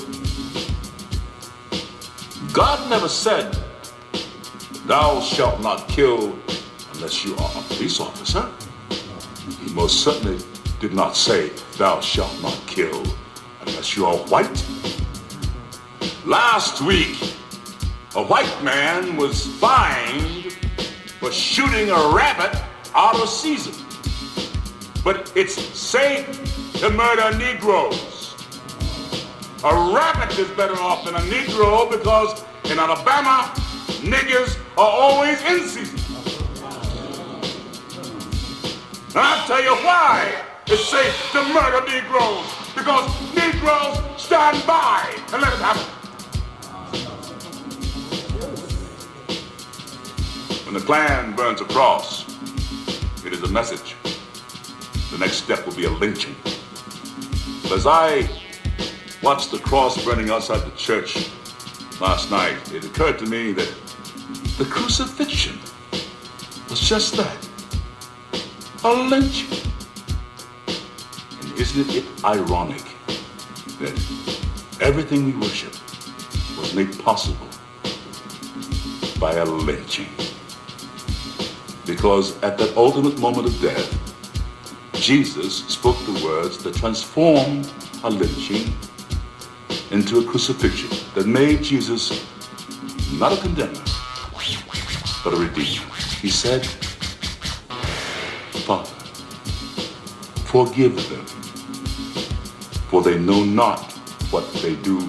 God 2.54 2.90
never 2.90 3.10
said, 3.10 3.56
Thou 4.86 5.20
shalt 5.20 5.62
not 5.62 5.90
kill 5.90 6.38
unless 6.94 7.26
you 7.26 7.36
are 7.36 7.52
a 7.58 7.62
police 7.74 8.00
officer. 8.00 8.48
He 9.62 9.74
most 9.74 10.04
certainly 10.06 10.42
did 10.80 10.94
not 10.94 11.18
say, 11.18 11.50
Thou 11.78 12.00
shalt 12.00 12.42
not 12.42 12.58
kill 12.66 13.04
unless 13.62 13.98
you 13.98 14.06
are 14.06 14.16
white. 14.16 14.56
Last 16.26 16.82
week, 16.82 17.22
a 18.16 18.24
white 18.24 18.64
man 18.64 19.18
was 19.18 19.48
fined 19.58 20.54
for 21.20 21.32
shooting 21.34 21.90
a 21.90 22.12
rabbit 22.16 22.56
out 22.94 23.16
of 23.20 23.28
season 23.28 23.74
but 25.06 25.32
it's 25.36 25.54
safe 25.80 26.26
to 26.80 26.90
murder 26.90 27.38
Negroes. 27.38 28.34
A 29.64 29.74
rabbit 29.96 30.38
is 30.40 30.50
better 30.58 30.74
off 30.74 31.06
than 31.06 31.14
a 31.14 31.20
Negro 31.20 31.92
because 31.92 32.44
in 32.72 32.80
Alabama, 32.80 33.52
niggers 34.02 34.58
are 34.80 34.90
always 34.90 35.40
in 35.44 35.68
season. 35.68 36.00
And 39.10 39.18
I'll 39.20 39.46
tell 39.46 39.64
you 39.64 39.76
why 39.86 40.42
it's 40.66 40.84
safe 40.84 41.32
to 41.34 41.44
murder 41.54 41.86
Negroes. 41.88 42.48
Because 42.74 43.08
Negroes 43.36 44.00
stand 44.20 44.66
by 44.66 45.04
and 45.32 45.40
let 45.40 45.54
it 45.54 45.60
happen. 45.60 45.84
When 50.66 50.74
the 50.74 50.80
Klan 50.80 51.36
burns 51.36 51.62
a 51.62 51.66
cross, 51.66 52.26
it 53.24 53.34
is 53.34 53.44
a 53.44 53.50
message. 53.50 53.95
The 55.18 55.22
next 55.22 55.44
step 55.46 55.66
will 55.66 55.74
be 55.74 55.86
a 55.86 55.90
lynching. 55.90 56.36
But 57.64 57.72
as 57.72 57.88
I 57.88 58.30
watched 59.24 59.50
the 59.50 59.60
cross 59.60 60.04
burning 60.04 60.30
outside 60.30 60.58
the 60.70 60.76
church 60.76 61.30
last 62.02 62.30
night, 62.30 62.58
it 62.74 62.84
occurred 62.84 63.18
to 63.20 63.26
me 63.26 63.54
that 63.54 63.74
the 64.58 64.66
crucifixion 64.66 65.58
was 66.70 66.82
just 66.82 67.16
that 67.16 67.48
a 68.84 68.92
lynching. 68.94 69.72
And 70.68 71.60
isn't 71.62 71.92
it 71.96 72.04
ironic 72.26 72.84
that 73.80 73.94
everything 74.82 75.24
we 75.28 75.34
worship 75.40 75.72
was 76.60 76.74
made 76.76 76.92
possible 77.00 77.48
by 79.18 79.34
a 79.36 79.46
lynching? 79.46 80.10
Because 81.86 82.36
at 82.44 82.58
that 82.58 82.76
ultimate 82.76 83.18
moment 83.18 83.48
of 83.48 83.62
death, 83.62 84.02
Jesus 85.06 85.64
spoke 85.68 86.00
the 86.08 86.20
words 86.26 86.58
that 86.64 86.74
transformed 86.74 87.72
a 88.04 88.10
lynching 88.10 88.74
into 89.92 90.18
a 90.18 90.26
crucifixion, 90.26 90.90
that 91.14 91.28
made 91.28 91.62
Jesus 91.62 92.10
not 93.20 93.32
a 93.32 93.40
condemner, 93.40 93.84
but 95.24 95.32
a 95.34 95.38
redeemer. 95.38 95.86
He 96.24 96.30
said, 96.32 96.66
Father, 98.66 98.90
forgive 100.50 100.96
them, 101.12 101.24
for 102.90 103.04
they 103.04 103.20
know 103.20 103.44
not 103.44 103.92
what 104.32 104.52
they 104.54 104.76
do. 104.78 105.02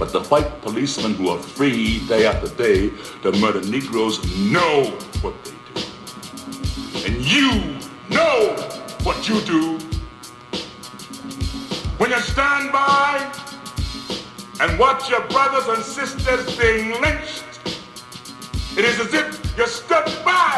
But 0.00 0.10
the 0.12 0.24
white 0.30 0.62
policemen 0.62 1.14
who 1.14 1.28
are 1.28 1.38
free 1.38 2.04
day 2.08 2.26
after 2.26 2.48
day 2.60 2.90
to 3.22 3.30
murder 3.40 3.60
Negroes 3.62 4.18
know 4.50 4.82
what 5.22 5.34
they 5.44 5.52
do. 7.12 7.14
And 7.14 7.24
you 7.24 7.73
know 8.24 8.56
what 9.06 9.16
you 9.28 9.38
do 9.56 9.62
when 12.00 12.08
you 12.14 12.20
stand 12.34 12.64
by 12.72 13.12
and 14.60 14.78
watch 14.78 15.02
your 15.14 15.22
brothers 15.34 15.66
and 15.74 15.82
sisters 16.00 16.42
being 16.60 16.86
lynched. 17.02 17.44
It 18.78 18.84
is 18.90 18.96
as 19.04 19.12
if 19.20 19.26
you 19.58 19.66
stood 19.66 20.08
by 20.24 20.56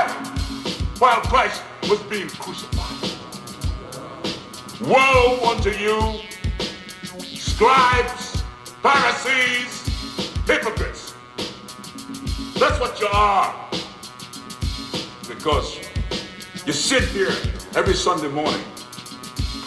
while 1.02 1.20
Christ 1.32 1.62
was 1.90 2.00
being 2.14 2.28
crucified. 2.42 3.02
Woe 4.92 5.26
unto 5.52 5.70
you, 5.86 5.98
scribes, 7.24 8.24
Pharisees, 8.86 9.72
hypocrites. 10.52 11.14
That's 12.60 12.78
what 12.82 12.94
you 13.00 13.08
are. 13.12 13.50
Because 15.28 15.68
you 16.66 16.72
sit 16.72 17.04
here 17.18 17.34
every 17.76 17.92
Sunday 17.94 18.28
morning, 18.28 18.62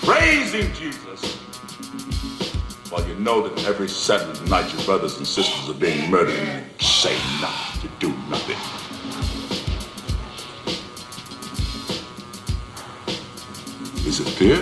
praising 0.04 0.74
Jesus, 0.74 1.24
while 2.90 3.08
you 3.08 3.14
know 3.20 3.48
that 3.48 3.64
every 3.68 3.88
Saturday 3.88 4.50
night 4.50 4.74
your 4.74 4.84
brothers 4.84 5.18
and 5.18 5.28
sisters 5.28 5.70
are 5.70 5.78
being 5.80 6.10
murdered 6.10 6.36
and 6.40 6.66
you 6.82 6.88
say 6.88 7.16
nothing, 7.40 7.86
you 7.92 7.96
do 8.00 8.18
nothing. 8.28 8.56
Is 14.08 14.20
it 14.22 14.30
fear? 14.32 14.58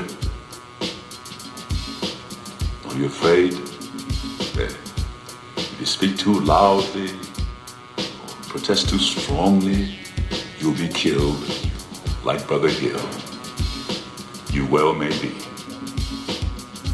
Are 2.89 2.95
you 2.97 3.05
afraid 3.05 3.53
if 4.57 5.75
you 5.79 5.85
speak 5.85 6.17
too 6.17 6.37
loudly 6.41 7.11
or 7.97 8.27
protest 8.49 8.89
too 8.89 8.99
strongly, 8.99 9.95
you'll 10.59 10.73
be 10.73 10.89
killed 10.89 11.41
like 12.25 12.45
Brother 12.45 12.67
Hill? 12.69 12.99
you 14.57 14.65
well 14.65 14.91
may 14.95 15.09
be. 15.21 15.31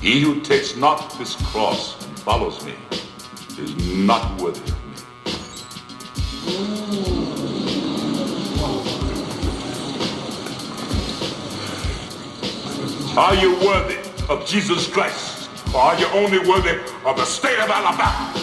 He 0.02 0.20
who 0.20 0.42
takes 0.42 0.76
not 0.76 1.14
his 1.14 1.34
cross 1.36 1.96
and 2.06 2.20
follows 2.20 2.62
me 2.66 2.74
is 3.58 3.74
not 3.96 4.40
worthy 4.42 4.60
of 4.60 4.84
me. 4.84 4.98
Are 13.18 13.36
you 13.36 13.56
worthy 13.66 13.98
of 14.28 14.46
Jesus 14.46 14.86
Christ? 14.88 15.50
Or 15.74 15.80
are 15.80 15.98
you 16.00 16.08
only 16.08 16.40
worthy 16.40 16.78
of 17.06 17.16
the 17.16 17.24
state 17.26 17.58
of 17.60 17.70
Alabama? 17.70 18.43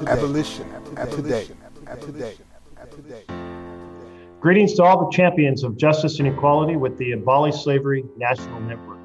today. 0.00 0.10
Abolition. 0.10 0.72
Today. 1.10 1.44
Today. 2.00 2.36
Today. 3.00 3.24
Greetings 4.40 4.74
to 4.74 4.82
all 4.82 5.04
the 5.06 5.10
champions 5.16 5.64
of 5.64 5.76
justice 5.76 6.18
and 6.18 6.28
equality 6.28 6.76
with 6.76 6.96
the 6.98 7.12
Abolish 7.12 7.62
Slavery 7.64 8.04
National 8.18 8.60
Network. 8.60 8.98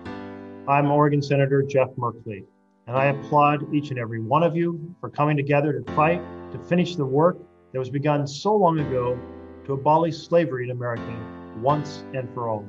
I'm 0.68 0.92
Oregon 0.92 1.22
Senator 1.22 1.64
Jeff 1.64 1.88
Merkley, 1.98 2.44
and 2.88 2.96
I 2.98 3.06
applaud 3.06 3.74
each 3.74 3.89
and 3.92 4.00
every 4.00 4.20
one 4.20 4.44
of 4.44 4.56
you 4.56 4.94
for 5.00 5.10
coming 5.10 5.38
together 5.38 5.74
to 5.80 5.94
fight 5.94 6.22
to 6.52 6.60
finish 6.60 6.96
the 6.98 7.06
work 7.06 7.38
that 7.72 7.80
was 7.80 7.89
begun 7.89 8.28
so 8.28 8.54
long 8.54 8.80
ago 8.80 9.18
to 9.66 9.74
abolish 9.74 10.18
slavery 10.18 10.66
in 10.66 10.72
America 10.72 11.18
once 11.62 12.04
and 12.14 12.32
for 12.34 12.50
all. 12.50 12.66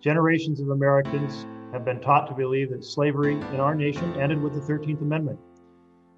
Generations 0.00 0.60
of 0.60 0.70
Americans 0.70 1.46
have 1.72 1.84
been 1.84 2.00
taught 2.00 2.26
to 2.28 2.34
believe 2.34 2.70
that 2.70 2.82
slavery 2.82 3.34
in 3.34 3.60
our 3.60 3.74
nation 3.74 4.18
ended 4.20 4.40
with 4.40 4.54
the 4.54 4.60
13th 4.72 5.02
Amendment. 5.02 5.38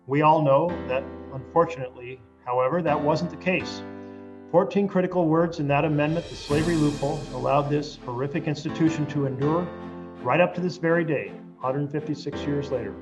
We 0.08 0.22
all 0.22 0.40
know 0.40 0.68
that, 0.88 1.04
unfortunately, 1.34 2.18
however, 2.42 2.80
that 2.80 2.98
wasn't 2.98 3.30
the 3.30 3.36
case. 3.36 3.82
14 4.52 4.88
critical 4.88 5.26
words 5.26 5.60
in 5.60 5.68
that 5.68 5.84
amendment, 5.84 6.24
the 6.30 6.34
slavery 6.34 6.76
loophole, 6.76 7.20
allowed 7.34 7.68
this 7.68 7.96
horrific 8.06 8.46
institution 8.48 9.04
to 9.08 9.26
endure 9.26 9.68
right 10.22 10.40
up 10.40 10.54
to 10.54 10.62
this 10.62 10.78
very 10.78 11.04
day, 11.04 11.30
156 11.60 12.40
years 12.44 12.70
later. 12.72 12.94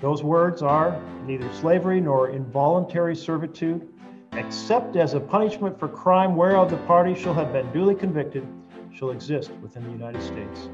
Those 0.00 0.24
words 0.24 0.62
are 0.62 1.00
neither 1.28 1.48
slavery 1.52 2.00
nor 2.00 2.30
involuntary 2.30 3.14
servitude, 3.14 3.86
except 4.32 4.96
as 4.96 5.14
a 5.14 5.20
punishment 5.20 5.78
for 5.78 5.86
crime 5.86 6.34
whereof 6.34 6.70
the 6.72 6.76
party 6.88 7.14
shall 7.14 7.34
have 7.34 7.52
been 7.52 7.70
duly 7.72 7.94
convicted, 7.94 8.44
shall 8.92 9.10
exist 9.10 9.52
within 9.62 9.84
the 9.84 9.90
United 9.92 10.20
States. 10.20 10.70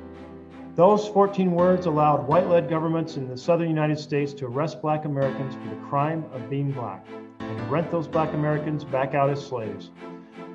Those 0.74 1.06
14 1.08 1.52
words 1.52 1.84
allowed 1.84 2.26
white 2.26 2.46
led 2.48 2.70
governments 2.70 3.18
in 3.18 3.28
the 3.28 3.36
southern 3.36 3.68
United 3.68 3.98
States 3.98 4.32
to 4.34 4.46
arrest 4.46 4.80
black 4.80 5.04
Americans 5.04 5.54
for 5.54 5.68
the 5.68 5.80
crime 5.86 6.24
of 6.32 6.48
being 6.48 6.72
black 6.72 7.06
and 7.40 7.70
rent 7.70 7.90
those 7.90 8.08
black 8.08 8.32
Americans 8.32 8.82
back 8.82 9.14
out 9.14 9.28
as 9.28 9.44
slaves. 9.46 9.90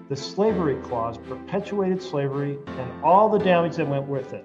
The 0.09 0.15
slavery 0.15 0.77
clause 0.81 1.19
perpetuated 1.19 2.01
slavery 2.01 2.57
and 2.65 3.03
all 3.03 3.29
the 3.29 3.37
damage 3.37 3.75
that 3.75 3.87
went 3.87 4.07
with 4.07 4.33
it, 4.33 4.43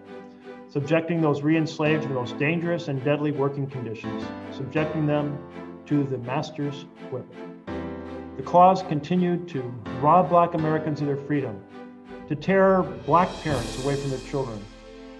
subjecting 0.68 1.22
those 1.22 1.40
re 1.40 1.56
enslaved 1.56 2.02
to 2.02 2.08
the 2.08 2.14
most 2.14 2.36
dangerous 2.38 2.88
and 2.88 3.02
deadly 3.02 3.30
working 3.32 3.66
conditions, 3.66 4.24
subjecting 4.54 5.06
them 5.06 5.38
to 5.86 6.04
the 6.04 6.18
master's 6.18 6.84
whip. 7.10 7.24
The 8.36 8.42
clause 8.42 8.82
continued 8.82 9.48
to 9.48 9.62
rob 10.02 10.28
black 10.28 10.52
Americans 10.52 11.00
of 11.00 11.06
their 11.06 11.16
freedom, 11.16 11.62
to 12.28 12.34
tear 12.36 12.82
black 13.06 13.30
parents 13.42 13.82
away 13.82 13.96
from 13.96 14.10
their 14.10 14.20
children 14.28 14.62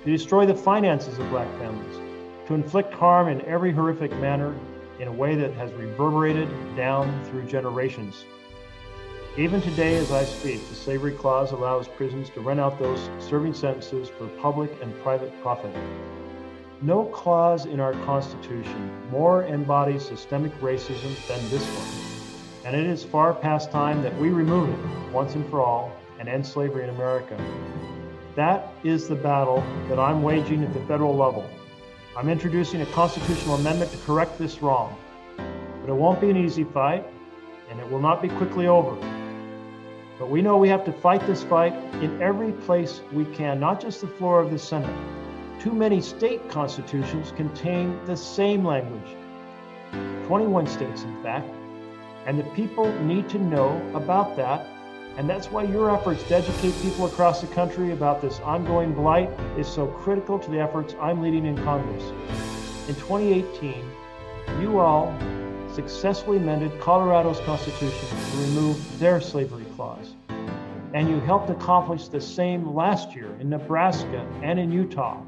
to 0.04 0.10
destroy 0.10 0.44
the 0.44 0.54
finances 0.54 1.18
of 1.18 1.28
black 1.30 1.48
families, 1.58 2.00
to 2.46 2.54
inflict 2.54 2.92
harm 2.92 3.28
in 3.28 3.40
every 3.42 3.72
horrific 3.72 4.10
manner 4.18 4.54
in 4.98 5.06
a 5.08 5.12
way 5.12 5.34
that 5.36 5.52
has 5.54 5.72
reverberated 5.74 6.48
down 6.76 7.24
through 7.24 7.44
generations. 7.44 8.24
Even 9.38 9.62
today, 9.62 9.96
as 9.96 10.10
I 10.12 10.24
speak, 10.24 10.68
the 10.68 10.74
Slavery 10.74 11.12
Clause 11.12 11.52
allows 11.52 11.88
prisons 11.88 12.28
to 12.30 12.40
rent 12.40 12.60
out 12.60 12.78
those 12.78 13.08
serving 13.22 13.54
sentences 13.54 14.08
for 14.08 14.26
public 14.40 14.70
and 14.82 14.94
private 15.02 15.32
profit. 15.40 15.74
No 16.82 17.04
clause 17.04 17.64
in 17.64 17.78
our 17.80 17.92
Constitution 18.04 18.90
more 19.10 19.44
embodies 19.44 20.04
systemic 20.04 20.52
racism 20.60 21.14
than 21.28 21.40
this 21.48 21.64
one, 21.64 22.66
and 22.72 22.76
it 22.78 22.86
is 22.86 23.04
far 23.04 23.32
past 23.32 23.70
time 23.70 24.02
that 24.02 24.14
we 24.18 24.28
remove 24.30 24.68
it 24.68 25.12
once 25.12 25.34
and 25.36 25.48
for 25.48 25.62
all 25.62 25.92
and 26.18 26.28
end 26.28 26.44
slavery 26.44 26.84
in 26.84 26.90
America. 26.90 27.36
That 28.34 28.72
is 28.82 29.08
the 29.08 29.14
battle 29.14 29.62
that 29.88 29.98
I'm 29.98 30.22
waging 30.22 30.62
at 30.64 30.72
the 30.72 30.80
federal 30.86 31.14
level. 31.14 31.44
I'm 32.16 32.30
introducing 32.30 32.80
a 32.80 32.86
constitutional 32.86 33.56
amendment 33.56 33.90
to 33.92 33.98
correct 34.06 34.38
this 34.38 34.62
wrong. 34.62 34.96
But 35.36 35.90
it 35.90 35.94
won't 35.94 36.18
be 36.20 36.30
an 36.30 36.36
easy 36.38 36.64
fight, 36.64 37.06
and 37.70 37.78
it 37.78 37.90
will 37.90 37.98
not 37.98 38.22
be 38.22 38.28
quickly 38.30 38.68
over. 38.68 38.96
But 40.18 40.30
we 40.30 40.40
know 40.40 40.56
we 40.56 40.68
have 40.68 40.84
to 40.86 40.92
fight 40.92 41.26
this 41.26 41.42
fight 41.42 41.74
in 42.02 42.22
every 42.22 42.52
place 42.52 43.02
we 43.12 43.26
can, 43.26 43.60
not 43.60 43.80
just 43.80 44.00
the 44.00 44.06
floor 44.06 44.40
of 44.40 44.50
the 44.50 44.58
Senate. 44.58 44.94
Too 45.60 45.72
many 45.72 46.00
state 46.00 46.48
constitutions 46.48 47.32
contain 47.36 47.98
the 48.06 48.16
same 48.16 48.64
language 48.64 49.14
21 50.26 50.66
states, 50.68 51.02
in 51.02 51.22
fact, 51.22 51.50
and 52.24 52.38
the 52.38 52.44
people 52.54 52.90
need 53.02 53.28
to 53.28 53.38
know 53.38 53.78
about 53.94 54.36
that 54.36 54.64
and 55.16 55.28
that's 55.28 55.50
why 55.50 55.64
your 55.64 55.90
efforts 55.94 56.22
to 56.24 56.36
educate 56.36 56.72
people 56.80 57.04
across 57.04 57.42
the 57.42 57.46
country 57.48 57.92
about 57.92 58.20
this 58.22 58.40
ongoing 58.40 58.92
blight 58.94 59.28
is 59.58 59.68
so 59.68 59.86
critical 59.86 60.38
to 60.38 60.50
the 60.50 60.58
efforts 60.58 60.94
I'm 61.00 61.20
leading 61.20 61.44
in 61.44 61.56
Congress. 61.64 62.02
In 62.88 62.94
2018, 62.94 63.84
you 64.60 64.78
all 64.78 65.14
successfully 65.74 66.38
amended 66.38 66.78
Colorado's 66.80 67.40
Constitution 67.40 68.08
to 68.08 68.36
remove 68.40 68.98
their 68.98 69.20
slavery 69.20 69.64
clause. 69.76 70.14
And 70.94 71.08
you 71.08 71.20
helped 71.20 71.50
accomplish 71.50 72.08
the 72.08 72.20
same 72.20 72.74
last 72.74 73.14
year 73.14 73.36
in 73.38 73.48
Nebraska 73.50 74.26
and 74.42 74.58
in 74.58 74.72
Utah. 74.72 75.20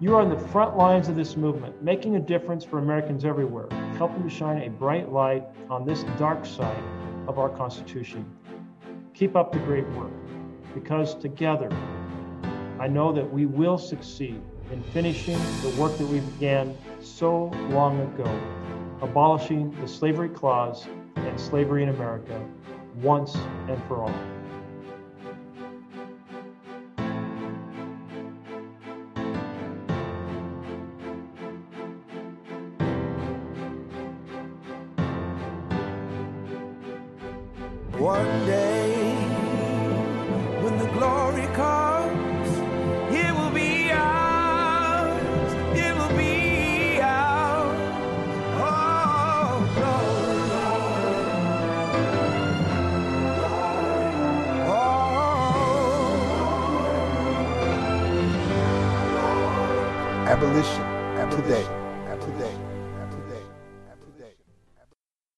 You 0.00 0.14
are 0.14 0.20
on 0.20 0.28
the 0.30 0.38
front 0.48 0.76
lines 0.76 1.08
of 1.08 1.16
this 1.16 1.36
movement, 1.36 1.82
making 1.82 2.16
a 2.16 2.20
difference 2.20 2.62
for 2.62 2.78
Americans 2.78 3.24
everywhere, 3.24 3.68
helping 3.96 4.22
to 4.22 4.30
shine 4.30 4.62
a 4.62 4.68
bright 4.70 5.10
light 5.12 5.44
on 5.70 5.84
this 5.86 6.04
dark 6.18 6.44
side 6.46 6.82
of 7.26 7.38
our 7.38 7.48
Constitution. 7.48 8.24
Keep 9.18 9.34
up 9.34 9.50
the 9.52 9.58
great 9.58 9.86
work 9.96 10.12
because 10.74 11.16
together 11.16 11.68
I 12.78 12.86
know 12.86 13.10
that 13.12 13.28
we 13.28 13.46
will 13.46 13.76
succeed 13.76 14.40
in 14.70 14.80
finishing 14.92 15.36
the 15.62 15.70
work 15.76 15.98
that 15.98 16.06
we 16.06 16.20
began 16.20 16.76
so 17.00 17.46
long 17.70 17.98
ago, 18.00 18.40
abolishing 19.02 19.72
the 19.80 19.88
slavery 19.88 20.28
clause 20.28 20.86
and 21.16 21.40
slavery 21.40 21.82
in 21.82 21.88
America 21.88 22.40
once 23.02 23.34
and 23.66 23.82
for 23.88 24.04
all. 24.04 24.37